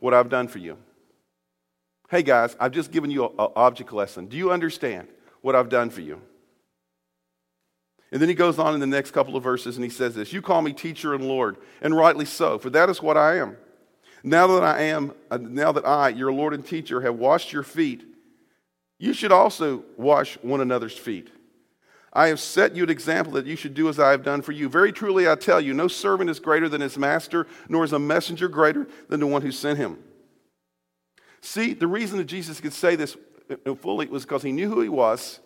what 0.00 0.14
I've 0.14 0.28
done 0.28 0.48
for 0.48 0.58
you. 0.58 0.76
Hey 2.10 2.24
guys, 2.24 2.56
I've 2.58 2.72
just 2.72 2.90
given 2.90 3.12
you 3.12 3.26
an 3.26 3.32
object 3.54 3.92
lesson. 3.92 4.26
Do 4.26 4.36
you 4.36 4.50
understand 4.50 5.06
what 5.42 5.54
I've 5.54 5.68
done 5.68 5.90
for 5.90 6.00
you? 6.00 6.20
And 8.10 8.20
then 8.20 8.28
he 8.28 8.34
goes 8.34 8.58
on 8.58 8.74
in 8.74 8.80
the 8.80 8.86
next 8.88 9.12
couple 9.12 9.36
of 9.36 9.44
verses 9.44 9.76
and 9.76 9.84
he 9.84 9.90
says 9.90 10.16
this 10.16 10.32
You 10.32 10.42
call 10.42 10.60
me 10.60 10.72
teacher 10.72 11.14
and 11.14 11.24
Lord, 11.24 11.56
and 11.80 11.96
rightly 11.96 12.24
so, 12.24 12.58
for 12.58 12.68
that 12.70 12.90
is 12.90 13.00
what 13.00 13.16
I 13.16 13.36
am. 13.36 13.56
Now 14.24 14.48
that 14.48 14.64
I 14.64 14.82
am, 14.82 15.12
uh, 15.30 15.36
now 15.36 15.70
that 15.70 15.86
I, 15.86 16.08
your 16.08 16.32
Lord 16.32 16.52
and 16.52 16.66
teacher, 16.66 17.00
have 17.00 17.14
washed 17.14 17.52
your 17.52 17.62
feet, 17.62 18.02
you 18.98 19.12
should 19.12 19.30
also 19.30 19.84
wash 19.96 20.36
one 20.42 20.60
another's 20.60 20.98
feet. 20.98 21.30
I 22.12 22.26
have 22.26 22.40
set 22.40 22.74
you 22.74 22.82
an 22.82 22.90
example 22.90 23.34
that 23.34 23.46
you 23.46 23.54
should 23.54 23.74
do 23.74 23.88
as 23.88 24.00
I 24.00 24.10
have 24.10 24.24
done 24.24 24.42
for 24.42 24.50
you. 24.50 24.68
Very 24.68 24.90
truly, 24.90 25.28
I 25.28 25.36
tell 25.36 25.60
you, 25.60 25.72
no 25.74 25.86
servant 25.86 26.28
is 26.28 26.40
greater 26.40 26.68
than 26.68 26.80
his 26.80 26.98
master, 26.98 27.46
nor 27.68 27.84
is 27.84 27.92
a 27.92 28.00
messenger 28.00 28.48
greater 28.48 28.88
than 29.08 29.20
the 29.20 29.28
one 29.28 29.42
who 29.42 29.52
sent 29.52 29.78
him. 29.78 29.98
See, 31.42 31.74
the 31.74 31.86
reason 31.86 32.18
that 32.18 32.24
Jesus 32.24 32.60
could 32.60 32.72
say 32.72 32.96
this 32.96 33.16
uh, 33.50 33.56
uh, 33.66 33.74
fully 33.74 34.06
was 34.06 34.24
because 34.24 34.42
he 34.42 34.52
knew 34.52 34.68
who 34.68 34.80
he 34.80 34.88
was. 34.88 35.40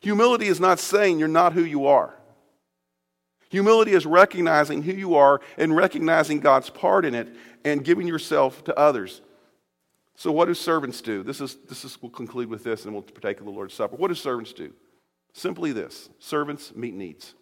Humility 0.00 0.46
is 0.46 0.60
not 0.60 0.78
saying 0.78 1.18
you're 1.18 1.28
not 1.28 1.52
who 1.52 1.62
you 1.64 1.86
are. 1.86 2.14
Humility 3.50 3.92
is 3.92 4.06
recognizing 4.06 4.82
who 4.82 4.92
you 4.92 5.16
are 5.16 5.40
and 5.58 5.76
recognizing 5.76 6.40
God's 6.40 6.70
part 6.70 7.04
in 7.04 7.14
it 7.14 7.28
and 7.64 7.84
giving 7.84 8.06
yourself 8.06 8.64
to 8.64 8.78
others. 8.78 9.20
So, 10.14 10.30
what 10.30 10.46
do 10.46 10.54
servants 10.54 11.00
do? 11.00 11.22
This 11.22 11.40
is, 11.40 11.56
this 11.68 11.84
is, 11.84 12.00
we'll 12.00 12.10
conclude 12.10 12.48
with 12.48 12.62
this 12.62 12.84
and 12.84 12.94
we'll 12.94 13.02
partake 13.02 13.40
of 13.40 13.46
the 13.46 13.52
Lord's 13.52 13.74
Supper. 13.74 13.96
What 13.96 14.08
do 14.08 14.14
servants 14.14 14.52
do? 14.52 14.72
Simply 15.32 15.72
this 15.72 16.08
servants 16.18 16.74
meet 16.74 16.94
needs. 16.94 17.34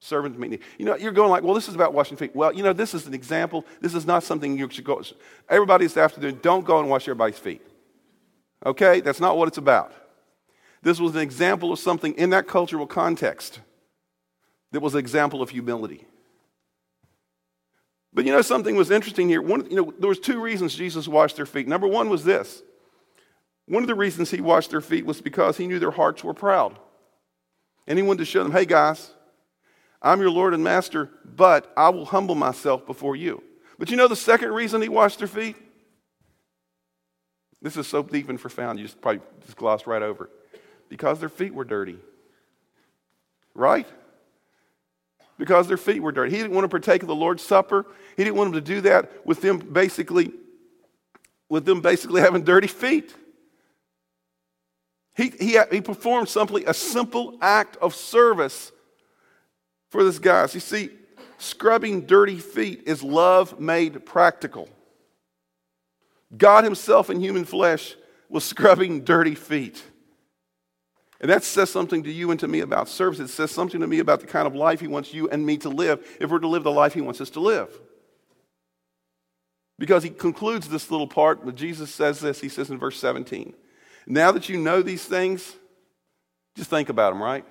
Servants 0.00 0.38
meet 0.38 0.50
needs. 0.50 0.62
You 0.78 0.84
know, 0.84 0.96
you're 0.96 1.12
going 1.12 1.30
like, 1.30 1.42
well, 1.42 1.54
this 1.54 1.68
is 1.68 1.74
about 1.74 1.94
washing 1.94 2.16
feet. 2.16 2.34
Well, 2.34 2.52
you 2.52 2.62
know, 2.62 2.72
this 2.72 2.94
is 2.94 3.06
an 3.06 3.14
example. 3.14 3.64
This 3.80 3.94
is 3.94 4.06
not 4.06 4.22
something 4.22 4.58
you 4.58 4.68
should 4.70 4.84
go. 4.84 5.02
Everybody's 5.48 5.96
afternoon, 5.96 6.38
don't 6.42 6.64
go 6.64 6.78
and 6.78 6.88
wash 6.88 7.04
everybody's 7.04 7.38
feet. 7.38 7.62
Okay? 8.64 9.00
That's 9.00 9.20
not 9.20 9.36
what 9.36 9.48
it's 9.48 9.58
about. 9.58 9.92
This 10.82 11.00
was 11.00 11.14
an 11.14 11.22
example 11.22 11.72
of 11.72 11.78
something 11.78 12.14
in 12.14 12.30
that 12.30 12.46
cultural 12.46 12.86
context 12.86 13.60
that 14.72 14.80
was 14.80 14.94
an 14.94 15.00
example 15.00 15.42
of 15.42 15.50
humility. 15.50 16.06
But 18.12 18.24
you 18.24 18.32
know, 18.32 18.42
something 18.42 18.76
was 18.76 18.90
interesting 18.90 19.28
here. 19.28 19.42
One, 19.42 19.68
you 19.68 19.76
know, 19.76 19.92
there 19.98 20.08
was 20.08 20.18
two 20.18 20.40
reasons 20.40 20.74
Jesus 20.74 21.06
washed 21.08 21.36
their 21.36 21.46
feet. 21.46 21.68
Number 21.68 21.86
one 21.86 22.08
was 22.08 22.24
this 22.24 22.62
one 23.66 23.82
of 23.82 23.88
the 23.88 23.94
reasons 23.94 24.30
he 24.30 24.40
washed 24.40 24.70
their 24.70 24.80
feet 24.80 25.04
was 25.04 25.20
because 25.20 25.56
he 25.56 25.66
knew 25.66 25.78
their 25.78 25.90
hearts 25.90 26.22
were 26.22 26.34
proud. 26.34 26.78
And 27.86 27.98
he 27.98 28.02
wanted 28.02 28.18
to 28.18 28.24
show 28.24 28.42
them, 28.42 28.52
hey 28.52 28.64
guys, 28.64 29.10
I'm 30.06 30.20
your 30.20 30.30
Lord 30.30 30.54
and 30.54 30.62
Master, 30.62 31.10
but 31.24 31.72
I 31.76 31.88
will 31.88 32.04
humble 32.04 32.36
myself 32.36 32.86
before 32.86 33.16
you. 33.16 33.42
But 33.76 33.90
you 33.90 33.96
know 33.96 34.06
the 34.06 34.14
second 34.14 34.52
reason 34.52 34.80
he 34.80 34.88
washed 34.88 35.18
their 35.18 35.26
feet? 35.26 35.56
This 37.60 37.76
is 37.76 37.88
so 37.88 38.04
deep 38.04 38.28
and 38.28 38.38
profound, 38.38 38.78
you 38.78 38.84
just 38.84 39.00
probably 39.00 39.20
just 39.44 39.56
glossed 39.56 39.88
right 39.88 40.02
over 40.02 40.26
it. 40.26 40.60
Because 40.88 41.18
their 41.18 41.28
feet 41.28 41.52
were 41.52 41.64
dirty. 41.64 41.98
Right? 43.52 43.88
Because 45.38 45.66
their 45.66 45.76
feet 45.76 46.00
were 46.00 46.12
dirty. 46.12 46.30
He 46.30 46.36
didn't 46.36 46.54
want 46.54 46.64
to 46.64 46.68
partake 46.68 47.02
of 47.02 47.08
the 47.08 47.14
Lord's 47.14 47.42
Supper. 47.42 47.84
He 48.16 48.22
didn't 48.22 48.36
want 48.36 48.52
them 48.52 48.62
to 48.62 48.74
do 48.74 48.82
that 48.82 49.26
with 49.26 49.40
them 49.40 49.58
basically, 49.58 50.32
with 51.48 51.64
them 51.64 51.80
basically 51.80 52.20
having 52.20 52.44
dirty 52.44 52.68
feet. 52.68 53.12
He, 55.16 55.30
he, 55.30 55.58
he 55.72 55.80
performed 55.80 56.28
simply 56.28 56.64
a 56.64 56.74
simple 56.74 57.38
act 57.40 57.76
of 57.78 57.92
service 57.92 58.70
for 59.90 60.04
this 60.04 60.18
guy. 60.18 60.42
You 60.52 60.60
see, 60.60 60.90
scrubbing 61.38 62.02
dirty 62.02 62.38
feet 62.38 62.84
is 62.86 63.02
love 63.02 63.60
made 63.60 64.04
practical. 64.04 64.68
God 66.36 66.64
Himself 66.64 67.10
in 67.10 67.20
human 67.20 67.44
flesh 67.44 67.96
was 68.28 68.44
scrubbing 68.44 69.04
dirty 69.04 69.34
feet. 69.34 69.82
And 71.20 71.30
that 71.30 71.44
says 71.44 71.70
something 71.70 72.02
to 72.02 72.12
you 72.12 72.30
and 72.30 72.38
to 72.40 72.48
me 72.48 72.60
about 72.60 72.88
service. 72.88 73.20
It 73.20 73.28
says 73.28 73.50
something 73.50 73.80
to 73.80 73.86
me 73.86 74.00
about 74.00 74.20
the 74.20 74.26
kind 74.26 74.46
of 74.46 74.54
life 74.54 74.80
He 74.80 74.88
wants 74.88 75.14
you 75.14 75.28
and 75.28 75.46
me 75.46 75.56
to 75.58 75.68
live 75.68 76.04
if 76.20 76.30
we're 76.30 76.38
to 76.40 76.48
live 76.48 76.64
the 76.64 76.70
life 76.70 76.92
He 76.92 77.00
wants 77.00 77.20
us 77.20 77.30
to 77.30 77.40
live. 77.40 77.68
Because 79.78 80.02
He 80.02 80.10
concludes 80.10 80.68
this 80.68 80.90
little 80.90 81.08
part, 81.08 81.44
but 81.44 81.54
Jesus 81.54 81.94
says 81.94 82.20
this. 82.20 82.40
He 82.40 82.48
says 82.48 82.70
in 82.70 82.78
verse 82.78 82.98
17 82.98 83.54
now 84.06 84.30
that 84.32 84.48
you 84.48 84.56
know 84.56 84.82
these 84.82 85.04
things, 85.04 85.56
just 86.54 86.70
think 86.70 86.88
about 86.88 87.12
them, 87.12 87.22
right? 87.22 87.44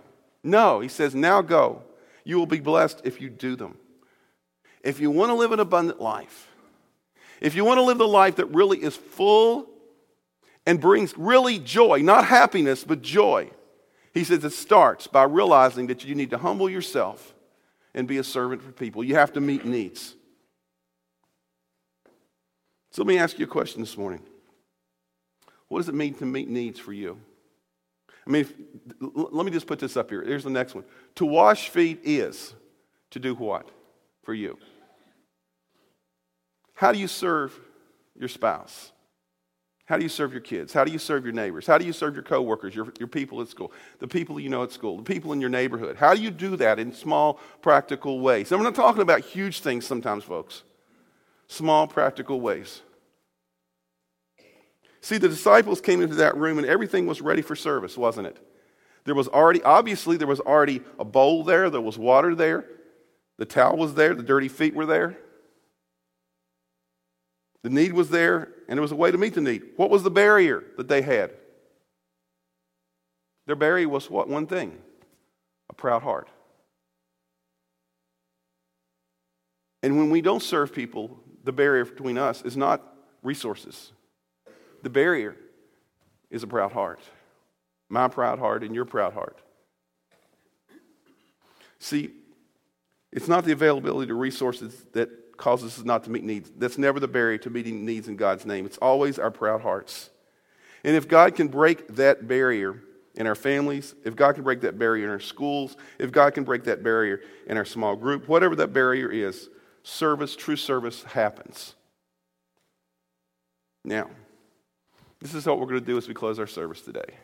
No, 0.44 0.80
he 0.80 0.88
says, 0.88 1.14
now 1.14 1.42
go. 1.42 1.84
You 2.26 2.38
will 2.38 2.48
be 2.48 2.60
blessed 2.60 3.02
if 3.06 3.22
you 3.22 3.30
do 3.30 3.56
them. 3.56 3.78
If 4.84 5.00
you 5.00 5.10
want 5.10 5.30
to 5.30 5.36
live 5.36 5.54
an 5.54 5.62
abundant 5.62 6.02
life, 6.02 6.52
if 7.40 7.56
you 7.56 7.64
want 7.64 7.78
to 7.78 7.84
live 7.84 7.98
the 7.98 8.08
life 8.08 8.36
that 8.38 8.48
really 8.48 8.82
is 8.82 8.96
full 8.96 9.70
and 10.66 10.82
brings 10.82 11.18
really 11.18 11.60
joy, 11.60 12.00
not 12.00 12.26
happiness, 12.26 12.84
but 12.84 13.02
joy, 13.02 13.52
he 14.14 14.24
says 14.24 14.44
it 14.44 14.52
starts 14.52 15.08
by 15.08 15.24
realizing 15.24 15.88
that 15.88 16.04
you 16.04 16.16
need 16.16 16.32
to 16.32 16.38
humble 16.38 16.70
yourself 16.70 17.34
and 17.94 18.08
be 18.08 18.18
a 18.18 18.24
servant 18.24 18.62
for 18.62 18.72
people. 18.72 19.04
You 19.04 19.16
have 19.16 19.34
to 19.34 19.42
meet 19.42 19.66
needs. 19.66 20.16
So 22.92 23.04
let 23.04 23.08
me 23.08 23.18
ask 23.18 23.38
you 23.38 23.46
a 23.46 23.50
question 23.50 23.82
this 23.82 23.98
morning. 23.98 24.22
What 25.68 25.80
does 25.80 25.90
it 25.90 25.96
mean 25.96 26.14
to 26.16 26.26
meet 26.26 26.48
needs 26.48 26.80
for 26.80 26.94
you? 26.94 27.20
I 28.28 28.32
mean, 28.32 28.42
if, 28.42 28.54
let 29.00 29.46
me 29.46 29.52
just 29.52 29.68
put 29.68 29.80
this 29.80 29.96
up 29.96 30.10
here. 30.10 30.24
Here's 30.24 30.44
the 30.44 30.50
next 30.50 30.74
one. 30.74 30.84
To 31.16 31.26
wash 31.26 31.70
feet 31.70 32.00
is 32.04 32.54
to 33.12 33.20
do 33.20 33.36
what 33.36 33.70
for 34.24 34.34
you? 34.34 34.58
How 36.74 36.92
do 36.92 37.00
you 37.00 37.08
serve 37.08 37.58
your 38.18 38.30
spouse? 38.30 38.92
How 39.86 39.98
do 39.98 40.04
you 40.04 40.10
serve 40.10 40.32
your 40.32 40.42
kids? 40.42 40.74
How 40.74 40.84
do 40.84 40.92
you 40.92 40.98
serve 40.98 41.24
your 41.26 41.34
neighbors? 41.34 41.68
How 41.68 41.78
do 41.78 41.86
you 41.86 41.94
serve 41.94 42.16
your 42.16 42.24
coworkers, 42.24 42.76
your, 42.76 42.92
your 42.98 43.08
people 43.08 43.40
at 43.42 43.48
school, 43.50 43.72
the 44.00 44.08
people 44.08 44.40
you 44.40 44.50
know 44.50 44.64
at 44.64 44.72
school, 44.72 44.98
the 44.98 45.04
people 45.04 45.32
in 45.32 45.40
your 45.40 45.50
neighborhood? 45.50 45.96
How 45.96 46.16
do 46.16 46.22
you 46.22 46.32
do 46.32 46.58
that 46.58 46.80
in 46.80 46.92
small, 46.92 47.40
practical 47.62 48.20
ways? 48.20 48.52
I'm 48.52 48.64
not 48.64 48.74
talking 48.74 49.04
about 49.04 49.22
huge 49.22 49.62
things 49.62 49.86
sometimes, 49.86 50.24
folks. 50.24 50.64
Small, 51.48 51.86
practical 51.86 52.42
ways. 52.42 52.82
See, 55.06 55.20
the 55.20 55.30
disciples 55.30 55.82
came 55.82 56.02
into 56.02 56.16
that 56.16 56.36
room 56.36 56.58
and 56.58 56.66
everything 56.66 57.06
was 57.06 57.22
ready 57.22 57.44
for 57.44 57.56
service, 57.56 57.96
wasn't 57.96 58.26
it? 58.26 58.40
There 59.04 59.14
was 59.14 59.28
already, 59.28 59.62
obviously, 59.62 60.18
there 60.18 60.26
was 60.26 60.40
already 60.40 60.82
a 60.98 61.06
bowl 61.06 61.44
there, 61.44 61.70
there 61.70 61.80
was 61.80 61.96
water 61.96 62.34
there, 62.34 62.66
the 63.38 63.46
towel 63.46 63.78
was 63.78 63.94
there, 63.94 64.16
the 64.16 64.24
dirty 64.24 64.48
feet 64.48 64.74
were 64.74 64.88
there. 64.88 65.16
The 67.62 67.70
need 67.70 67.94
was 67.94 68.10
there, 68.10 68.50
and 68.68 68.78
there 68.78 68.82
was 68.82 68.94
a 68.94 68.96
way 68.96 69.12
to 69.12 69.18
meet 69.20 69.36
the 69.36 69.42
need. 69.42 69.62
What 69.76 69.92
was 69.92 70.02
the 70.02 70.10
barrier 70.10 70.64
that 70.78 70.88
they 70.88 71.04
had? 71.04 71.34
Their 73.46 73.56
barrier 73.56 73.88
was 73.88 74.10
what? 74.10 74.28
One 74.28 74.48
thing 74.48 74.76
a 75.70 75.74
proud 75.76 76.02
heart. 76.02 76.30
And 79.84 80.00
when 80.00 80.10
we 80.10 80.22
don't 80.22 80.42
serve 80.42 80.74
people, 80.74 81.20
the 81.44 81.52
barrier 81.52 81.86
between 81.86 82.18
us 82.18 82.42
is 82.42 82.58
not 82.58 82.82
resources. 83.22 83.92
The 84.86 84.92
barrier 84.92 85.36
is 86.30 86.44
a 86.44 86.48
proud 86.48 86.72
heart. 86.72 87.00
My 87.90 88.08
proud 88.08 88.38
heart 88.38 88.64
and 88.64 88.76
your 88.76 88.86
proud 88.86 89.14
heart. 89.14 89.42
See, 91.80 92.12
it's 93.12 93.28
not 93.28 93.46
the 93.46 93.52
availability 93.52 94.12
of 94.12 94.20
resources 94.20 94.86
that 94.94 95.10
causes 95.38 95.80
us 95.80 95.86
not 95.86 96.04
to 96.04 96.12
meet 96.12 96.24
needs. 96.24 96.52
That's 96.56 96.78
never 96.78 97.00
the 97.00 97.08
barrier 97.08 97.40
to 97.40 97.50
meeting 97.50 97.84
needs 97.84 98.08
in 98.08 98.16
God's 98.16 98.46
name. 98.46 98.68
It's 98.68 98.78
always 98.78 99.18
our 99.18 99.32
proud 99.32 99.62
hearts. 99.62 100.12
And 100.84 100.96
if 100.96 101.08
God 101.08 101.34
can 101.34 101.48
break 101.48 101.96
that 101.96 102.28
barrier 102.28 102.80
in 103.16 103.26
our 103.26 103.34
families, 103.34 103.96
if 104.04 104.16
God 104.16 104.36
can 104.36 104.44
break 104.44 104.62
that 104.62 104.78
barrier 104.78 105.06
in 105.06 105.10
our 105.10 105.20
schools, 105.20 105.78
if 105.98 106.12
God 106.12 106.36
can 106.36 106.44
break 106.44 106.66
that 106.66 106.84
barrier 106.84 107.22
in 107.48 107.58
our 107.58 107.66
small 107.66 107.96
group, 107.96 108.28
whatever 108.28 108.56
that 108.58 108.72
barrier 108.72 109.10
is, 109.10 109.50
service, 109.82 110.36
true 110.36 110.56
service 110.56 111.02
happens. 111.02 111.74
Now, 113.84 114.12
this 115.26 115.42
is 115.42 115.48
what 115.48 115.60
we're 115.60 115.66
going 115.66 115.80
to 115.80 115.86
do 115.86 115.98
as 115.98 116.08
we 116.08 116.14
close 116.14 116.38
our 116.38 116.46
service 116.46 116.82
today. 116.82 117.16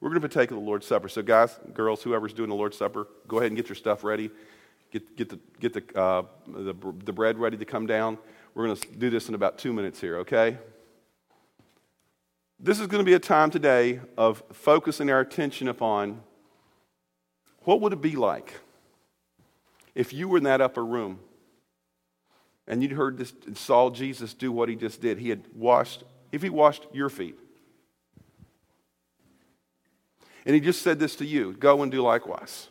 We're 0.00 0.10
going 0.10 0.20
to 0.20 0.28
partake 0.28 0.52
of 0.52 0.58
the 0.58 0.62
Lord's 0.62 0.86
Supper. 0.86 1.08
So, 1.08 1.22
guys, 1.22 1.58
girls, 1.74 2.02
whoever's 2.02 2.32
doing 2.32 2.48
the 2.48 2.54
Lord's 2.54 2.76
Supper, 2.76 3.08
go 3.26 3.38
ahead 3.38 3.48
and 3.48 3.56
get 3.56 3.68
your 3.68 3.74
stuff 3.74 4.04
ready. 4.04 4.30
Get, 4.92 5.16
get, 5.16 5.30
the, 5.30 5.40
get 5.58 5.72
the, 5.72 6.00
uh, 6.00 6.22
the, 6.46 6.74
the 7.04 7.12
bread 7.12 7.38
ready 7.38 7.56
to 7.56 7.64
come 7.64 7.86
down. 7.86 8.18
We're 8.54 8.66
going 8.66 8.76
to 8.76 8.88
do 8.92 9.10
this 9.10 9.28
in 9.28 9.34
about 9.34 9.58
two 9.58 9.72
minutes 9.72 10.00
here, 10.00 10.18
okay? 10.18 10.56
This 12.60 12.78
is 12.78 12.86
going 12.86 13.00
to 13.00 13.04
be 13.04 13.14
a 13.14 13.18
time 13.18 13.50
today 13.50 14.00
of 14.16 14.44
focusing 14.52 15.10
our 15.10 15.18
attention 15.18 15.66
upon 15.66 16.20
what 17.62 17.80
would 17.80 17.92
it 17.92 18.00
be 18.00 18.14
like 18.14 18.54
if 19.96 20.12
you 20.12 20.28
were 20.28 20.38
in 20.38 20.44
that 20.44 20.60
upper 20.60 20.84
room 20.84 21.18
and 22.68 22.82
you'd 22.82 22.92
heard 22.92 23.18
this 23.18 23.32
and 23.46 23.58
saw 23.58 23.90
Jesus 23.90 24.32
do 24.32 24.52
what 24.52 24.68
he 24.68 24.76
just 24.76 25.00
did. 25.00 25.18
He 25.18 25.28
had 25.28 25.42
washed, 25.54 26.04
if 26.36 26.42
he 26.42 26.50
washed 26.50 26.86
your 26.92 27.08
feet. 27.08 27.38
And 30.44 30.54
he 30.54 30.60
just 30.60 30.82
said 30.82 31.00
this 31.00 31.16
to 31.16 31.26
you 31.26 31.54
go 31.54 31.82
and 31.82 31.90
do 31.90 32.00
likewise. 32.00 32.68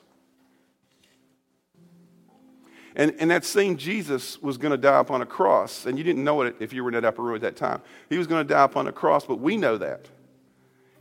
And, 2.96 3.14
and 3.20 3.30
that 3.30 3.44
same 3.44 3.76
Jesus 3.76 4.42
was 4.42 4.58
going 4.58 4.72
to 4.72 4.78
die 4.78 5.00
upon 5.00 5.22
a 5.22 5.26
cross. 5.26 5.86
And 5.86 5.98
you 5.98 6.04
didn't 6.06 6.24
know 6.24 6.44
it 6.44 6.56
if 6.62 6.72
you 6.72 6.82
were 6.82 6.90
in 6.90 6.94
that 6.94 7.04
upper 7.04 7.22
room 7.22 7.36
at 7.36 7.42
that 7.42 7.58
time. 7.58 7.82
He 8.10 8.18
was 8.18 8.26
going 8.26 8.48
to 8.48 8.54
die 8.54 8.64
upon 8.64 8.88
a 8.88 8.94
cross, 8.94 9.26
but 9.26 9.42
we 9.42 9.58
know 9.58 9.78
that. 9.78 10.08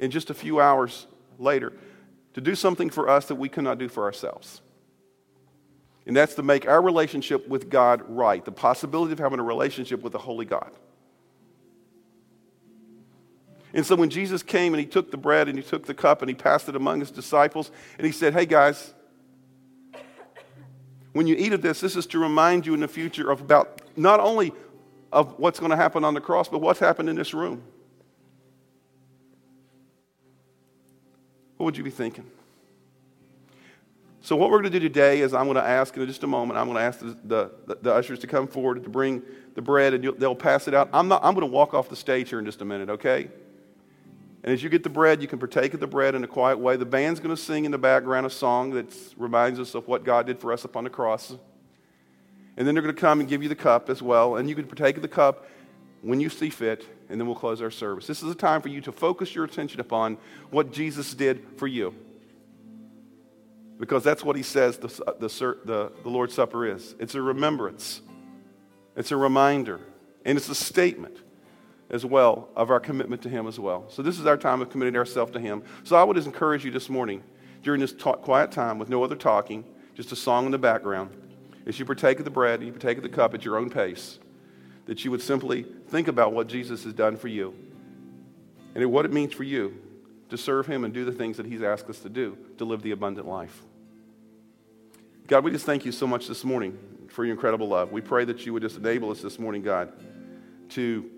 In 0.00 0.10
just 0.10 0.28
a 0.28 0.34
few 0.34 0.60
hours 0.60 1.06
later, 1.38 1.72
to 2.32 2.40
do 2.40 2.56
something 2.56 2.90
for 2.90 3.08
us 3.08 3.26
that 3.26 3.36
we 3.36 3.48
could 3.48 3.62
not 3.62 3.78
do 3.78 3.88
for 3.88 4.02
ourselves. 4.02 4.60
And 6.04 6.16
that's 6.16 6.34
to 6.34 6.42
make 6.42 6.66
our 6.66 6.82
relationship 6.82 7.46
with 7.46 7.70
God 7.70 8.02
right, 8.08 8.44
the 8.44 8.50
possibility 8.50 9.12
of 9.12 9.20
having 9.20 9.38
a 9.38 9.44
relationship 9.44 10.02
with 10.02 10.12
the 10.12 10.18
Holy 10.18 10.44
God. 10.44 10.72
And 13.74 13.84
so 13.84 13.96
when 13.96 14.08
Jesus 14.08 14.42
came 14.42 14.72
and 14.72 14.80
he 14.80 14.86
took 14.86 15.10
the 15.10 15.16
bread 15.16 15.48
and 15.48 15.58
he 15.58 15.64
took 15.64 15.84
the 15.84 15.94
cup 15.94 16.22
and 16.22 16.28
he 16.28 16.34
passed 16.34 16.68
it 16.68 16.76
among 16.76 17.00
his 17.00 17.10
disciples 17.10 17.72
and 17.98 18.06
he 18.06 18.12
said, 18.12 18.32
Hey 18.32 18.46
guys, 18.46 18.94
when 21.12 21.26
you 21.26 21.34
eat 21.36 21.52
of 21.52 21.60
this, 21.60 21.80
this 21.80 21.96
is 21.96 22.06
to 22.06 22.20
remind 22.20 22.66
you 22.66 22.74
in 22.74 22.80
the 22.80 22.88
future 22.88 23.30
of 23.30 23.40
about 23.40 23.82
not 23.96 24.20
only 24.20 24.52
of 25.12 25.38
what's 25.38 25.58
going 25.58 25.70
to 25.70 25.76
happen 25.76 26.04
on 26.04 26.14
the 26.14 26.20
cross, 26.20 26.48
but 26.48 26.60
what's 26.60 26.80
happened 26.80 27.08
in 27.08 27.16
this 27.16 27.34
room. 27.34 27.62
What 31.56 31.66
would 31.66 31.76
you 31.76 31.84
be 31.84 31.90
thinking? 31.90 32.30
So, 34.20 34.36
what 34.36 34.50
we're 34.50 34.60
going 34.60 34.72
to 34.72 34.80
do 34.80 34.88
today 34.88 35.20
is 35.20 35.34
I'm 35.34 35.44
going 35.44 35.56
to 35.56 35.62
ask 35.62 35.96
in 35.96 36.06
just 36.06 36.24
a 36.24 36.26
moment, 36.26 36.58
I'm 36.58 36.66
going 36.66 36.78
to 36.78 36.82
ask 36.82 36.98
the, 37.00 37.50
the, 37.66 37.78
the 37.82 37.94
ushers 37.94 38.18
to 38.20 38.26
come 38.26 38.46
forward 38.46 38.82
to 38.82 38.88
bring 38.88 39.22
the 39.54 39.62
bread 39.62 39.94
and 39.94 40.18
they'll 40.18 40.34
pass 40.34 40.66
it 40.66 40.74
out. 40.74 40.88
I'm, 40.92 41.08
not, 41.08 41.24
I'm 41.24 41.34
going 41.34 41.46
to 41.46 41.52
walk 41.52 41.74
off 41.74 41.88
the 41.88 41.96
stage 41.96 42.30
here 42.30 42.38
in 42.38 42.44
just 42.44 42.60
a 42.60 42.64
minute, 42.64 42.88
okay? 42.88 43.28
And 44.44 44.52
as 44.52 44.62
you 44.62 44.68
get 44.68 44.82
the 44.82 44.90
bread, 44.90 45.22
you 45.22 45.26
can 45.26 45.38
partake 45.38 45.72
of 45.72 45.80
the 45.80 45.86
bread 45.86 46.14
in 46.14 46.22
a 46.22 46.26
quiet 46.26 46.58
way. 46.58 46.76
The 46.76 46.84
band's 46.84 47.18
going 47.18 47.34
to 47.34 47.42
sing 47.42 47.64
in 47.64 47.70
the 47.70 47.78
background 47.78 48.26
a 48.26 48.30
song 48.30 48.72
that 48.72 48.94
reminds 49.16 49.58
us 49.58 49.74
of 49.74 49.88
what 49.88 50.04
God 50.04 50.26
did 50.26 50.38
for 50.38 50.52
us 50.52 50.66
upon 50.66 50.84
the 50.84 50.90
cross. 50.90 51.30
And 52.58 52.66
then 52.68 52.74
they're 52.74 52.82
going 52.82 52.94
to 52.94 53.00
come 53.00 53.20
and 53.20 53.28
give 53.28 53.42
you 53.42 53.48
the 53.48 53.54
cup 53.54 53.88
as 53.88 54.02
well. 54.02 54.36
And 54.36 54.46
you 54.46 54.54
can 54.54 54.66
partake 54.66 54.96
of 54.96 55.02
the 55.02 55.08
cup 55.08 55.46
when 56.02 56.20
you 56.20 56.28
see 56.28 56.50
fit, 56.50 56.86
and 57.08 57.18
then 57.18 57.26
we'll 57.26 57.36
close 57.36 57.62
our 57.62 57.70
service. 57.70 58.06
This 58.06 58.22
is 58.22 58.30
a 58.30 58.34
time 58.34 58.60
for 58.60 58.68
you 58.68 58.82
to 58.82 58.92
focus 58.92 59.34
your 59.34 59.46
attention 59.46 59.80
upon 59.80 60.18
what 60.50 60.70
Jesus 60.70 61.14
did 61.14 61.42
for 61.56 61.66
you. 61.66 61.94
Because 63.78 64.04
that's 64.04 64.22
what 64.22 64.36
he 64.36 64.42
says 64.42 64.76
the, 64.76 64.88
the, 64.88 65.28
the, 65.64 65.92
the 66.02 66.08
Lord's 66.10 66.34
Supper 66.34 66.66
is 66.66 66.94
it's 67.00 67.14
a 67.14 67.22
remembrance, 67.22 68.02
it's 68.94 69.10
a 69.10 69.16
reminder, 69.16 69.80
and 70.26 70.36
it's 70.36 70.50
a 70.50 70.54
statement 70.54 71.16
as 71.94 72.04
well 72.04 72.48
of 72.56 72.72
our 72.72 72.80
commitment 72.80 73.22
to 73.22 73.28
Him 73.28 73.46
as 73.46 73.58
well. 73.60 73.84
So, 73.88 74.02
this 74.02 74.18
is 74.18 74.26
our 74.26 74.36
time 74.36 74.60
of 74.60 74.68
committing 74.68 74.96
ourselves 74.96 75.30
to 75.32 75.40
Him. 75.40 75.62
So, 75.84 75.94
I 75.94 76.02
would 76.02 76.16
just 76.16 76.26
encourage 76.26 76.64
you 76.64 76.72
this 76.72 76.90
morning, 76.90 77.22
during 77.62 77.80
this 77.80 77.92
talk, 77.92 78.22
quiet 78.22 78.50
time 78.50 78.80
with 78.80 78.88
no 78.88 79.04
other 79.04 79.14
talking, 79.14 79.64
just 79.94 80.10
a 80.10 80.16
song 80.16 80.44
in 80.44 80.50
the 80.50 80.58
background, 80.58 81.16
as 81.66 81.78
you 81.78 81.84
partake 81.84 82.18
of 82.18 82.24
the 82.24 82.32
bread 82.32 82.58
and 82.58 82.66
you 82.66 82.72
partake 82.72 82.96
of 82.96 83.04
the 83.04 83.08
cup 83.08 83.32
at 83.32 83.44
your 83.44 83.56
own 83.56 83.70
pace, 83.70 84.18
that 84.86 85.04
you 85.04 85.12
would 85.12 85.22
simply 85.22 85.64
think 85.86 86.08
about 86.08 86.32
what 86.32 86.48
Jesus 86.48 86.82
has 86.82 86.92
done 86.92 87.16
for 87.16 87.28
you 87.28 87.54
and 88.74 88.84
what 88.90 89.04
it 89.04 89.12
means 89.12 89.32
for 89.32 89.44
you 89.44 89.80
to 90.30 90.36
serve 90.36 90.66
Him 90.66 90.84
and 90.84 90.92
do 90.92 91.04
the 91.04 91.12
things 91.12 91.36
that 91.36 91.46
He's 91.46 91.62
asked 91.62 91.88
us 91.88 92.00
to 92.00 92.08
do 92.08 92.36
to 92.58 92.64
live 92.64 92.82
the 92.82 92.90
abundant 92.90 93.28
life. 93.28 93.62
God, 95.28 95.44
we 95.44 95.52
just 95.52 95.64
thank 95.64 95.84
you 95.84 95.92
so 95.92 96.08
much 96.08 96.26
this 96.26 96.42
morning 96.42 96.76
for 97.08 97.24
your 97.24 97.34
incredible 97.34 97.68
love. 97.68 97.92
We 97.92 98.00
pray 98.00 98.24
that 98.24 98.44
you 98.44 98.52
would 98.52 98.62
just 98.62 98.78
enable 98.78 99.12
us 99.12 99.22
this 99.22 99.38
morning, 99.38 99.62
God, 99.62 99.92
to 100.70 101.08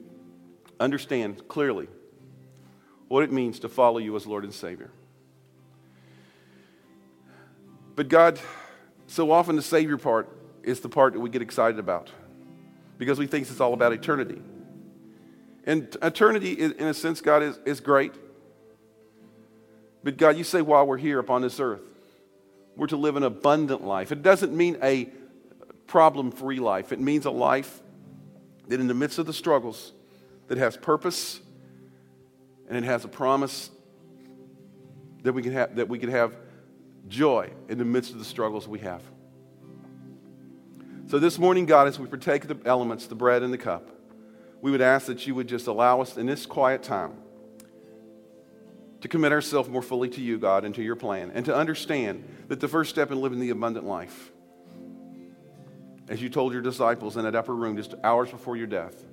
understand 0.81 1.49
clearly 1.49 1.89
what 3.09 3.23
it 3.23 3.33
means 3.33 3.61
to 3.61 3.69
follow 3.69 3.99
you 3.99 4.15
as 4.17 4.27
Lord 4.27 4.45
and 4.45 4.53
Savior. 4.53 4.91
But 7.95 8.09
God, 8.09 8.39
so 9.07 9.31
often 9.31 9.57
the 9.57 9.63
Savior 9.63 9.97
part 9.97 10.29
is 10.63 10.81
the 10.81 10.89
part 10.89 11.15
that 11.15 11.21
we 11.21 11.31
get 11.31 11.43
excited 11.43 11.79
about 11.79 12.11
because 12.99 13.19
we 13.19 13.27
think 13.27 13.49
it's 13.49 13.61
all 13.61 13.75
about 13.75 13.93
eternity. 13.93 14.41
And 15.65 15.97
eternity, 16.03 16.53
in 16.53 16.87
a 16.87 16.95
sense, 16.95 17.21
God, 17.21 17.43
is, 17.43 17.59
is 17.65 17.81
great. 17.81 18.15
But 20.05 20.17
God, 20.17 20.37
you 20.37 20.45
say 20.45 20.63
while 20.63 20.87
we're 20.87 20.97
here 20.97 21.19
upon 21.19 21.43
this 21.43 21.59
earth, 21.59 21.83
we're 22.77 22.87
to 22.89 22.97
live 22.97 23.17
an 23.17 23.23
abundant 23.23 23.85
life. 23.85 24.13
It 24.13 24.23
doesn't 24.23 24.55
mean 24.55 24.79
a 24.83 25.11
problem 25.87 26.31
free 26.31 26.61
life, 26.61 26.93
it 26.93 27.01
means 27.01 27.25
a 27.25 27.31
life 27.31 27.81
that 28.69 28.81
in 28.81 28.87
the 28.89 28.95
midst 28.95 29.19
of 29.19 29.27
the 29.27 29.33
struggles, 29.33 29.93
that 30.49 30.59
has 30.59 30.77
purpose 30.77 31.41
and 32.69 32.77
it 32.77 32.85
has 32.85 33.05
a 33.05 33.09
promise 33.09 33.71
that 35.23 35.33
we 35.33 35.43
can 35.43 35.53
have, 35.53 35.77
that 35.77 35.89
we 35.89 35.99
can 35.99 36.11
have 36.11 36.37
joy 37.09 37.51
in 37.69 37.79
the 37.79 37.85
midst 37.85 38.13
of 38.13 38.19
the 38.19 38.25
struggles 38.25 38.67
we 38.67 38.81
have. 38.81 39.03
So 41.09 41.19
this 41.19 41.39
morning, 41.39 41.67
God, 41.67 41.87
as 41.87 41.99
we 41.99 42.07
partake 42.07 42.45
of 42.45 42.49
the 42.49 42.69
elements, 42.69 43.07
the 43.07 43.15
bread 43.15 43.43
and 43.43 43.53
the 43.53 43.59
cup, 43.59 43.91
we 44.61 44.71
would 44.71 44.81
ask 44.81 45.07
that 45.07 45.27
you 45.27 45.35
would 45.35 45.47
just 45.47 45.69
allow 45.69 46.01
us 46.01 46.17
in 46.17 46.27
this 46.27 46.47
quiet 46.47 46.83
time 46.83 47.15
to 49.03 49.09
commit 49.09 49.31
ourselves 49.31 49.69
more 49.69 49.83
fully 49.83 50.09
to 50.09 50.21
you, 50.21 50.39
God, 50.39 50.65
and 50.65 50.75
to 50.75 50.83
your 50.83 50.97
plan, 50.97 51.31
and 51.33 51.45
to 51.45 51.55
understand 51.55 52.25
that 52.49 52.59
the 52.59 52.67
first 52.67 52.91
step 52.91 53.13
in 53.13 53.21
living 53.21 53.39
the 53.39 53.51
abundant 53.51 53.87
life, 53.87 54.33
as 56.09 56.21
you 56.21 56.29
told 56.29 56.53
your 56.53 56.63
disciples 56.63 57.17
in 57.17 57.25
that 57.25 57.37
upper 57.37 57.55
room 57.55 57.77
just 57.77 57.95
hours 58.03 58.31
before 58.31 58.57
your 58.57 58.67
death, 58.67 59.05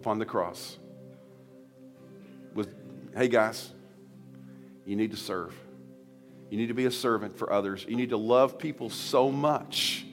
upon 0.00 0.18
the 0.18 0.24
cross 0.24 0.78
was 2.54 2.66
hey, 3.14 3.28
guys, 3.28 3.70
you 4.86 4.96
need 4.96 5.10
to 5.10 5.16
serve. 5.16 5.54
You 6.48 6.56
need 6.56 6.68
to 6.68 6.74
be 6.74 6.86
a 6.86 6.90
servant 6.90 7.36
for 7.36 7.52
others. 7.52 7.84
You 7.86 7.96
need 7.96 8.10
to 8.10 8.16
love 8.16 8.58
people 8.58 8.88
so 8.88 9.30
much 9.30 10.06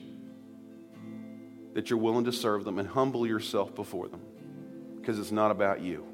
that 1.72 1.88
you're 1.88 1.98
willing 1.98 2.26
to 2.26 2.32
serve 2.32 2.64
them 2.64 2.78
and 2.78 2.86
humble 2.86 3.26
yourself 3.26 3.74
before 3.74 4.08
them 4.08 4.20
because 4.96 5.18
it's 5.18 5.32
not 5.32 5.50
about 5.50 5.80
you. 5.80 6.06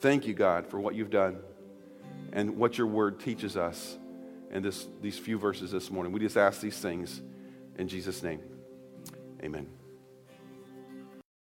Thank 0.00 0.26
you, 0.26 0.34
God, 0.34 0.66
for 0.66 0.78
what 0.78 0.94
you've 0.94 1.10
done 1.10 1.38
and 2.32 2.58
what 2.58 2.76
your 2.76 2.88
word 2.88 3.20
teaches 3.20 3.56
us 3.56 3.96
in 4.50 4.62
this, 4.62 4.86
these 5.00 5.18
few 5.18 5.38
verses 5.38 5.70
this 5.70 5.90
morning. 5.90 6.12
We 6.12 6.20
just 6.20 6.36
ask 6.36 6.60
these 6.60 6.78
things 6.78 7.22
in 7.78 7.88
Jesus' 7.88 8.22
name. 8.22 8.40
Amen. 9.42 9.85